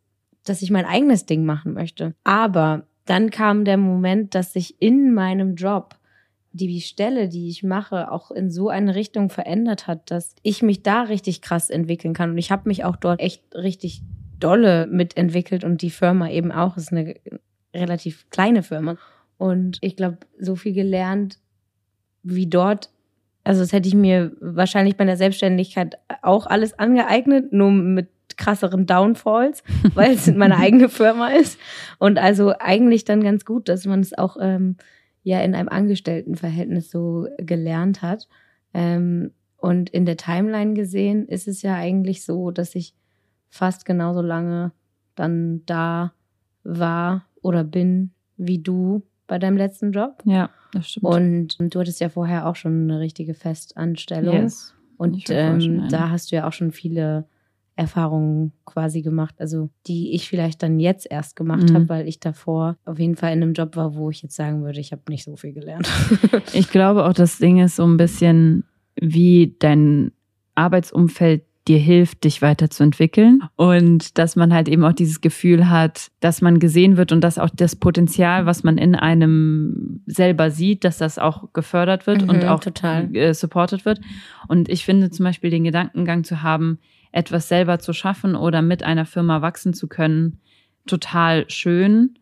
dass 0.44 0.62
ich 0.62 0.70
mein 0.70 0.84
eigenes 0.84 1.26
Ding 1.26 1.44
machen 1.44 1.74
möchte. 1.74 2.14
Aber 2.24 2.86
dann 3.04 3.30
kam 3.30 3.64
der 3.64 3.76
Moment, 3.76 4.34
dass 4.34 4.52
sich 4.52 4.80
in 4.82 5.14
meinem 5.14 5.54
Job 5.54 5.94
die 6.52 6.80
Stelle, 6.80 7.28
die 7.28 7.48
ich 7.48 7.62
mache, 7.62 8.10
auch 8.10 8.30
in 8.30 8.50
so 8.50 8.68
eine 8.68 8.94
Richtung 8.94 9.30
verändert 9.30 9.86
hat, 9.86 10.10
dass 10.10 10.34
ich 10.42 10.62
mich 10.62 10.82
da 10.82 11.02
richtig 11.02 11.40
krass 11.40 11.70
entwickeln 11.70 12.14
kann. 12.14 12.30
Und 12.30 12.38
ich 12.38 12.50
habe 12.50 12.68
mich 12.68 12.84
auch 12.84 12.96
dort 12.96 13.20
echt 13.20 13.42
richtig 13.54 14.02
dolle 14.38 14.86
mitentwickelt 14.86 15.64
und 15.64 15.82
die 15.82 15.90
Firma 15.90 16.28
eben 16.30 16.52
auch 16.52 16.76
ist 16.76 16.92
eine 16.92 17.14
relativ 17.74 18.28
kleine 18.30 18.62
Firma. 18.62 18.96
Und 19.36 19.78
ich 19.80 19.96
glaube, 19.96 20.18
so 20.38 20.56
viel 20.56 20.72
gelernt 20.72 21.38
wie 22.22 22.46
dort. 22.46 22.90
Also 23.44 23.60
das 23.60 23.72
hätte 23.72 23.88
ich 23.88 23.94
mir 23.94 24.32
wahrscheinlich 24.40 24.96
bei 24.96 25.04
der 25.04 25.16
Selbstständigkeit 25.16 25.98
auch 26.22 26.46
alles 26.46 26.78
angeeignet, 26.78 27.52
nur 27.52 27.70
mit 27.70 28.08
krasseren 28.36 28.86
Downfalls, 28.86 29.62
weil 29.94 30.12
es 30.12 30.26
meine 30.26 30.56
eigene 30.56 30.88
Firma 30.88 31.28
ist. 31.28 31.58
Und 31.98 32.18
also 32.18 32.52
eigentlich 32.58 33.04
dann 33.04 33.22
ganz 33.22 33.44
gut, 33.44 33.68
dass 33.68 33.86
man 33.86 34.00
es 34.00 34.16
auch 34.16 34.36
ähm, 34.40 34.76
ja 35.22 35.40
in 35.40 35.54
einem 35.54 35.68
Angestelltenverhältnis 35.68 36.90
so 36.90 37.26
gelernt 37.38 38.02
hat. 38.02 38.28
Ähm, 38.74 39.32
und 39.56 39.90
in 39.90 40.06
der 40.06 40.16
Timeline 40.16 40.74
gesehen 40.74 41.26
ist 41.26 41.48
es 41.48 41.62
ja 41.62 41.74
eigentlich 41.74 42.24
so, 42.24 42.50
dass 42.50 42.74
ich 42.74 42.94
fast 43.50 43.84
genauso 43.84 44.22
lange 44.22 44.72
dann 45.14 45.62
da 45.66 46.12
war 46.64 47.24
oder 47.42 47.64
bin 47.64 48.12
wie 48.36 48.58
du 48.58 49.02
bei 49.26 49.38
deinem 49.38 49.56
letzten 49.56 49.92
Job. 49.92 50.22
Ja, 50.24 50.50
das 50.72 50.90
stimmt. 50.90 51.04
Und, 51.06 51.60
und 51.60 51.74
du 51.74 51.80
hattest 51.80 52.00
ja 52.00 52.08
vorher 52.08 52.46
auch 52.46 52.56
schon 52.56 52.84
eine 52.84 53.00
richtige 53.00 53.34
Festanstellung. 53.34 54.34
Yes. 54.34 54.74
Und 54.96 55.24
ähm, 55.30 55.88
da 55.88 56.10
hast 56.10 56.32
du 56.32 56.36
ja 56.36 56.48
auch 56.48 56.52
schon 56.52 56.72
viele 56.72 57.26
Erfahrungen 57.76 58.52
quasi 58.64 59.02
gemacht, 59.02 59.36
also 59.38 59.70
die 59.86 60.12
ich 60.12 60.28
vielleicht 60.28 60.64
dann 60.64 60.80
jetzt 60.80 61.06
erst 61.08 61.36
gemacht 61.36 61.70
mhm. 61.70 61.74
habe, 61.74 61.88
weil 61.88 62.08
ich 62.08 62.18
davor 62.18 62.76
auf 62.84 62.98
jeden 62.98 63.14
Fall 63.14 63.32
in 63.32 63.40
einem 63.40 63.52
Job 63.52 63.76
war, 63.76 63.94
wo 63.94 64.10
ich 64.10 64.20
jetzt 64.22 64.34
sagen 64.34 64.64
würde, 64.64 64.80
ich 64.80 64.90
habe 64.90 65.02
nicht 65.08 65.22
so 65.22 65.36
viel 65.36 65.52
gelernt. 65.52 65.88
ich 66.52 66.70
glaube 66.70 67.04
auch, 67.04 67.12
das 67.12 67.38
Ding 67.38 67.60
ist 67.60 67.76
so 67.76 67.86
ein 67.86 67.96
bisschen, 67.96 68.64
wie 69.00 69.54
dein 69.60 70.10
Arbeitsumfeld 70.56 71.44
dir 71.68 71.78
hilft, 71.78 72.24
dich 72.24 72.40
weiterzuentwickeln 72.40 73.42
und 73.56 74.18
dass 74.18 74.36
man 74.36 74.54
halt 74.54 74.68
eben 74.68 74.84
auch 74.84 74.92
dieses 74.92 75.20
Gefühl 75.20 75.68
hat, 75.68 76.08
dass 76.20 76.40
man 76.40 76.58
gesehen 76.58 76.96
wird 76.96 77.12
und 77.12 77.20
dass 77.20 77.38
auch 77.38 77.50
das 77.52 77.76
Potenzial, 77.76 78.46
was 78.46 78.64
man 78.64 78.78
in 78.78 78.94
einem 78.94 80.00
selber 80.06 80.50
sieht, 80.50 80.84
dass 80.84 80.98
das 80.98 81.18
auch 81.18 81.52
gefördert 81.52 82.06
wird 82.06 82.22
mhm, 82.22 82.30
und 82.30 82.44
auch 82.46 82.60
total. 82.60 83.14
Äh, 83.14 83.34
supported 83.34 83.84
wird. 83.84 84.00
Und 84.48 84.68
ich 84.68 84.84
finde 84.84 85.10
zum 85.10 85.24
Beispiel 85.24 85.50
den 85.50 85.64
Gedankengang 85.64 86.24
zu 86.24 86.42
haben, 86.42 86.78
etwas 87.12 87.48
selber 87.48 87.78
zu 87.78 87.92
schaffen 87.92 88.34
oder 88.34 88.62
mit 88.62 88.82
einer 88.82 89.04
Firma 89.04 89.42
wachsen 89.42 89.74
zu 89.74 89.88
können, 89.88 90.40
total 90.86 91.48
schön. 91.50 92.18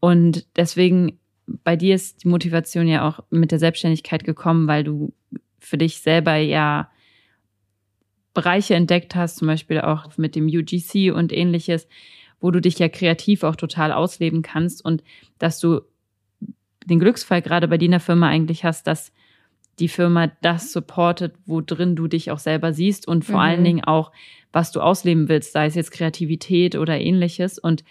Und 0.00 0.46
deswegen 0.56 1.18
bei 1.64 1.76
dir 1.76 1.94
ist 1.94 2.24
die 2.24 2.28
Motivation 2.28 2.88
ja 2.88 3.06
auch 3.06 3.20
mit 3.30 3.52
der 3.52 3.58
Selbstständigkeit 3.58 4.24
gekommen, 4.24 4.66
weil 4.66 4.84
du 4.84 5.12
für 5.58 5.78
dich 5.78 6.00
selber 6.00 6.36
ja 6.36 6.88
Bereiche 8.38 8.76
entdeckt 8.76 9.16
hast, 9.16 9.38
zum 9.38 9.48
Beispiel 9.48 9.80
auch 9.80 10.16
mit 10.16 10.36
dem 10.36 10.46
UGC 10.46 11.10
und 11.12 11.32
ähnliches, 11.32 11.88
wo 12.40 12.52
du 12.52 12.60
dich 12.60 12.78
ja 12.78 12.88
kreativ 12.88 13.42
auch 13.42 13.56
total 13.56 13.90
ausleben 13.90 14.42
kannst 14.42 14.84
und 14.84 15.02
dass 15.40 15.58
du 15.58 15.80
den 16.86 17.00
Glücksfall 17.00 17.42
gerade 17.42 17.66
bei 17.66 17.78
dir 17.78 17.86
in 17.86 17.90
der 17.90 17.98
Firma 17.98 18.28
eigentlich 18.28 18.62
hast, 18.62 18.86
dass 18.86 19.12
die 19.80 19.88
Firma 19.88 20.30
das 20.40 20.72
supportet, 20.72 21.34
wo 21.46 21.60
drin 21.60 21.96
du 21.96 22.06
dich 22.06 22.30
auch 22.30 22.38
selber 22.38 22.72
siehst 22.72 23.08
und 23.08 23.24
vor 23.24 23.40
mhm. 23.40 23.40
allen 23.40 23.64
Dingen 23.64 23.84
auch, 23.84 24.12
was 24.52 24.70
du 24.70 24.82
ausleben 24.82 25.28
willst, 25.28 25.52
sei 25.52 25.66
es 25.66 25.74
jetzt 25.74 25.90
Kreativität 25.90 26.76
oder 26.76 26.96
ähnliches. 27.00 27.58
Und 27.58 27.82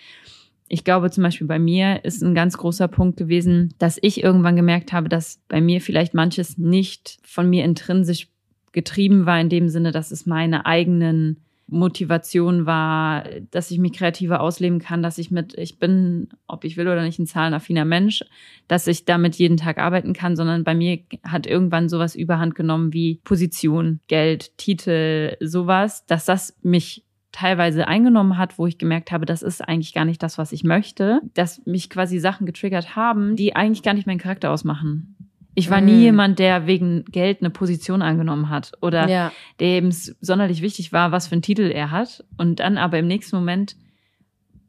ich 0.70 0.86
glaube 0.86 1.12
zum 1.12 1.24
Beispiel 1.24 1.48
bei 1.48 1.60
mir 1.60 2.06
ist 2.06 2.22
ein 2.22 2.36
ganz 2.36 2.58
großer 2.58 2.88
Punkt 2.88 3.18
gewesen, 3.18 3.74
dass 3.80 4.00
ich 4.02 4.24
irgendwann 4.24 4.56
gemerkt 4.56 4.93
habe, 4.93 5.10
dass 5.10 5.41
bei 5.50 5.60
mir 5.60 5.82
vielleicht 5.82 6.14
manches 6.14 6.58
nicht 6.58 7.20
von 7.22 7.50
mir 7.50 7.66
intrinsisch 7.66 8.30
getrieben 8.72 9.26
war, 9.26 9.39
in 9.39 9.49
dem 9.49 9.70
Sinne, 9.70 9.91
dass 9.91 10.11
es 10.11 10.26
meine 10.26 10.65
eigenen 10.65 11.38
Motivation 11.68 12.65
war, 12.65 13.26
dass 13.51 13.72
ich 13.72 13.78
mich 13.78 13.93
kreativer 13.93 14.39
ausleben 14.39 14.80
kann, 14.80 15.03
dass 15.03 15.18
ich 15.18 15.32
mit, 15.32 15.53
ich 15.57 15.80
bin, 15.80 16.30
ob 16.47 16.63
ich 16.63 16.78
will 16.78 16.88
oder 16.88 17.03
nicht, 17.03 17.20
ein 17.20 17.28
zahlenaffiner 17.28 17.84
Mensch, 17.84 18.24
dass 18.70 18.88
ich 18.88 19.03
damit 19.03 19.36
jeden 19.36 19.57
Tag 19.57 19.78
arbeiten 19.78 20.13
kann, 20.13 20.38
sondern 20.38 20.63
bei 20.63 20.74
mir 20.74 20.99
hat 21.24 21.45
irgendwann 21.45 21.89
sowas 21.89 22.15
überhand 22.15 22.55
genommen 22.55 22.93
wie 22.93 23.20
Position, 23.26 23.99
Geld, 24.07 24.57
Titel, 24.57 25.36
sowas, 25.41 26.05
dass 26.05 26.24
das 26.24 26.55
mich 26.61 27.03
teilweise 27.34 27.88
eingenommen 27.88 28.38
hat, 28.38 28.57
wo 28.57 28.65
ich 28.65 28.78
gemerkt 28.78 29.11
habe, 29.11 29.26
das 29.26 29.43
ist 29.43 29.61
eigentlich 29.61 29.93
gar 29.93 30.05
nicht 30.05 30.24
das, 30.24 30.38
was 30.38 30.53
ich 30.53 30.63
möchte, 30.63 31.20
dass 31.34 31.63
mich 31.65 31.89
quasi 31.89 32.18
Sachen 32.20 32.45
getriggert 32.45 32.95
haben, 32.95 33.36
die 33.36 33.55
eigentlich 33.55 33.84
gar 33.84 33.93
nicht 33.93 34.07
meinen 34.07 34.20
Charakter 34.20 34.51
ausmachen. 34.51 35.15
Ich 35.58 35.72
war 35.72 35.82
nie 35.82 35.93
mhm. 35.93 36.01
jemand, 36.01 36.38
der 36.38 36.68
wegen 36.68 37.03
Geld 37.05 37.41
eine 37.41 37.49
Position 37.49 38.03
angenommen 38.03 38.49
hat 38.49 38.74
oder 38.80 39.10
ja. 39.10 39.32
der 39.60 39.70
eben 39.70 39.91
sonderlich 39.91 40.62
wichtig 40.62 40.93
war, 40.93 41.12
was 41.12 41.26
für 41.26 41.32
einen 41.32 41.41
Titel 41.41 41.72
er 41.74 41.89
hat. 41.89 42.24
Und 42.38 42.60
dann 42.60 42.78
aber 42.78 42.99
im 42.99 43.08
nächsten 43.08 43.36
Moment 43.36 43.76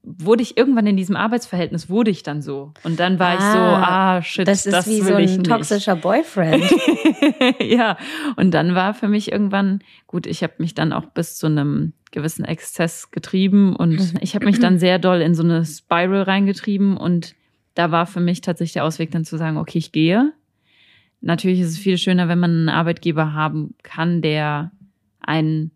wurde 0.03 0.43
ich 0.43 0.57
irgendwann 0.57 0.87
in 0.87 0.97
diesem 0.97 1.15
Arbeitsverhältnis, 1.15 1.91
wurde 1.91 2.11
ich 2.11 2.23
dann 2.23 2.41
so. 2.41 2.73
Und 2.85 2.99
dann 2.99 3.19
war 3.19 3.33
ah, 3.33 3.35
ich 3.35 3.41
so, 3.41 3.59
ah, 3.59 4.17
ah 4.17 4.23
shit, 4.23 4.49
das 4.49 4.65
ist 4.65 4.73
das 4.73 4.87
wie 4.87 5.03
so 5.03 5.13
ein 5.13 5.45
toxischer 5.45 5.95
Boyfriend. 5.95 6.65
ja, 7.61 7.99
und 8.37 8.53
dann 8.53 8.75
war 8.75 8.95
für 8.95 9.09
mich 9.09 9.31
irgendwann, 9.31 9.81
gut, 10.07 10.27
ich 10.27 10.43
habe 10.43 10.55
mich 10.57 10.75
dann 10.75 10.95
auch 10.95 11.05
bis 11.05 11.37
zu 11.37 11.49
einem 11.49 11.93
gewissen 12.13 12.47
Exzess 12.47 13.11
getrieben 13.11 13.77
und 13.77 14.15
mhm. 14.15 14.19
ich 14.23 14.35
habe 14.35 14.47
mich 14.47 14.59
dann 14.59 14.79
sehr 14.79 14.99
doll 14.99 15.21
in 15.21 15.35
so 15.35 15.43
eine 15.43 15.67
Spiral 15.67 16.23
reingetrieben 16.23 16.97
und 16.97 17.35
da 17.75 17.91
war 17.91 18.07
für 18.07 18.21
mich 18.21 18.41
tatsächlich 18.41 18.73
der 18.73 18.85
Ausweg 18.85 19.11
dann 19.11 19.27
zu 19.27 19.37
sagen, 19.37 19.59
okay, 19.59 19.77
ich 19.77 19.93
gehe 19.93 20.33
Natürlich 21.21 21.61
ist 21.61 21.71
es 21.71 21.79
viel 21.79 21.99
schöner, 21.99 22.29
wenn 22.29 22.39
man 22.39 22.51
einen 22.51 22.69
Arbeitgeber 22.69 23.33
haben 23.33 23.75
kann, 23.83 24.23
der 24.23 24.73
einen 25.21 25.73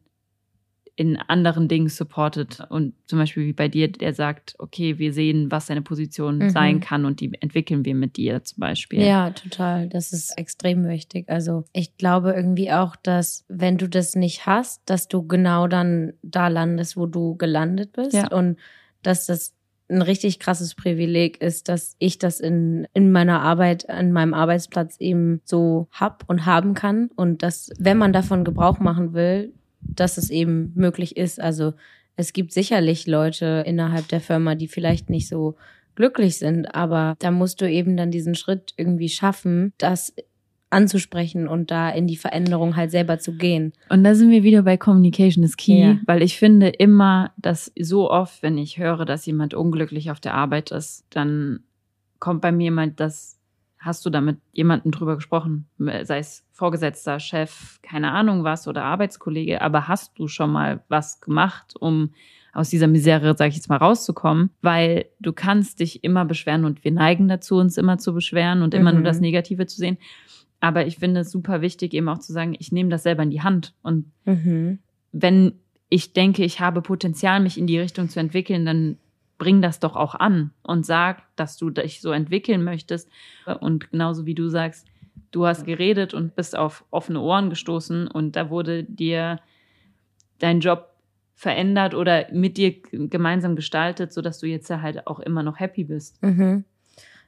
in 0.94 1.16
anderen 1.16 1.68
Dingen 1.68 1.88
supportet 1.88 2.60
und 2.68 2.94
zum 3.06 3.18
Beispiel 3.18 3.46
wie 3.46 3.54
bei 3.54 3.68
dir, 3.68 3.90
der 3.90 4.12
sagt, 4.12 4.54
okay, 4.58 4.98
wir 4.98 5.12
sehen, 5.14 5.50
was 5.50 5.66
deine 5.66 5.80
Position 5.80 6.38
mhm. 6.38 6.50
sein 6.50 6.80
kann 6.80 7.06
und 7.06 7.20
die 7.20 7.32
entwickeln 7.40 7.84
wir 7.84 7.94
mit 7.94 8.16
dir 8.16 8.44
zum 8.44 8.60
Beispiel. 8.60 9.00
Ja, 9.02 9.30
total. 9.30 9.88
Das 9.88 10.12
ist 10.12 10.36
extrem 10.36 10.86
wichtig. 10.86 11.28
Also 11.30 11.64
ich 11.72 11.96
glaube 11.96 12.32
irgendwie 12.32 12.70
auch, 12.72 12.94
dass 12.94 13.44
wenn 13.48 13.78
du 13.78 13.88
das 13.88 14.14
nicht 14.14 14.44
hast, 14.44 14.82
dass 14.84 15.08
du 15.08 15.26
genau 15.26 15.66
dann 15.66 16.12
da 16.22 16.48
landest, 16.48 16.96
wo 16.96 17.06
du 17.06 17.36
gelandet 17.36 17.92
bist 17.92 18.12
ja. 18.12 18.30
und 18.30 18.58
dass 19.02 19.26
das 19.26 19.54
ein 19.88 20.02
richtig 20.02 20.38
krasses 20.38 20.74
Privileg 20.74 21.40
ist, 21.40 21.68
dass 21.68 21.96
ich 21.98 22.18
das 22.18 22.40
in, 22.40 22.86
in 22.94 23.12
meiner 23.12 23.40
Arbeit, 23.40 23.88
an 23.90 24.12
meinem 24.12 24.34
Arbeitsplatz 24.34 24.96
eben 24.98 25.40
so 25.44 25.88
hab 25.92 26.24
und 26.28 26.46
haben 26.46 26.74
kann. 26.74 27.10
Und 27.14 27.42
dass, 27.42 27.70
wenn 27.78 27.98
man 27.98 28.12
davon 28.12 28.44
Gebrauch 28.44 28.78
machen 28.78 29.12
will, 29.12 29.52
dass 29.80 30.16
es 30.16 30.30
eben 30.30 30.72
möglich 30.74 31.16
ist. 31.16 31.40
Also 31.40 31.74
es 32.16 32.32
gibt 32.32 32.52
sicherlich 32.52 33.06
Leute 33.06 33.64
innerhalb 33.66 34.08
der 34.08 34.20
Firma, 34.20 34.54
die 34.54 34.68
vielleicht 34.68 35.10
nicht 35.10 35.28
so 35.28 35.56
glücklich 35.94 36.38
sind, 36.38 36.74
aber 36.74 37.16
da 37.18 37.30
musst 37.30 37.60
du 37.60 37.70
eben 37.70 37.96
dann 37.96 38.10
diesen 38.10 38.34
Schritt 38.34 38.72
irgendwie 38.76 39.08
schaffen, 39.08 39.72
dass 39.78 40.14
anzusprechen 40.72 41.48
und 41.48 41.70
da 41.70 41.90
in 41.90 42.06
die 42.06 42.16
Veränderung 42.16 42.76
halt 42.76 42.90
selber 42.90 43.18
zu 43.18 43.36
gehen. 43.36 43.72
Und 43.88 44.04
da 44.04 44.14
sind 44.14 44.30
wir 44.30 44.42
wieder 44.42 44.62
bei 44.62 44.76
Communication 44.76 45.44
is 45.44 45.56
Key, 45.56 45.80
ja. 45.80 45.98
weil 46.06 46.22
ich 46.22 46.38
finde 46.38 46.68
immer, 46.68 47.32
dass 47.36 47.72
so 47.78 48.10
oft, 48.10 48.42
wenn 48.42 48.58
ich 48.58 48.78
höre, 48.78 49.04
dass 49.04 49.26
jemand 49.26 49.54
unglücklich 49.54 50.10
auf 50.10 50.20
der 50.20 50.34
Arbeit 50.34 50.70
ist, 50.70 51.04
dann 51.10 51.60
kommt 52.18 52.40
bei 52.40 52.52
mir 52.52 52.64
jemand, 52.64 53.00
das 53.00 53.38
hast 53.78 54.06
du 54.06 54.10
da 54.10 54.20
mit 54.20 54.38
jemandem 54.52 54.92
drüber 54.92 55.16
gesprochen, 55.16 55.66
sei 55.78 56.18
es 56.18 56.44
Vorgesetzter, 56.52 57.18
Chef, 57.18 57.80
keine 57.82 58.12
Ahnung 58.12 58.44
was 58.44 58.68
oder 58.68 58.84
Arbeitskollege, 58.84 59.60
aber 59.60 59.88
hast 59.88 60.18
du 60.18 60.28
schon 60.28 60.52
mal 60.52 60.84
was 60.88 61.20
gemacht, 61.20 61.74
um 61.78 62.10
aus 62.52 62.68
dieser 62.68 62.86
Misere, 62.86 63.36
sage 63.36 63.48
ich 63.48 63.56
jetzt 63.56 63.68
mal, 63.68 63.78
rauszukommen, 63.78 64.50
weil 64.60 65.06
du 65.20 65.32
kannst 65.32 65.80
dich 65.80 66.04
immer 66.04 66.24
beschweren 66.24 66.64
und 66.64 66.84
wir 66.84 66.92
neigen 66.92 67.26
dazu, 67.26 67.56
uns 67.56 67.78
immer 67.78 67.98
zu 67.98 68.12
beschweren 68.12 68.62
und 68.62 68.74
immer 68.74 68.92
mhm. 68.92 68.98
nur 68.98 69.04
das 69.04 69.20
Negative 69.20 69.66
zu 69.66 69.78
sehen. 69.78 69.98
Aber 70.62 70.86
ich 70.86 70.98
finde 70.98 71.22
es 71.22 71.32
super 71.32 71.60
wichtig, 71.60 71.92
eben 71.92 72.08
auch 72.08 72.20
zu 72.20 72.32
sagen, 72.32 72.54
ich 72.56 72.70
nehme 72.70 72.88
das 72.88 73.02
selber 73.02 73.24
in 73.24 73.30
die 73.30 73.42
Hand. 73.42 73.74
Und 73.82 74.12
mhm. 74.24 74.78
wenn 75.10 75.54
ich 75.88 76.12
denke, 76.12 76.44
ich 76.44 76.60
habe 76.60 76.82
Potenzial, 76.82 77.40
mich 77.40 77.58
in 77.58 77.66
die 77.66 77.80
Richtung 77.80 78.08
zu 78.08 78.20
entwickeln, 78.20 78.64
dann 78.64 78.96
bring 79.38 79.60
das 79.60 79.80
doch 79.80 79.96
auch 79.96 80.14
an 80.14 80.52
und 80.62 80.86
sag, 80.86 81.24
dass 81.34 81.56
du 81.56 81.70
dich 81.70 82.00
so 82.00 82.12
entwickeln 82.12 82.62
möchtest. 82.62 83.10
Und 83.58 83.90
genauso 83.90 84.24
wie 84.24 84.36
du 84.36 84.48
sagst, 84.48 84.86
du 85.32 85.46
hast 85.46 85.66
geredet 85.66 86.14
und 86.14 86.36
bist 86.36 86.56
auf 86.56 86.84
offene 86.92 87.20
Ohren 87.20 87.50
gestoßen 87.50 88.06
und 88.06 88.36
da 88.36 88.48
wurde 88.48 88.84
dir 88.84 89.40
dein 90.38 90.60
Job 90.60 90.90
verändert 91.34 91.92
oder 91.92 92.32
mit 92.32 92.56
dir 92.56 92.80
gemeinsam 92.92 93.56
gestaltet, 93.56 94.12
sodass 94.12 94.38
du 94.38 94.46
jetzt 94.46 94.70
halt 94.70 95.08
auch 95.08 95.18
immer 95.18 95.42
noch 95.42 95.58
happy 95.58 95.82
bist. 95.82 96.22
Mhm. 96.22 96.62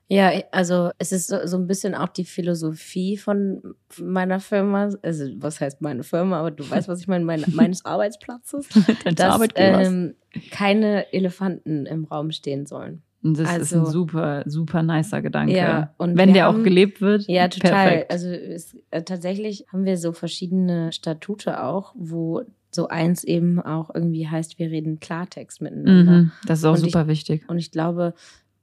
Ja, 0.09 0.31
also 0.53 0.91
es 0.99 1.13
ist 1.13 1.29
so, 1.29 1.47
so 1.47 1.57
ein 1.57 1.67
bisschen 1.67 1.95
auch 1.95 2.09
die 2.09 2.25
Philosophie 2.25 3.17
von 3.17 3.75
meiner 3.99 4.39
Firma. 4.39 4.91
Also 5.03 5.27
was 5.37 5.61
heißt 5.61 5.81
meine 5.81 6.03
Firma, 6.03 6.41
aber 6.41 6.51
du 6.51 6.69
weißt, 6.71 6.89
was 6.89 7.01
ich 7.01 7.09
meine, 7.09 7.25
meine 7.25 7.45
meines 7.53 7.85
Arbeitsplatzes. 7.85 8.69
dass 9.15 9.41
ähm, 9.55 10.15
keine 10.51 11.13
Elefanten 11.13 11.87
im 11.87 12.05
Raum 12.05 12.31
stehen 12.33 12.67
sollen. 12.67 13.03
Und 13.23 13.39
das 13.39 13.49
also, 13.49 13.63
ist 13.63 13.73
ein 13.73 13.81
also 13.81 13.93
super, 13.93 14.43
super 14.45 14.83
nicer 14.83 15.23
Gedanke. 15.23 15.57
Ja, 15.57 15.95
und 15.97 16.19
wenn 16.19 16.35
der 16.35 16.45
haben, 16.45 16.61
auch 16.61 16.63
gelebt 16.63 17.01
wird. 17.01 17.27
Ja, 17.27 17.49
total. 17.49 17.71
Perfekt. 17.71 18.13
Also 18.13 18.29
es, 18.29 18.77
äh, 18.91 19.03
tatsächlich 19.03 19.65
haben 19.73 19.87
wir 19.87 19.97
so 19.97 20.13
verschiedene 20.13 20.93
Statute 20.93 21.65
auch, 21.65 21.95
wo 21.97 22.43
so 22.71 22.89
eins 22.89 23.25
eben 23.25 23.61
auch 23.61 23.95
irgendwie 23.95 24.29
heißt, 24.29 24.59
wir 24.59 24.71
reden 24.71 25.01
Klartext 25.01 25.63
miteinander. 25.63 26.13
Mhm, 26.13 26.33
das 26.47 26.59
ist 26.59 26.65
auch 26.67 26.75
und 26.75 26.81
super 26.81 27.03
ich, 27.03 27.09
wichtig. 27.09 27.49
Und 27.49 27.57
ich 27.57 27.71
glaube, 27.71 28.13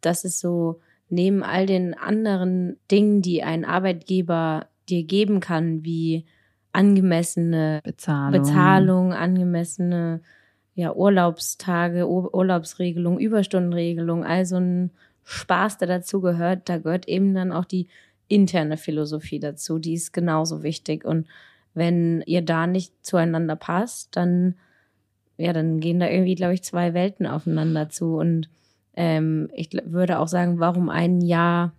das 0.01 0.25
ist 0.25 0.39
so 0.39 0.79
neben 1.11 1.43
all 1.43 1.65
den 1.65 1.93
anderen 1.93 2.77
Dingen, 2.89 3.21
die 3.21 3.43
ein 3.43 3.65
Arbeitgeber 3.65 4.67
dir 4.89 5.03
geben 5.03 5.39
kann, 5.39 5.83
wie 5.83 6.25
angemessene 6.73 7.81
Bezahlung, 7.83 8.41
Bezahlung 8.41 9.13
angemessene 9.13 10.21
ja, 10.73 10.93
Urlaubstage, 10.93 12.07
Ur 12.09 12.33
Urlaubsregelung, 12.33 13.19
Überstundenregelung, 13.19 14.23
also 14.23 14.57
ein 14.57 14.91
Spaß, 15.23 15.77
der 15.77 15.87
dazu 15.87 16.21
gehört, 16.21 16.69
da 16.69 16.77
gehört 16.77 17.07
eben 17.07 17.33
dann 17.33 17.51
auch 17.51 17.65
die 17.65 17.87
interne 18.27 18.77
Philosophie 18.77 19.39
dazu, 19.39 19.79
die 19.79 19.93
ist 19.93 20.13
genauso 20.13 20.63
wichtig. 20.63 21.03
Und 21.03 21.27
wenn 21.73 22.23
ihr 22.25 22.41
da 22.41 22.67
nicht 22.67 22.93
zueinander 23.05 23.55
passt, 23.57 24.15
dann, 24.15 24.55
ja, 25.37 25.51
dann 25.51 25.79
gehen 25.81 25.99
da 25.99 26.09
irgendwie, 26.09 26.35
glaube 26.35 26.53
ich, 26.53 26.63
zwei 26.63 26.93
Welten 26.93 27.27
aufeinander 27.27 27.89
zu. 27.89 28.15
Und 28.15 28.49
ähm, 28.95 29.49
ich 29.53 29.69
würde 29.85 30.19
auch 30.19 30.27
sagen, 30.27 30.59
warum 30.59 30.89
ein 30.89 31.21
Jahr 31.21 31.73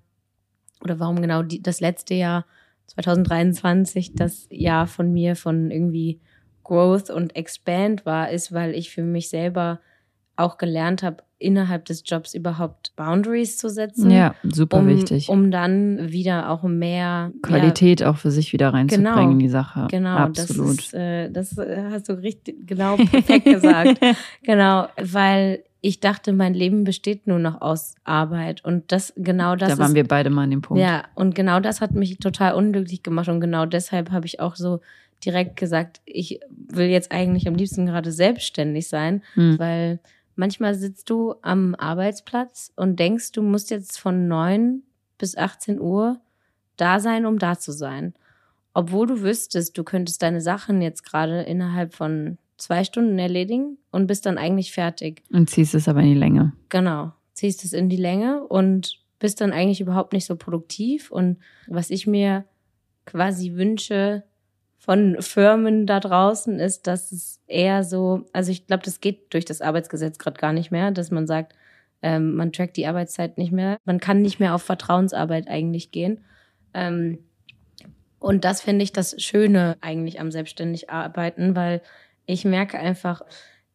oder 0.82 0.98
warum 0.98 1.20
genau 1.20 1.42
die, 1.42 1.62
das 1.62 1.80
letzte 1.80 2.14
Jahr 2.14 2.44
2023 2.88 4.14
das 4.14 4.46
Jahr 4.50 4.86
von 4.86 5.12
mir 5.12 5.36
von 5.36 5.70
irgendwie 5.70 6.20
Growth 6.64 7.10
und 7.10 7.36
Expand 7.36 8.06
war, 8.06 8.30
ist, 8.30 8.52
weil 8.52 8.74
ich 8.74 8.90
für 8.90 9.02
mich 9.02 9.28
selber 9.28 9.80
auch 10.36 10.58
gelernt 10.58 11.02
habe, 11.02 11.22
innerhalb 11.38 11.84
des 11.86 12.02
Jobs 12.06 12.34
überhaupt 12.34 12.94
Boundaries 12.96 13.58
zu 13.58 13.68
setzen. 13.68 14.10
Ja, 14.10 14.34
super 14.44 14.78
um, 14.78 14.88
wichtig. 14.88 15.28
Um 15.28 15.50
dann 15.50 16.10
wieder 16.10 16.50
auch 16.50 16.62
mehr 16.62 17.32
Qualität 17.42 18.00
ja, 18.00 18.10
auch 18.10 18.16
für 18.16 18.30
sich 18.30 18.52
wieder 18.52 18.72
reinzubringen 18.72 19.14
genau, 19.14 19.30
in 19.30 19.38
die 19.38 19.48
Sache. 19.48 19.88
Genau, 19.90 20.16
absolut. 20.16 20.78
Das, 20.78 20.84
ist, 20.86 20.94
äh, 20.94 21.30
das 21.30 21.56
hast 21.58 22.08
du 22.08 22.12
richtig 22.14 22.66
genau 22.66 22.96
perfekt 22.96 23.44
gesagt. 23.44 24.00
genau, 24.42 24.86
weil 24.96 25.64
ich 25.84 25.98
dachte, 25.98 26.32
mein 26.32 26.54
Leben 26.54 26.84
besteht 26.84 27.26
nur 27.26 27.40
noch 27.40 27.60
aus 27.60 27.96
Arbeit 28.04 28.64
und 28.64 28.92
das 28.92 29.12
genau 29.16 29.56
das. 29.56 29.70
Da 29.70 29.78
waren 29.78 29.88
ist, 29.88 29.94
wir 29.96 30.06
beide 30.06 30.30
mal 30.30 30.44
an 30.44 30.50
dem 30.50 30.62
Punkt. 30.62 30.80
Ja, 30.80 31.04
und 31.16 31.34
genau 31.34 31.58
das 31.58 31.80
hat 31.80 31.90
mich 31.90 32.18
total 32.18 32.54
unglücklich 32.54 33.02
gemacht 33.02 33.28
und 33.28 33.40
genau 33.40 33.66
deshalb 33.66 34.12
habe 34.12 34.24
ich 34.26 34.38
auch 34.38 34.54
so 34.54 34.80
direkt 35.24 35.56
gesagt, 35.56 36.00
ich 36.04 36.38
will 36.48 36.86
jetzt 36.86 37.10
eigentlich 37.10 37.48
am 37.48 37.56
liebsten 37.56 37.86
gerade 37.86 38.12
selbstständig 38.12 38.88
sein, 38.88 39.22
hm. 39.34 39.58
weil 39.58 39.98
manchmal 40.36 40.76
sitzt 40.76 41.10
du 41.10 41.34
am 41.42 41.74
Arbeitsplatz 41.74 42.72
und 42.76 43.00
denkst, 43.00 43.32
du 43.32 43.42
musst 43.42 43.70
jetzt 43.70 43.98
von 43.98 44.28
neun 44.28 44.82
bis 45.18 45.36
18 45.36 45.80
Uhr 45.80 46.20
da 46.76 47.00
sein, 47.00 47.26
um 47.26 47.40
da 47.40 47.58
zu 47.58 47.72
sein. 47.72 48.14
Obwohl 48.72 49.08
du 49.08 49.20
wüsstest, 49.20 49.76
du 49.76 49.82
könntest 49.82 50.22
deine 50.22 50.40
Sachen 50.40 50.80
jetzt 50.80 51.02
gerade 51.04 51.42
innerhalb 51.42 51.92
von 51.94 52.38
zwei 52.56 52.84
Stunden 52.84 53.18
erledigen 53.18 53.78
und 53.90 54.06
bist 54.06 54.26
dann 54.26 54.38
eigentlich 54.38 54.72
fertig. 54.72 55.22
Und 55.32 55.50
ziehst 55.50 55.74
es 55.74 55.88
aber 55.88 56.00
in 56.00 56.08
die 56.08 56.14
Länge. 56.14 56.52
Genau, 56.68 57.12
ziehst 57.32 57.64
es 57.64 57.72
in 57.72 57.88
die 57.88 57.96
Länge 57.96 58.44
und 58.44 59.00
bist 59.18 59.40
dann 59.40 59.52
eigentlich 59.52 59.80
überhaupt 59.80 60.12
nicht 60.12 60.26
so 60.26 60.36
produktiv. 60.36 61.10
Und 61.10 61.38
was 61.68 61.90
ich 61.90 62.06
mir 62.06 62.44
quasi 63.06 63.54
wünsche 63.54 64.24
von 64.78 65.16
Firmen 65.20 65.86
da 65.86 66.00
draußen 66.00 66.58
ist, 66.58 66.88
dass 66.88 67.12
es 67.12 67.40
eher 67.46 67.84
so, 67.84 68.26
also 68.32 68.50
ich 68.50 68.66
glaube, 68.66 68.82
das 68.84 69.00
geht 69.00 69.32
durch 69.32 69.44
das 69.44 69.60
Arbeitsgesetz 69.60 70.18
gerade 70.18 70.40
gar 70.40 70.52
nicht 70.52 70.72
mehr, 70.72 70.90
dass 70.90 71.12
man 71.12 71.28
sagt, 71.28 71.54
ähm, 72.02 72.34
man 72.34 72.52
trackt 72.52 72.76
die 72.76 72.86
Arbeitszeit 72.86 73.38
nicht 73.38 73.52
mehr. 73.52 73.78
Man 73.84 74.00
kann 74.00 74.22
nicht 74.22 74.40
mehr 74.40 74.56
auf 74.56 74.62
Vertrauensarbeit 74.62 75.46
eigentlich 75.46 75.92
gehen. 75.92 76.24
Ähm, 76.74 77.18
und 78.18 78.44
das 78.44 78.60
finde 78.60 78.82
ich 78.82 78.92
das 78.92 79.20
Schöne 79.22 79.76
eigentlich 79.80 80.20
am 80.20 80.32
selbstständig 80.32 80.90
arbeiten, 80.90 81.54
weil 81.54 81.80
ich 82.26 82.44
merke 82.44 82.78
einfach, 82.78 83.22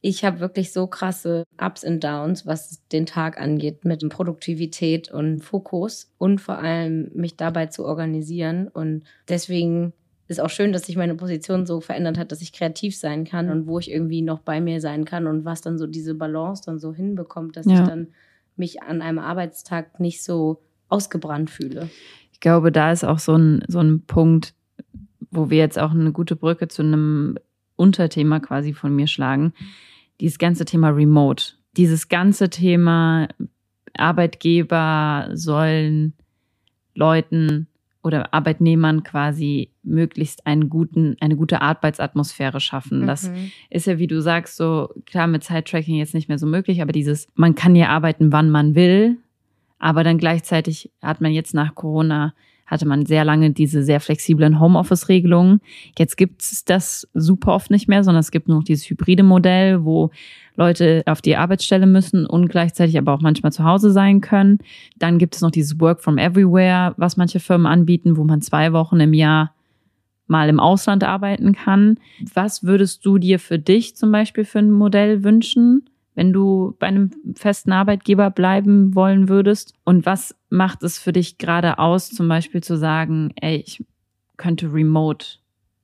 ich 0.01 0.23
habe 0.23 0.39
wirklich 0.39 0.71
so 0.71 0.87
krasse 0.87 1.43
Ups 1.59 1.83
und 1.83 2.03
Downs, 2.03 2.45
was 2.45 2.87
den 2.89 3.05
Tag 3.05 3.39
angeht, 3.39 3.83
mit 3.83 4.07
Produktivität 4.09 5.11
und 5.11 5.41
Fokus 5.41 6.13
und 6.17 6.39
vor 6.39 6.59
allem 6.59 7.11
mich 7.13 7.35
dabei 7.35 7.65
zu 7.65 7.83
organisieren. 7.83 8.67
Und 8.67 9.03
deswegen 9.27 9.93
ist 10.27 10.39
auch 10.39 10.49
schön, 10.49 10.71
dass 10.71 10.85
sich 10.85 10.97
meine 10.97 11.15
Position 11.15 11.65
so 11.65 11.81
verändert 11.81 12.17
hat, 12.17 12.31
dass 12.31 12.41
ich 12.41 12.53
kreativ 12.53 12.97
sein 12.97 13.25
kann 13.25 13.49
und 13.49 13.65
wo 13.65 13.79
ich 13.79 13.91
irgendwie 13.91 14.21
noch 14.21 14.39
bei 14.39 14.61
mir 14.61 14.81
sein 14.81 15.03
kann 15.05 15.25
und 15.25 15.45
was 15.45 15.61
dann 15.61 15.77
so 15.77 15.87
diese 15.87 16.15
Balance 16.15 16.63
dann 16.65 16.79
so 16.79 16.93
hinbekommt, 16.93 17.57
dass 17.57 17.65
ja. 17.65 17.73
ich 17.73 17.87
dann 17.87 18.07
mich 18.55 18.83
an 18.83 19.01
einem 19.01 19.19
Arbeitstag 19.19 19.99
nicht 19.99 20.23
so 20.23 20.61
ausgebrannt 20.89 21.49
fühle. 21.49 21.89
Ich 22.33 22.39
glaube, 22.39 22.71
da 22.71 22.91
ist 22.91 23.03
auch 23.03 23.19
so 23.19 23.35
ein, 23.35 23.63
so 23.67 23.79
ein 23.79 24.01
Punkt, 24.05 24.53
wo 25.31 25.49
wir 25.49 25.57
jetzt 25.57 25.79
auch 25.79 25.91
eine 25.91 26.11
gute 26.11 26.35
Brücke 26.35 26.67
zu 26.67 26.81
einem 26.81 27.37
Unterthema 27.77 28.41
quasi 28.41 28.73
von 28.73 28.93
mir 28.93 29.07
schlagen. 29.07 29.53
Dieses 30.19 30.37
ganze 30.37 30.65
Thema 30.65 30.89
Remote. 30.89 31.53
Dieses 31.77 32.09
ganze 32.09 32.49
Thema 32.49 33.29
Arbeitgeber 33.95 35.29
sollen 35.33 36.13
Leuten 36.93 37.67
oder 38.03 38.33
Arbeitnehmern 38.33 39.03
quasi 39.03 39.69
möglichst 39.83 40.47
einen 40.47 40.69
guten, 40.69 41.17
eine 41.19 41.35
gute 41.35 41.61
Arbeitsatmosphäre 41.61 42.59
schaffen. 42.59 43.01
Mhm. 43.01 43.07
Das 43.07 43.31
ist 43.69 43.87
ja, 43.87 43.99
wie 43.99 44.07
du 44.07 44.21
sagst, 44.21 44.55
so 44.55 44.89
klar 45.05 45.27
mit 45.27 45.43
Zeittracking 45.43 45.95
jetzt 45.95 46.13
nicht 46.13 46.29
mehr 46.29 46.39
so 46.39 46.47
möglich, 46.47 46.81
aber 46.81 46.91
dieses, 46.91 47.27
man 47.35 47.55
kann 47.55 47.75
ja 47.75 47.89
arbeiten, 47.89 48.31
wann 48.31 48.49
man 48.49 48.75
will, 48.75 49.17
aber 49.77 50.03
dann 50.03 50.17
gleichzeitig 50.17 50.91
hat 51.01 51.21
man 51.21 51.31
jetzt 51.31 51.53
nach 51.53 51.75
Corona 51.75 52.33
hatte 52.67 52.85
man 52.85 53.05
sehr 53.05 53.25
lange 53.25 53.51
diese 53.51 53.81
sehr 53.81 53.99
flexiblen 53.99 54.59
Homeoffice-Regelungen. 54.59 55.61
Jetzt 55.97 56.17
gibt 56.17 56.41
es 56.41 56.65
das 56.65 57.07
super 57.13 57.53
oft 57.53 57.71
nicht 57.71 57.87
mehr, 57.87 58.03
sondern 58.03 58.19
es 58.19 58.29
gibt 58.29 58.49
nur 58.49 58.57
noch 58.57 58.65
dieses 58.65 58.89
hybride 58.89 59.23
Modell, 59.23 59.83
wo 59.83 60.11
Leute 60.57 61.03
auf 61.05 61.21
die 61.21 61.37
Arbeitsstelle 61.37 61.87
müssen 61.87 62.25
und 62.25 62.49
gleichzeitig 62.49 62.97
aber 62.97 63.13
auch 63.13 63.21
manchmal 63.21 63.53
zu 63.53 63.63
Hause 63.63 63.91
sein 63.91 64.21
können. 64.21 64.59
Dann 64.97 65.17
gibt 65.17 65.35
es 65.35 65.41
noch 65.41 65.51
dieses 65.51 65.79
Work 65.79 66.01
from 66.01 66.17
Everywhere, 66.17 66.93
was 66.97 67.15
manche 67.15 67.39
Firmen 67.39 67.67
anbieten, 67.67 68.17
wo 68.17 68.23
man 68.23 68.41
zwei 68.41 68.73
Wochen 68.73 68.99
im 68.99 69.13
Jahr 69.13 69.53
mal 70.27 70.49
im 70.49 70.59
Ausland 70.59 71.05
arbeiten 71.05 71.53
kann. 71.53 71.99
Was 72.33 72.63
würdest 72.63 73.05
du 73.05 73.17
dir 73.17 73.39
für 73.39 73.59
dich 73.59 73.95
zum 73.95 74.11
Beispiel 74.11 74.43
für 74.43 74.59
ein 74.59 74.71
Modell 74.71 75.23
wünschen? 75.23 75.89
Wenn 76.17 76.33
du 76.33 76.75
bei 76.79 76.87
einem 76.87 77.11
festen 77.35 77.71
Arbeitgeber 77.71 78.31
bleiben 78.31 78.95
wollen 78.95 79.29
würdest? 79.29 79.75
Und 79.85 80.07
was 80.07 80.35
macht 80.49 80.81
es 80.81 80.97
für 80.97 81.13
dich 81.13 81.37
gerade 81.37 81.77
aus, 81.77 82.09
zum 82.09 82.27
Beispiel 82.27 82.63
zu 82.63 82.75
sagen, 82.75 83.31
ey, 83.39 83.57
ich 83.57 83.85
könnte 84.35 84.73
remote 84.73 85.27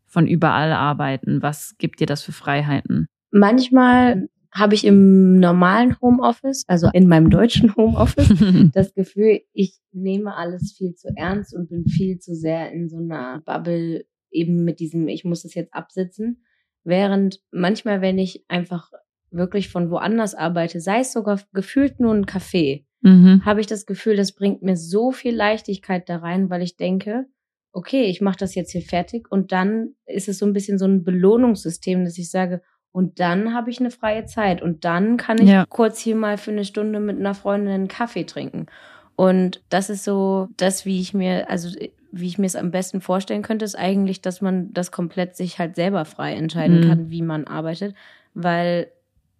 von 0.07 0.25
überall 0.25 0.71
arbeiten? 0.71 1.43
Was 1.43 1.75
gibt 1.77 1.99
dir 1.99 2.07
das 2.07 2.23
für 2.23 2.31
Freiheiten? 2.31 3.05
Manchmal 3.29 4.27
habe 4.51 4.73
ich 4.73 4.86
im 4.86 5.39
normalen 5.39 6.01
Homeoffice, 6.01 6.63
also 6.67 6.89
in 6.93 7.07
meinem 7.07 7.29
deutschen 7.29 7.75
Homeoffice, 7.75 8.29
das 8.73 8.91
Gefühl, 8.95 9.41
ich 9.53 9.77
nehme 9.91 10.36
alles 10.36 10.73
viel 10.75 10.95
zu 10.95 11.09
ernst 11.15 11.55
und 11.55 11.69
bin 11.69 11.86
viel 11.86 12.17
zu 12.17 12.34
sehr 12.34 12.71
in 12.71 12.89
so 12.89 12.97
einer 12.97 13.43
Bubble 13.45 14.05
eben 14.31 14.63
mit 14.63 14.79
diesem, 14.79 15.07
ich 15.07 15.25
muss 15.25 15.45
es 15.45 15.53
jetzt 15.53 15.75
absitzen. 15.75 16.43
Während 16.84 17.39
manchmal, 17.51 18.01
wenn 18.01 18.17
ich 18.17 18.43
einfach 18.47 18.91
wirklich 19.34 19.69
von 19.69 19.89
woanders 19.89 20.36
arbeite, 20.36 20.79
sei 20.79 20.99
es 20.99 21.13
sogar 21.13 21.39
gefühlt 21.53 21.99
nur 21.99 22.13
ein 22.13 22.25
Café, 22.25 22.86
mhm. 23.01 23.43
habe 23.45 23.61
ich 23.61 23.67
das 23.67 23.86
Gefühl, 23.86 24.15
das 24.15 24.31
bringt 24.34 24.61
mir 24.61 24.77
so 24.77 25.11
viel 25.11 25.36
Leichtigkeit 25.36 26.07
da 26.09 26.17
rein, 26.17 26.49
weil 26.49 26.61
ich 26.61 26.77
denke, 26.77 27.25
okay, 27.71 28.03
ich 28.03 28.21
mache 28.21 28.38
das 28.38 28.55
jetzt 28.55 28.71
hier 28.71 28.84
fertig 28.84 29.31
und 29.31 29.51
dann 29.51 29.95
ist 30.05 30.29
es 30.29 30.38
so 30.38 30.45
ein 30.45 30.53
bisschen 30.53 30.77
so 30.77 30.86
ein 30.86 31.03
Belohnungssystem, 31.03 32.03
dass 32.03 32.17
ich 32.17 32.29
sage, 32.29 32.61
und 32.91 33.19
dann 33.19 33.55
habe 33.55 33.71
ich 33.71 33.79
eine 33.79 33.89
freie 33.89 34.25
Zeit 34.25 34.61
und 34.61 34.86
dann 34.86 35.17
kann 35.17 35.39
ich 35.41 35.49
ja. 35.49 35.65
kurz 35.67 35.99
hier 35.99 36.15
mal 36.15 36.38
für 36.38 36.51
eine 36.51 36.63
Stunde 36.63 36.99
mit 36.99 37.17
einer 37.17 37.34
Freundin 37.34 37.73
einen 37.73 37.88
Kaffee 37.88 38.23
trinken. 38.23 38.67
Und 39.15 39.63
das 39.69 39.89
ist 39.89 40.03
so 40.03 40.47
das, 40.57 40.86
wie 40.86 41.01
ich 41.01 41.13
mir, 41.15 41.49
also 41.49 41.75
wie 42.11 42.27
ich 42.27 42.38
mir 42.38 42.45
es 42.45 42.55
am 42.55 42.69
besten 42.69 43.01
vorstellen 43.01 43.41
könnte, 43.41 43.65
ist 43.65 43.75
eigentlich, 43.75 44.21
dass 44.21 44.41
man 44.41 44.71
das 44.73 44.91
komplett 44.91 45.36
sich 45.36 45.57
halt 45.57 45.75
selber 45.75 46.05
frei 46.05 46.36
entscheiden 46.36 46.81
mhm. 46.81 46.88
kann, 46.88 47.09
wie 47.09 47.23
man 47.23 47.45
arbeitet, 47.45 47.95
weil 48.36 48.91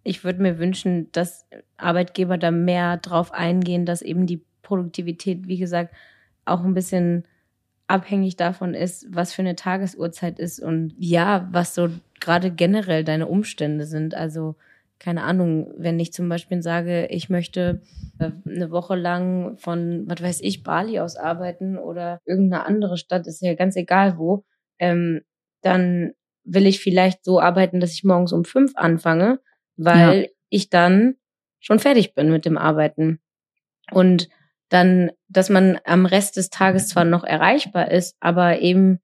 ich 0.04 0.22
würde 0.22 0.42
mir 0.42 0.58
wünschen, 0.58 1.10
dass 1.12 1.46
Arbeitgeber 1.76 2.38
da 2.38 2.50
mehr 2.50 2.98
drauf 2.98 3.32
eingehen, 3.32 3.86
dass 3.86 4.02
eben 4.02 4.26
die 4.26 4.44
Produktivität, 4.62 5.48
wie 5.48 5.58
gesagt, 5.58 5.94
auch 6.44 6.62
ein 6.62 6.74
bisschen 6.74 7.24
abhängig 7.86 8.36
davon 8.36 8.74
ist, 8.74 9.06
was 9.10 9.32
für 9.32 9.42
eine 9.42 9.56
Tagesuhrzeit 9.56 10.38
ist 10.38 10.60
und 10.60 10.94
ja, 10.98 11.48
was 11.52 11.74
so 11.74 11.88
gerade 12.20 12.50
generell 12.50 13.04
deine 13.04 13.26
Umstände 13.26 13.84
sind. 13.86 14.14
Also 14.14 14.56
keine 14.98 15.22
Ahnung, 15.22 15.72
wenn 15.76 15.98
ich 16.00 16.12
zum 16.12 16.28
Beispiel 16.28 16.62
sage, 16.62 17.06
ich 17.06 17.28
möchte 17.28 17.82
äh, 18.18 18.30
eine 18.46 18.70
Woche 18.70 18.94
lang 18.96 19.56
von, 19.58 20.04
was 20.06 20.22
weiß 20.22 20.40
ich, 20.42 20.62
Bali 20.62 21.00
aus 21.00 21.16
arbeiten 21.16 21.76
oder 21.76 22.20
irgendeine 22.24 22.64
andere 22.64 22.96
Stadt, 22.96 23.26
ist 23.26 23.42
ja 23.42 23.54
ganz 23.54 23.76
egal 23.76 24.16
wo, 24.18 24.44
ähm, 24.78 25.22
dann 25.62 26.12
will 26.44 26.66
ich 26.66 26.80
vielleicht 26.80 27.24
so 27.24 27.40
arbeiten, 27.40 27.80
dass 27.80 27.92
ich 27.92 28.04
morgens 28.04 28.32
um 28.32 28.44
fünf 28.44 28.72
anfange 28.76 29.40
weil 29.76 30.22
ja. 30.22 30.28
ich 30.50 30.70
dann 30.70 31.16
schon 31.60 31.78
fertig 31.78 32.14
bin 32.14 32.30
mit 32.30 32.44
dem 32.44 32.58
Arbeiten. 32.58 33.20
Und 33.90 34.28
dann, 34.68 35.10
dass 35.28 35.50
man 35.50 35.78
am 35.84 36.06
Rest 36.06 36.36
des 36.36 36.50
Tages 36.50 36.88
zwar 36.88 37.04
noch 37.04 37.24
erreichbar 37.24 37.90
ist, 37.90 38.16
aber 38.20 38.60
eben 38.60 39.00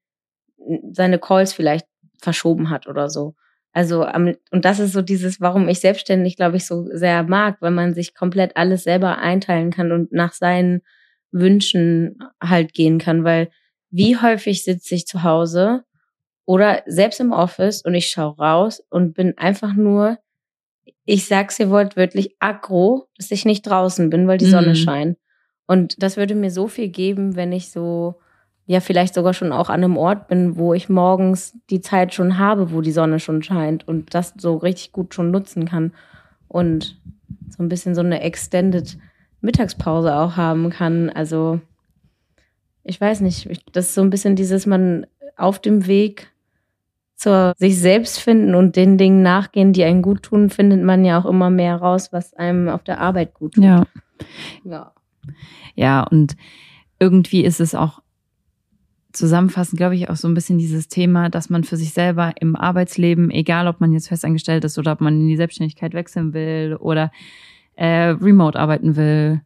seine 0.91 1.19
Calls 1.19 1.53
vielleicht 1.53 1.87
verschoben 2.19 2.69
hat 2.69 2.87
oder 2.87 3.09
so. 3.09 3.35
Also, 3.73 4.05
und 4.05 4.37
das 4.51 4.79
ist 4.79 4.91
so 4.91 5.01
dieses, 5.01 5.39
warum 5.39 5.69
ich 5.69 5.79
selbstständig, 5.79 6.35
glaube 6.35 6.57
ich, 6.57 6.65
so 6.65 6.87
sehr 6.91 7.23
mag, 7.23 7.57
wenn 7.61 7.73
man 7.73 7.93
sich 7.93 8.13
komplett 8.13 8.57
alles 8.57 8.83
selber 8.83 9.17
einteilen 9.19 9.71
kann 9.71 9.91
und 9.91 10.11
nach 10.11 10.33
seinen 10.33 10.81
Wünschen 11.31 12.19
halt 12.43 12.73
gehen 12.73 12.99
kann, 12.99 13.23
weil 13.23 13.49
wie 13.89 14.17
häufig 14.17 14.63
sitze 14.63 14.95
ich 14.95 15.07
zu 15.07 15.23
Hause 15.23 15.83
oder 16.45 16.83
selbst 16.85 17.21
im 17.21 17.31
Office 17.31 17.81
und 17.81 17.93
ich 17.93 18.07
schaue 18.07 18.35
raus 18.37 18.83
und 18.89 19.13
bin 19.13 19.37
einfach 19.37 19.73
nur, 19.73 20.17
ich 21.05 21.27
sag's 21.27 21.57
dir 21.57 21.69
wortwörtlich, 21.69 22.35
aggro, 22.39 23.07
dass 23.17 23.31
ich 23.31 23.45
nicht 23.45 23.63
draußen 23.63 24.09
bin, 24.09 24.27
weil 24.27 24.37
die 24.37 24.45
Sonne 24.45 24.69
mhm. 24.69 24.75
scheint. 24.75 25.17
Und 25.67 26.01
das 26.01 26.17
würde 26.17 26.35
mir 26.35 26.51
so 26.51 26.67
viel 26.67 26.89
geben, 26.89 27.35
wenn 27.35 27.51
ich 27.51 27.71
so 27.71 28.15
ja 28.65 28.79
vielleicht 28.79 29.13
sogar 29.13 29.33
schon 29.33 29.51
auch 29.51 29.69
an 29.69 29.83
einem 29.83 29.97
Ort 29.97 30.27
bin, 30.27 30.55
wo 30.55 30.73
ich 30.73 30.87
morgens 30.87 31.57
die 31.69 31.81
Zeit 31.81 32.13
schon 32.13 32.37
habe, 32.37 32.71
wo 32.71 32.81
die 32.81 32.91
Sonne 32.91 33.19
schon 33.19 33.43
scheint 33.43 33.87
und 33.87 34.13
das 34.13 34.33
so 34.37 34.55
richtig 34.55 34.91
gut 34.91 35.13
schon 35.13 35.31
nutzen 35.31 35.65
kann 35.65 35.93
und 36.47 36.97
so 37.49 37.63
ein 37.63 37.69
bisschen 37.69 37.95
so 37.95 38.01
eine 38.01 38.21
extended 38.21 38.97
Mittagspause 39.41 40.15
auch 40.15 40.37
haben 40.37 40.69
kann. 40.69 41.09
Also 41.09 41.59
ich 42.83 42.99
weiß 43.01 43.21
nicht, 43.21 43.49
das 43.73 43.87
ist 43.87 43.95
so 43.95 44.01
ein 44.01 44.09
bisschen 44.09 44.35
dieses 44.35 44.65
man 44.65 45.05
auf 45.35 45.59
dem 45.59 45.87
Weg 45.87 46.31
zur 47.21 47.53
sich 47.55 47.79
selbst 47.79 48.19
finden 48.19 48.55
und 48.55 48.75
den 48.75 48.97
Dingen 48.97 49.21
nachgehen, 49.21 49.73
die 49.73 49.83
einen 49.83 50.01
gut 50.01 50.23
tun, 50.23 50.49
findet 50.49 50.81
man 50.81 51.05
ja 51.05 51.19
auch 51.19 51.25
immer 51.27 51.51
mehr 51.51 51.75
raus, 51.75 52.11
was 52.11 52.33
einem 52.33 52.67
auf 52.67 52.83
der 52.83 52.99
Arbeit 52.99 53.35
gut 53.35 53.53
tut. 53.53 53.63
Ja. 53.63 53.83
Ja, 54.63 54.91
ja 55.75 56.01
und 56.01 56.35
irgendwie 56.99 57.45
ist 57.45 57.59
es 57.59 57.75
auch 57.75 58.01
zusammenfassend, 59.13 59.77
glaube 59.77 59.95
ich, 59.95 60.09
auch 60.09 60.15
so 60.15 60.27
ein 60.27 60.33
bisschen 60.33 60.57
dieses 60.57 60.87
Thema, 60.87 61.29
dass 61.29 61.51
man 61.51 61.63
für 61.63 61.77
sich 61.77 61.93
selber 61.93 62.33
im 62.39 62.55
Arbeitsleben, 62.55 63.29
egal 63.29 63.67
ob 63.67 63.81
man 63.81 63.93
jetzt 63.93 64.07
festangestellt 64.07 64.63
ist 64.63 64.79
oder 64.79 64.93
ob 64.93 65.01
man 65.01 65.21
in 65.21 65.27
die 65.27 65.37
Selbstständigkeit 65.37 65.93
wechseln 65.93 66.33
will 66.33 66.75
oder 66.79 67.11
äh, 67.75 68.15
remote 68.19 68.57
arbeiten 68.57 68.95
will 68.95 69.41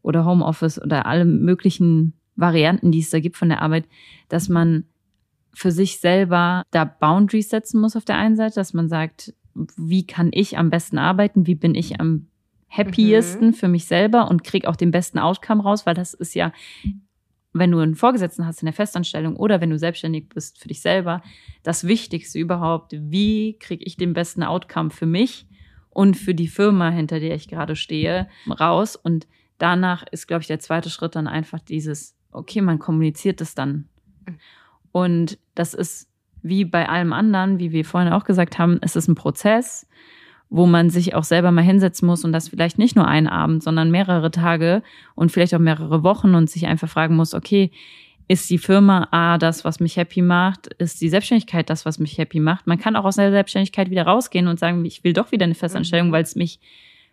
oder 0.00 0.24
Homeoffice 0.24 0.80
oder 0.80 1.04
alle 1.04 1.26
möglichen 1.26 2.14
Varianten, 2.36 2.90
die 2.90 3.00
es 3.00 3.10
da 3.10 3.20
gibt 3.20 3.36
von 3.36 3.50
der 3.50 3.60
Arbeit, 3.60 3.84
dass 4.30 4.48
man 4.48 4.84
für 5.54 5.72
sich 5.72 6.00
selber 6.00 6.62
da 6.70 6.84
Boundaries 6.84 7.50
setzen 7.50 7.80
muss 7.80 7.96
auf 7.96 8.04
der 8.04 8.16
einen 8.16 8.36
Seite, 8.36 8.56
dass 8.56 8.74
man 8.74 8.88
sagt, 8.88 9.34
wie 9.76 10.06
kann 10.06 10.30
ich 10.32 10.56
am 10.56 10.70
besten 10.70 10.98
arbeiten, 10.98 11.46
wie 11.46 11.56
bin 11.56 11.74
ich 11.74 12.00
am 12.00 12.26
happiesten 12.68 13.48
mhm. 13.48 13.54
für 13.54 13.68
mich 13.68 13.86
selber 13.86 14.30
und 14.30 14.44
krieg 14.44 14.66
auch 14.66 14.76
den 14.76 14.90
besten 14.90 15.18
Outcome 15.18 15.62
raus, 15.62 15.86
weil 15.86 15.94
das 15.94 16.14
ist 16.14 16.34
ja 16.34 16.52
wenn 17.52 17.70
du 17.70 17.78
einen 17.78 17.94
Vorgesetzten 17.94 18.46
hast 18.46 18.62
in 18.62 18.66
der 18.66 18.72
Festanstellung 18.72 19.36
oder 19.36 19.60
wenn 19.60 19.70
du 19.70 19.78
selbstständig 19.78 20.28
bist 20.28 20.60
für 20.60 20.68
dich 20.68 20.80
selber, 20.80 21.22
das 21.62 21.86
Wichtigste 21.86 22.38
überhaupt, 22.38 22.92
wie 22.92 23.58
kriege 23.58 23.84
ich 23.84 23.96
den 23.96 24.12
besten 24.12 24.42
Outcome 24.42 24.90
für 24.90 25.06
mich 25.06 25.46
und 25.90 26.16
für 26.16 26.34
die 26.34 26.48
Firma, 26.48 26.90
hinter 26.90 27.20
der 27.20 27.34
ich 27.34 27.48
gerade 27.48 27.76
stehe, 27.76 28.28
raus. 28.48 28.96
Und 28.96 29.26
danach 29.58 30.04
ist, 30.10 30.26
glaube 30.28 30.42
ich, 30.42 30.46
der 30.46 30.60
zweite 30.60 30.90
Schritt 30.90 31.16
dann 31.16 31.26
einfach 31.26 31.60
dieses, 31.60 32.16
okay, 32.30 32.60
man 32.60 32.78
kommuniziert 32.78 33.40
es 33.40 33.54
dann. 33.54 33.88
Und 34.98 35.38
das 35.54 35.74
ist 35.74 36.08
wie 36.42 36.64
bei 36.64 36.88
allem 36.88 37.12
anderen, 37.12 37.58
wie 37.58 37.72
wir 37.72 37.84
vorhin 37.84 38.12
auch 38.12 38.24
gesagt 38.24 38.58
haben, 38.58 38.78
es 38.80 38.96
ist 38.96 39.08
ein 39.08 39.14
Prozess 39.14 39.86
wo 40.50 40.66
man 40.66 40.90
sich 40.90 41.14
auch 41.14 41.24
selber 41.24 41.50
mal 41.50 41.62
hinsetzen 41.62 42.06
muss 42.06 42.24
und 42.24 42.32
das 42.32 42.48
vielleicht 42.48 42.78
nicht 42.78 42.96
nur 42.96 43.06
einen 43.06 43.26
Abend, 43.26 43.62
sondern 43.62 43.90
mehrere 43.90 44.30
Tage 44.30 44.82
und 45.14 45.30
vielleicht 45.30 45.54
auch 45.54 45.58
mehrere 45.58 46.02
Wochen 46.02 46.34
und 46.34 46.48
sich 46.48 46.66
einfach 46.66 46.88
fragen 46.88 47.16
muss, 47.16 47.34
okay, 47.34 47.70
ist 48.28 48.48
die 48.50 48.58
Firma 48.58 49.08
A 49.10 49.38
das, 49.38 49.64
was 49.64 49.80
mich 49.80 49.96
happy 49.96 50.20
macht? 50.20 50.66
Ist 50.78 51.00
die 51.00 51.08
Selbstständigkeit 51.08 51.70
das, 51.70 51.86
was 51.86 51.98
mich 51.98 52.18
happy 52.18 52.40
macht? 52.40 52.66
Man 52.66 52.78
kann 52.78 52.94
auch 52.94 53.04
aus 53.04 53.16
der 53.16 53.30
Selbstständigkeit 53.30 53.90
wieder 53.90 54.02
rausgehen 54.02 54.48
und 54.48 54.58
sagen, 54.58 54.84
ich 54.84 55.02
will 55.02 55.14
doch 55.14 55.32
wieder 55.32 55.44
eine 55.44 55.54
Festanstellung, 55.54 56.08
mhm. 56.08 56.12
weil 56.12 56.22
es 56.22 56.36
mich 56.36 56.60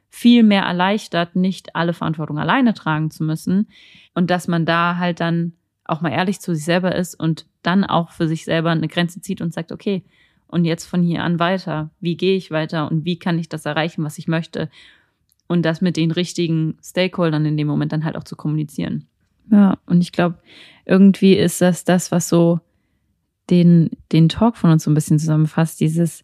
viel 0.10 0.44
mehr 0.44 0.64
erleichtert, 0.64 1.36
nicht 1.36 1.76
alle 1.76 1.94
Verantwortung 1.94 2.38
alleine 2.38 2.74
tragen 2.74 3.12
zu 3.12 3.24
müssen. 3.24 3.70
Und 4.14 4.30
dass 4.30 4.50
man 4.50 4.66
da 4.66 4.98
halt 4.98 5.22
dann 5.22 5.54
auch 5.86 6.02
mal 6.02 6.12
ehrlich 6.12 6.42
zu 6.42 6.54
sich 6.54 6.66
selber 6.66 6.96
ist 6.96 7.16
und 7.16 7.46
dann 7.66 7.84
auch 7.84 8.12
für 8.12 8.28
sich 8.28 8.46
selber 8.46 8.72
eine 8.72 8.88
Grenze 8.88 9.22
zieht 9.22 9.42
und 9.42 9.54
sagt, 9.54 9.72
okay, 9.72 10.04
und 10.48 10.66
jetzt 10.66 10.86
von 10.86 11.02
hier 11.02 11.24
an 11.24 11.40
weiter? 11.40 11.90
Wie 12.00 12.18
gehe 12.18 12.36
ich 12.36 12.52
weiter 12.52 12.90
und 12.90 13.06
wie 13.06 13.18
kann 13.18 13.40
ich 13.40 13.50
das 13.50 13.66
erreichen, 13.66 14.04
was 14.04 14.18
ich 14.18 14.28
möchte? 14.28 14.70
Und 15.48 15.64
das 15.64 15.82
mit 15.82 15.98
den 15.98 16.12
richtigen 16.12 16.78
Stakeholdern 16.84 17.46
in 17.46 17.58
dem 17.58 17.68
Moment 17.68 17.92
dann 17.92 18.06
halt 18.06 18.16
auch 18.16 18.24
zu 18.24 18.36
kommunizieren. 18.36 19.06
Ja, 19.52 19.78
und 19.86 20.02
ich 20.02 20.12
glaube, 20.12 20.40
irgendwie 20.86 21.34
ist 21.34 21.62
das 21.62 21.84
das, 21.84 22.12
was 22.12 22.30
so 22.30 22.60
den, 23.50 23.92
den 24.12 24.30
Talk 24.30 24.58
von 24.58 24.72
uns 24.72 24.84
so 24.84 24.92
ein 24.92 24.96
bisschen 24.96 25.20
zusammenfasst, 25.20 25.80
dieses, 25.80 26.24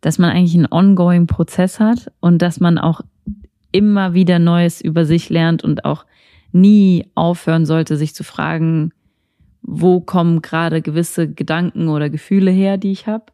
dass 0.00 0.18
man 0.18 0.30
eigentlich 0.30 0.54
einen 0.54 0.70
ongoing 0.70 1.26
Prozess 1.26 1.80
hat 1.80 2.12
und 2.20 2.42
dass 2.42 2.60
man 2.60 2.78
auch 2.78 3.00
immer 3.72 4.14
wieder 4.14 4.38
Neues 4.38 4.80
über 4.80 5.04
sich 5.04 5.30
lernt 5.30 5.64
und 5.64 5.84
auch 5.84 6.04
nie 6.52 7.06
aufhören 7.14 7.66
sollte, 7.66 7.96
sich 7.96 8.14
zu 8.14 8.24
fragen, 8.24 8.92
wo 9.62 10.00
kommen 10.00 10.42
gerade 10.42 10.82
gewisse 10.82 11.32
Gedanken 11.32 11.88
oder 11.88 12.10
Gefühle 12.10 12.50
her, 12.50 12.78
die 12.78 12.92
ich 12.92 13.06
habe 13.06 13.26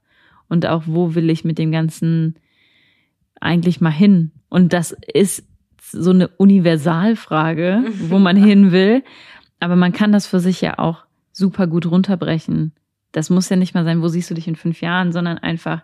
und 0.49 0.67
auch 0.67 0.85
wo 0.87 1.15
will 1.15 1.31
ich 1.31 1.45
mit 1.45 1.59
dem 1.59 1.73
Ganzen 1.73 2.37
eigentlich 3.41 3.81
mal 3.81 3.91
hin. 3.91 4.33
Und 4.49 4.73
das 4.73 4.97
ist 5.13 5.47
so 5.81 6.11
eine 6.11 6.29
Universalfrage, 6.29 7.85
wo 8.09 8.19
man 8.19 8.37
hin 8.37 8.73
will. 8.73 9.03
Aber 9.61 9.77
man 9.77 9.93
kann 9.93 10.13
das 10.13 10.27
für 10.27 10.41
sich 10.41 10.61
ja 10.61 10.79
auch 10.79 11.05
super 11.33 11.67
gut 11.67 11.87
runterbrechen. 11.87 12.73
Das 13.13 13.31
muss 13.31 13.49
ja 13.49 13.57
nicht 13.57 13.75
mal 13.75 13.85
sein, 13.85 14.03
wo 14.03 14.09
siehst 14.09 14.31
du 14.31 14.35
dich 14.35 14.49
in 14.49 14.57
fünf 14.57 14.81
Jahren, 14.81 15.13
sondern 15.13 15.39
einfach, 15.39 15.83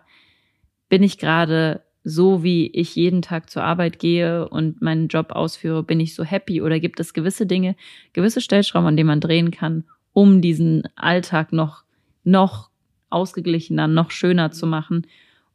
bin 0.89 1.03
ich 1.03 1.17
gerade 1.17 1.81
so, 2.03 2.43
wie 2.43 2.67
ich 2.67 2.95
jeden 2.95 3.21
Tag 3.21 3.49
zur 3.49 3.63
Arbeit 3.63 3.99
gehe 3.99 4.49
und 4.49 4.81
meinen 4.81 5.07
Job 5.07 5.31
ausführe, 5.31 5.83
bin 5.83 5.99
ich 5.99 6.15
so 6.15 6.23
happy 6.23 6.61
oder 6.61 6.79
gibt 6.79 6.99
es 6.99 7.13
gewisse 7.13 7.45
Dinge, 7.45 7.75
gewisse 8.13 8.41
Stellschrauben, 8.41 8.87
an 8.87 8.97
denen 8.97 9.07
man 9.07 9.21
drehen 9.21 9.51
kann, 9.51 9.85
um 10.13 10.41
diesen 10.41 10.83
Alltag 10.95 11.53
noch, 11.53 11.83
noch 12.23 12.69
ausgeglichener, 13.09 13.87
noch 13.87 14.11
schöner 14.11 14.51
zu 14.51 14.67
machen 14.67 15.07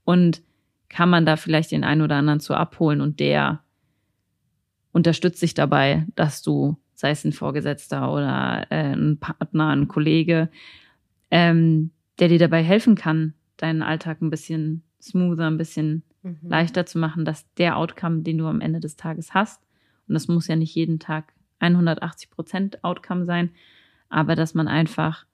und 0.05 0.43
kann 0.89 1.11
man 1.11 1.27
da 1.27 1.37
vielleicht 1.37 1.73
den 1.73 1.85
einen 1.85 2.03
oder 2.03 2.17
anderen 2.17 2.41
zu 2.41 2.55
abholen 2.55 3.01
und 3.01 3.21
der 3.21 3.61
unterstützt 4.93 5.41
sich 5.41 5.53
dabei, 5.55 6.07
dass 6.15 6.43
du, 6.43 6.79
sei 6.95 7.11
es 7.11 7.25
ein 7.25 7.33
Vorgesetzter 7.33 8.11
oder 8.11 8.67
äh, 8.71 8.95
ein 8.95 9.19
Partner, 9.19 9.69
ein 9.69 9.89
Kollege, 9.89 10.49
ähm, 11.31 11.91
der 12.19 12.29
dir 12.29 12.39
dabei 12.39 12.63
helfen 12.63 12.95
kann, 12.95 13.35
deinen 13.57 13.83
Alltag 13.83 14.23
ein 14.23 14.31
bisschen 14.31 14.83
smoother, 15.03 15.49
ein 15.49 15.59
bisschen 15.59 16.03
mhm. 16.23 16.39
leichter 16.43 16.87
zu 16.87 16.99
machen, 16.99 17.25
dass 17.25 17.53
der 17.55 17.77
Outcome, 17.77 18.23
den 18.23 18.39
du 18.39 18.47
am 18.47 18.61
Ende 18.61 18.81
des 18.81 18.97
Tages 18.97 19.35
hast, 19.35 19.63
und 20.09 20.15
das 20.15 20.29
muss 20.29 20.47
ja 20.47 20.57
nicht 20.57 20.75
jeden 20.75 20.99
Tag 20.99 21.33
180 21.59 22.31
Prozent 22.31 22.85
Outcome 22.85 23.25
sein, 23.25 23.51
aber 24.09 24.35
dass 24.35 24.55
man 24.55 24.69
einfach 24.69 25.27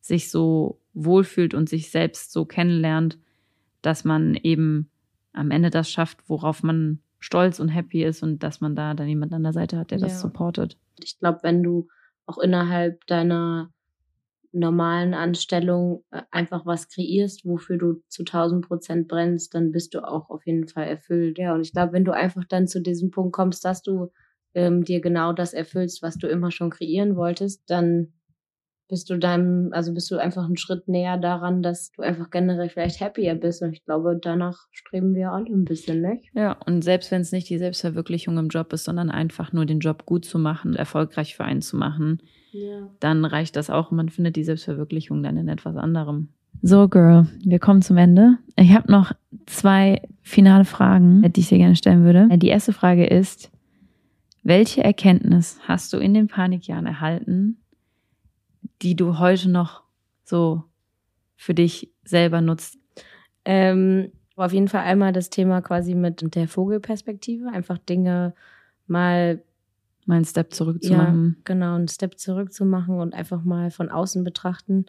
sich 0.00 0.30
so 0.30 0.80
wohlfühlt 0.92 1.54
und 1.54 1.68
sich 1.68 1.90
selbst 1.90 2.32
so 2.32 2.44
kennenlernt, 2.44 3.18
dass 3.82 4.04
man 4.04 4.34
eben 4.34 4.90
am 5.32 5.50
Ende 5.50 5.70
das 5.70 5.90
schafft, 5.90 6.28
worauf 6.28 6.62
man 6.62 7.00
stolz 7.18 7.58
und 7.58 7.68
happy 7.68 8.04
ist 8.04 8.22
und 8.22 8.42
dass 8.42 8.60
man 8.60 8.76
da 8.76 8.94
dann 8.94 9.08
jemand 9.08 9.32
an 9.32 9.42
der 9.42 9.52
Seite 9.52 9.78
hat, 9.78 9.90
der 9.90 9.98
ja. 9.98 10.06
das 10.06 10.20
supportet. 10.20 10.76
Ich 11.02 11.18
glaube, 11.18 11.40
wenn 11.42 11.62
du 11.62 11.88
auch 12.26 12.38
innerhalb 12.38 13.06
deiner 13.06 13.70
normalen 14.52 15.14
Anstellung 15.14 16.04
äh, 16.10 16.22
einfach 16.30 16.64
was 16.64 16.88
kreierst, 16.88 17.44
wofür 17.44 17.76
du 17.76 18.02
zu 18.08 18.22
1000 18.22 18.66
Prozent 18.66 19.08
brennst, 19.08 19.54
dann 19.54 19.72
bist 19.72 19.94
du 19.94 20.06
auch 20.06 20.30
auf 20.30 20.46
jeden 20.46 20.68
Fall 20.68 20.86
erfüllt. 20.86 21.38
Ja, 21.38 21.54
und 21.54 21.62
ich 21.62 21.72
glaube, 21.72 21.92
wenn 21.92 22.04
du 22.04 22.12
einfach 22.12 22.44
dann 22.44 22.68
zu 22.68 22.80
diesem 22.80 23.10
Punkt 23.10 23.32
kommst, 23.32 23.64
dass 23.64 23.82
du 23.82 24.12
ähm, 24.54 24.84
dir 24.84 25.00
genau 25.00 25.32
das 25.32 25.52
erfüllst, 25.52 26.02
was 26.02 26.16
du 26.16 26.26
immer 26.28 26.50
schon 26.50 26.70
kreieren 26.70 27.16
wolltest, 27.16 27.62
dann 27.68 28.12
bist 28.88 29.08
du 29.08 29.18
deinem, 29.18 29.70
also 29.72 29.94
bist 29.94 30.10
du 30.10 30.18
einfach 30.18 30.44
einen 30.44 30.56
Schritt 30.56 30.88
näher 30.88 31.16
daran, 31.16 31.62
dass 31.62 31.90
du 31.92 32.02
einfach 32.02 32.30
generell 32.30 32.68
vielleicht 32.68 33.00
happier 33.00 33.34
bist. 33.34 33.62
Und 33.62 33.72
ich 33.72 33.84
glaube, 33.84 34.18
danach 34.20 34.66
streben 34.72 35.14
wir 35.14 35.32
alle 35.32 35.46
ein 35.46 35.64
bisschen, 35.64 36.02
nicht? 36.02 36.30
Ja, 36.34 36.52
und 36.66 36.82
selbst 36.82 37.10
wenn 37.10 37.22
es 37.22 37.32
nicht 37.32 37.48
die 37.48 37.58
Selbstverwirklichung 37.58 38.36
im 38.36 38.48
Job 38.48 38.72
ist, 38.72 38.84
sondern 38.84 39.10
einfach 39.10 39.52
nur 39.52 39.64
den 39.64 39.80
Job 39.80 40.04
gut 40.04 40.24
zu 40.24 40.38
machen, 40.38 40.76
erfolgreich 40.76 41.34
für 41.34 41.44
einen 41.44 41.62
zu 41.62 41.76
machen, 41.76 42.18
ja. 42.52 42.90
dann 43.00 43.24
reicht 43.24 43.56
das 43.56 43.70
auch. 43.70 43.90
Man 43.90 44.10
findet 44.10 44.36
die 44.36 44.44
Selbstverwirklichung 44.44 45.22
dann 45.22 45.38
in 45.38 45.48
etwas 45.48 45.76
anderem. 45.76 46.28
So, 46.62 46.88
Girl, 46.88 47.26
wir 47.44 47.58
kommen 47.58 47.82
zum 47.82 47.96
Ende. 47.96 48.38
Ich 48.56 48.72
habe 48.74 48.92
noch 48.92 49.12
zwei 49.46 50.02
finale 50.22 50.64
Fragen, 50.64 51.22
die 51.32 51.40
ich 51.40 51.48
dir 51.48 51.58
gerne 51.58 51.76
stellen 51.76 52.04
würde. 52.04 52.28
Die 52.38 52.48
erste 52.48 52.72
Frage 52.72 53.06
ist, 53.06 53.50
welche 54.44 54.84
Erkenntnis 54.84 55.58
hast 55.66 55.92
du 55.92 55.98
in 55.98 56.14
den 56.14 56.28
Panikjahren 56.28 56.86
erhalten, 56.86 57.60
die 58.82 58.94
du 58.94 59.18
heute 59.18 59.50
noch 59.50 59.82
so 60.22 60.64
für 61.36 61.54
dich 61.54 61.90
selber 62.04 62.40
nutzt? 62.40 62.78
Ähm, 63.44 64.12
auf 64.36 64.52
jeden 64.52 64.68
Fall 64.68 64.82
einmal 64.82 65.12
das 65.12 65.30
Thema 65.30 65.62
quasi 65.62 65.94
mit 65.94 66.34
der 66.34 66.46
Vogelperspektive, 66.46 67.48
einfach 67.48 67.78
Dinge 67.78 68.34
mal 68.86 69.42
mal 70.06 70.16
einen 70.16 70.24
Step 70.24 70.52
zurück 70.52 70.82
zu 70.82 70.92
ja, 70.92 70.98
machen. 70.98 71.36
Genau, 71.44 71.76
einen 71.76 71.88
Step 71.88 72.18
zurück 72.18 72.52
zu 72.52 72.66
machen 72.66 73.00
und 73.00 73.14
einfach 73.14 73.42
mal 73.42 73.70
von 73.70 73.88
außen 73.88 74.22
betrachten 74.22 74.86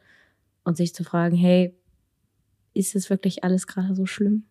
und 0.64 0.76
sich 0.76 0.94
zu 0.94 1.06
fragen, 1.06 1.36
hey, 1.38 1.74
ist 2.74 2.96
es 2.96 3.10
wirklich 3.10 3.44
alles 3.44 3.68
gerade 3.68 3.96
so 3.96 4.06
schlimm? 4.06 4.44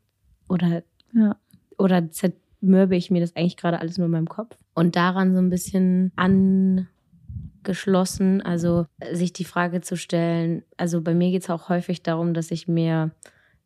Oder, 0.49 0.83
Ja. 1.13 1.37
oder 1.77 2.11
zermürbe 2.11 2.97
ich 2.97 3.11
mir 3.11 3.21
das 3.21 3.37
eigentlich 3.37 3.59
gerade 3.59 3.79
alles 3.79 3.99
nur 3.99 4.07
in 4.07 4.13
meinem 4.13 4.29
Kopf? 4.29 4.57
Und 4.75 4.97
daran 4.97 5.33
so 5.33 5.41
ein 5.41 5.51
bisschen 5.51 6.13
angeschlossen, 6.17 8.43
also 8.43 8.87
äh, 8.99 9.15
sich 9.15 9.33
die 9.33 9.45
Frage 9.45 9.81
zu 9.81 9.97
stellen, 9.97 10.65
also 10.77 11.01
bei 11.01 11.15
mir 11.15 11.31
geht 11.31 11.43
es 11.43 11.51
auch 11.51 11.69
häufig 11.69 12.03
darum, 12.03 12.35
dass 12.35 12.51
ich 12.51 12.67
mir 12.69 13.13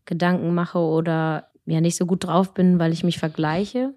Gedanken 0.05 0.55
mache 0.55 0.79
oder 0.79 1.49
ja 1.67 1.81
nicht 1.81 1.97
so 1.97 2.07
gut 2.07 2.25
drauf 2.25 2.55
bin, 2.55 2.79
weil 2.79 2.93
ich 2.93 3.05
mich 3.05 3.19
vergleiche. 3.19 3.95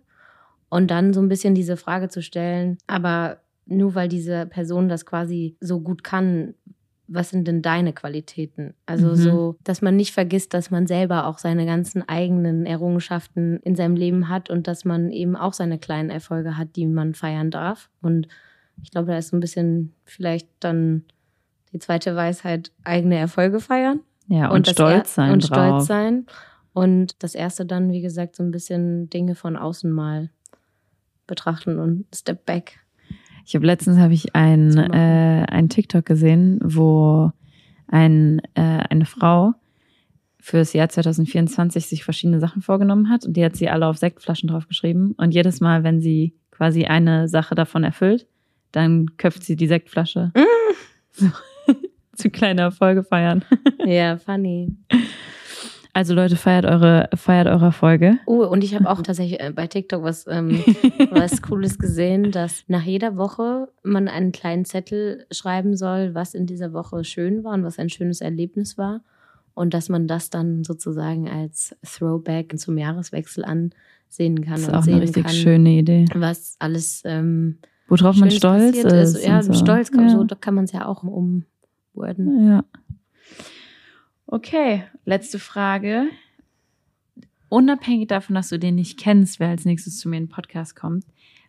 Und 0.69 0.89
dann 0.89 1.13
so 1.13 1.21
ein 1.21 1.27
bisschen 1.27 1.53
diese 1.53 1.75
Frage 1.75 2.07
zu 2.07 2.21
stellen, 2.21 2.77
aber 2.87 3.41
nur 3.65 3.93
weil 3.93 4.07
diese 4.07 4.45
Person 4.45 4.87
das 4.87 5.05
quasi 5.05 5.57
so 5.59 5.81
gut 5.81 6.03
kann, 6.03 6.53
was 7.13 7.29
sind 7.29 7.47
denn 7.47 7.61
deine 7.61 7.93
Qualitäten? 7.93 8.73
Also 8.85 9.09
Mhm. 9.09 9.15
so, 9.15 9.55
dass 9.63 9.81
man 9.81 9.95
nicht 9.95 10.13
vergisst, 10.13 10.53
dass 10.53 10.71
man 10.71 10.87
selber 10.87 11.27
auch 11.27 11.37
seine 11.37 11.65
ganzen 11.65 12.07
eigenen 12.07 12.65
Errungenschaften 12.65 13.59
in 13.63 13.75
seinem 13.75 13.95
Leben 13.95 14.29
hat 14.29 14.49
und 14.49 14.67
dass 14.67 14.85
man 14.85 15.11
eben 15.11 15.35
auch 15.35 15.53
seine 15.53 15.77
kleinen 15.77 16.09
Erfolge 16.09 16.57
hat, 16.57 16.75
die 16.75 16.85
man 16.85 17.13
feiern 17.13 17.51
darf. 17.51 17.89
Und 18.01 18.27
ich 18.83 18.91
glaube, 18.91 19.11
da 19.11 19.17
ist 19.17 19.29
so 19.29 19.37
ein 19.37 19.41
bisschen 19.41 19.93
vielleicht 20.05 20.47
dann 20.59 21.03
die 21.73 21.79
zweite 21.79 22.15
Weisheit, 22.15 22.71
eigene 22.83 23.17
Erfolge 23.17 23.59
feiern 23.59 23.99
Ja, 24.27 24.49
und, 24.49 24.67
das 24.67 24.73
stolz 24.73 25.15
sein 25.15 25.31
und 25.31 25.49
drauf. 25.49 25.57
stolz 25.83 25.87
sein. 25.87 26.25
Und 26.73 27.21
das 27.23 27.35
erste 27.35 27.65
dann, 27.65 27.91
wie 27.91 28.01
gesagt, 28.01 28.35
so 28.37 28.43
ein 28.43 28.51
bisschen 28.51 29.09
Dinge 29.09 29.35
von 29.35 29.57
außen 29.57 29.91
mal 29.91 30.29
betrachten 31.27 31.79
und 31.79 32.05
Step 32.15 32.45
Back. 32.45 32.79
Ich 33.45 33.55
habe 33.55 33.65
letztens 33.65 33.97
habe 33.97 34.13
ich 34.13 34.35
ein, 34.35 34.77
äh, 34.77 35.45
ein 35.49 35.69
TikTok 35.69 36.05
gesehen, 36.05 36.59
wo 36.63 37.31
ein, 37.87 38.41
äh, 38.55 38.61
eine 38.89 39.05
Frau 39.05 39.53
fürs 40.39 40.73
Jahr 40.73 40.89
2024 40.89 41.85
sich 41.85 42.03
verschiedene 42.03 42.39
Sachen 42.39 42.61
vorgenommen 42.61 43.09
hat 43.09 43.25
und 43.25 43.37
die 43.37 43.45
hat 43.45 43.55
sie 43.55 43.69
alle 43.69 43.87
auf 43.87 43.97
Sektflaschen 43.97 44.49
draufgeschrieben. 44.49 45.13
Und 45.13 45.33
jedes 45.33 45.59
Mal, 45.59 45.83
wenn 45.83 46.01
sie 46.01 46.33
quasi 46.49 46.85
eine 46.85 47.27
Sache 47.27 47.55
davon 47.55 47.83
erfüllt, 47.83 48.27
dann 48.71 49.17
köpft 49.17 49.43
sie 49.43 49.55
die 49.55 49.67
Sektflasche. 49.67 50.31
So, 51.11 51.27
zu 52.15 52.29
kleine 52.29 52.61
Erfolge 52.61 53.03
feiern. 53.03 53.43
Ja, 53.85 54.17
funny. 54.17 54.75
Also 55.93 56.13
Leute, 56.13 56.37
feiert 56.37 56.65
eure, 56.65 57.09
feiert 57.15 57.47
eure 57.47 57.65
Erfolge. 57.65 58.17
Oh, 58.25 58.45
und 58.45 58.63
ich 58.63 58.75
habe 58.75 58.89
auch 58.89 59.01
tatsächlich 59.01 59.41
äh, 59.41 59.51
bei 59.53 59.67
TikTok 59.67 60.03
was, 60.03 60.25
ähm, 60.27 60.63
was 61.11 61.41
Cooles 61.41 61.79
gesehen, 61.79 62.31
dass 62.31 62.63
nach 62.67 62.83
jeder 62.83 63.17
Woche 63.17 63.67
man 63.83 64.07
einen 64.07 64.31
kleinen 64.31 64.63
Zettel 64.65 65.25
schreiben 65.31 65.75
soll, 65.75 66.15
was 66.15 66.33
in 66.33 66.45
dieser 66.45 66.71
Woche 66.71 67.03
schön 67.03 67.43
war 67.43 67.53
und 67.53 67.63
was 67.63 67.77
ein 67.77 67.89
schönes 67.89 68.21
Erlebnis 68.21 68.77
war. 68.77 69.01
Und 69.53 69.73
dass 69.73 69.89
man 69.89 70.07
das 70.07 70.29
dann 70.29 70.63
sozusagen 70.63 71.27
als 71.27 71.75
Throwback 71.83 72.57
zum 72.57 72.77
Jahreswechsel 72.77 73.43
ansehen 73.43 74.41
kann 74.41 74.53
Das 74.53 74.61
ist 74.61 74.67
und 74.69 74.75
auch 74.75 74.83
sehen 74.83 74.93
eine 74.93 75.03
richtig 75.03 75.25
kann, 75.25 75.33
schöne 75.33 75.69
Idee. 75.71 76.05
was 76.15 76.55
alles 76.59 77.01
ähm, 77.05 77.57
Worauf 77.87 78.15
man 78.15 78.31
stolz 78.31 78.67
passiert 78.67 78.93
ist. 78.93 79.25
Ja, 79.25 79.43
so. 79.43 79.53
stolz 79.53 79.91
kann, 79.91 80.07
ja. 80.07 80.11
so, 80.11 80.23
da 80.23 80.35
kann 80.35 80.55
man 80.55 80.63
es 80.63 80.71
ja 80.71 80.85
auch 80.85 81.03
umworden. 81.03 82.47
Ja. 82.47 82.63
Okay, 84.31 84.85
letzte 85.03 85.39
Frage. 85.39 86.05
Unabhängig 87.49 88.07
davon, 88.07 88.33
dass 88.33 88.47
du 88.47 88.57
den 88.57 88.75
nicht 88.75 88.97
kennst, 88.97 89.41
wer 89.41 89.49
als 89.49 89.65
nächstes 89.65 89.99
zu 89.99 90.07
mir 90.07 90.15
in 90.17 90.27
den 90.27 90.29
Podcast 90.29 90.73
kommt, 90.73 91.05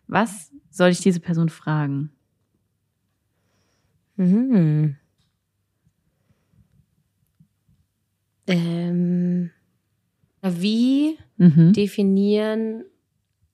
was 0.07 0.51
soll 0.69 0.89
ich 0.89 0.99
diese 0.99 1.21
Person 1.21 1.47
fragen? 1.47 2.11
Mhm. 4.17 4.97
Ähm, 8.47 9.49
wie 10.41 11.17
Mhm. 11.37 11.71
definieren 11.71 12.83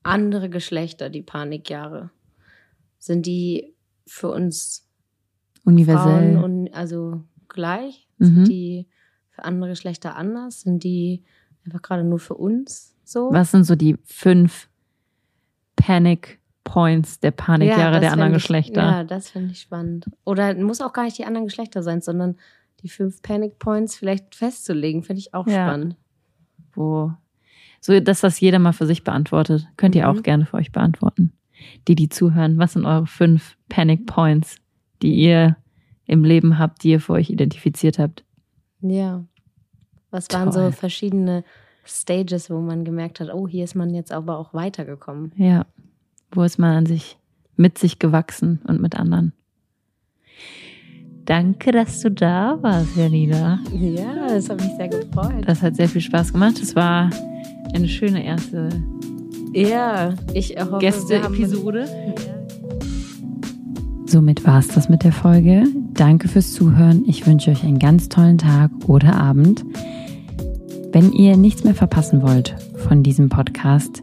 andere 0.02 0.50
Geschlechter 0.50 1.08
die 1.08 1.22
Panikjahre? 1.22 2.10
Sind 2.98 3.26
die 3.26 3.76
für 4.08 4.30
uns 4.30 4.88
Universell. 5.64 6.34
Frauen 6.34 6.44
und 6.44 6.74
also 6.74 7.22
gleich? 7.46 8.08
Mhm. 8.18 8.24
Sind 8.24 8.48
die 8.48 8.88
für 9.40 9.44
andere 9.44 9.70
Geschlechter 9.70 10.16
anders? 10.16 10.62
Sind 10.62 10.84
die 10.84 11.22
einfach 11.64 11.82
gerade 11.82 12.04
nur 12.04 12.18
für 12.18 12.34
uns 12.34 12.94
so? 13.04 13.30
was 13.32 13.50
sind 13.50 13.64
so 13.64 13.74
die 13.76 13.96
fünf 14.04 14.68
Panic 15.76 16.38
Points 16.64 17.20
der 17.20 17.30
Panikjahre 17.32 17.92
das 17.92 18.00
der 18.00 18.12
anderen 18.12 18.32
ich, 18.32 18.38
Geschlechter? 18.42 18.82
Ja, 18.82 19.04
das 19.04 19.30
finde 19.30 19.52
ich 19.52 19.60
spannend. 19.60 20.06
Oder 20.24 20.54
muss 20.54 20.80
auch 20.80 20.92
gar 20.92 21.04
nicht 21.04 21.18
die 21.18 21.24
anderen 21.24 21.46
Geschlechter 21.46 21.82
sein, 21.82 22.00
sondern 22.00 22.36
die 22.82 22.88
fünf 22.88 23.22
Panic 23.22 23.58
Points 23.58 23.96
vielleicht 23.96 24.34
festzulegen, 24.34 25.02
finde 25.02 25.20
ich 25.20 25.34
auch 25.34 25.46
Ja. 25.46 25.66
spannend. 25.66 25.96
Wo, 26.74 27.12
so, 27.80 27.98
dass 27.98 28.20
das 28.20 28.40
jeder 28.40 28.58
mal 28.58 28.72
für 28.72 28.86
sich 28.86 29.04
beantwortet. 29.04 29.66
Könnt 29.76 29.94
ihr 29.94 30.06
Mhm. 30.08 30.18
auch 30.18 30.22
gerne 30.22 30.46
für 30.46 30.56
euch 30.58 30.70
beantworten. 30.70 31.32
Die, 31.88 31.94
die 31.94 32.08
zuhören, 32.08 32.58
was 32.58 32.74
sind 32.74 32.86
eure 32.86 33.06
fünf 33.06 33.56
Panic 33.68 34.06
Points, 34.06 34.56
die 35.02 35.14
ihr 35.14 35.56
im 36.06 36.24
Leben 36.24 36.58
habt, 36.58 36.84
die 36.84 36.90
ihr 36.90 37.00
für 37.00 37.12
euch 37.14 37.30
identifiziert 37.30 37.98
habt? 37.98 38.24
Ja. 38.80 39.24
Was 40.10 40.28
waren 40.32 40.50
Toll. 40.50 40.70
so 40.70 40.70
verschiedene 40.72 41.44
Stages, 41.84 42.50
wo 42.50 42.60
man 42.60 42.84
gemerkt 42.84 43.20
hat, 43.20 43.32
oh, 43.32 43.48
hier 43.48 43.64
ist 43.64 43.74
man 43.74 43.94
jetzt 43.94 44.12
aber 44.12 44.38
auch 44.38 44.54
weitergekommen. 44.54 45.32
Ja. 45.36 45.66
Wo 46.32 46.42
ist 46.42 46.58
man 46.58 46.76
an 46.76 46.86
sich, 46.86 47.18
mit 47.56 47.78
sich 47.78 47.98
gewachsen 47.98 48.60
und 48.66 48.80
mit 48.80 48.96
anderen? 48.96 49.32
Danke, 51.24 51.70
dass 51.72 52.00
du 52.00 52.10
da 52.10 52.58
warst, 52.60 52.96
Janina. 52.96 53.60
Ja, 53.72 54.28
das 54.28 54.48
hat 54.48 54.60
mich 54.60 54.72
sehr 54.76 54.88
gefreut. 54.88 55.44
Das 55.46 55.62
hat 55.62 55.76
sehr 55.76 55.88
viel 55.88 56.00
Spaß 56.00 56.32
gemacht. 56.32 56.58
Es 56.60 56.74
war 56.74 57.10
eine 57.72 57.88
schöne 57.88 58.24
erste 58.24 58.70
ja, 59.52 60.14
ich 60.32 60.54
hoffe, 60.60 60.78
Gäste-Episode. 60.78 61.88
Somit 64.06 64.44
war 64.46 64.58
es 64.58 64.68
das 64.68 64.88
mit 64.88 65.02
der 65.02 65.12
Folge. 65.12 65.64
Danke 65.94 66.28
fürs 66.28 66.52
Zuhören. 66.52 67.04
Ich 67.06 67.26
wünsche 67.26 67.50
euch 67.50 67.64
einen 67.64 67.78
ganz 67.78 68.08
tollen 68.08 68.38
Tag 68.38 68.70
oder 68.86 69.14
Abend. 69.14 69.64
Wenn 70.92 71.12
ihr 71.12 71.36
nichts 71.36 71.64
mehr 71.64 71.74
verpassen 71.74 72.22
wollt 72.22 72.56
von 72.76 73.02
diesem 73.02 73.28
Podcast, 73.28 74.02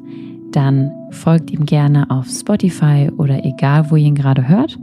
dann 0.52 0.92
folgt 1.12 1.52
ihm 1.52 1.66
gerne 1.66 2.10
auf 2.10 2.28
Spotify 2.28 3.10
oder 3.18 3.44
egal, 3.44 3.92
wo 3.92 3.96
ihr 3.96 4.08
ihn 4.08 4.16
gerade 4.16 4.48
hört 4.48 4.80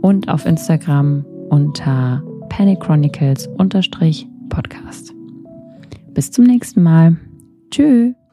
und 0.00 0.28
auf 0.28 0.46
Instagram 0.46 1.24
unter 1.50 2.22
Panic 2.48 2.80
Chronicles 2.80 3.48
Podcast. 4.48 5.14
Bis 6.14 6.30
zum 6.30 6.44
nächsten 6.44 6.82
Mal. 6.82 7.16
Tschüss. 7.70 8.23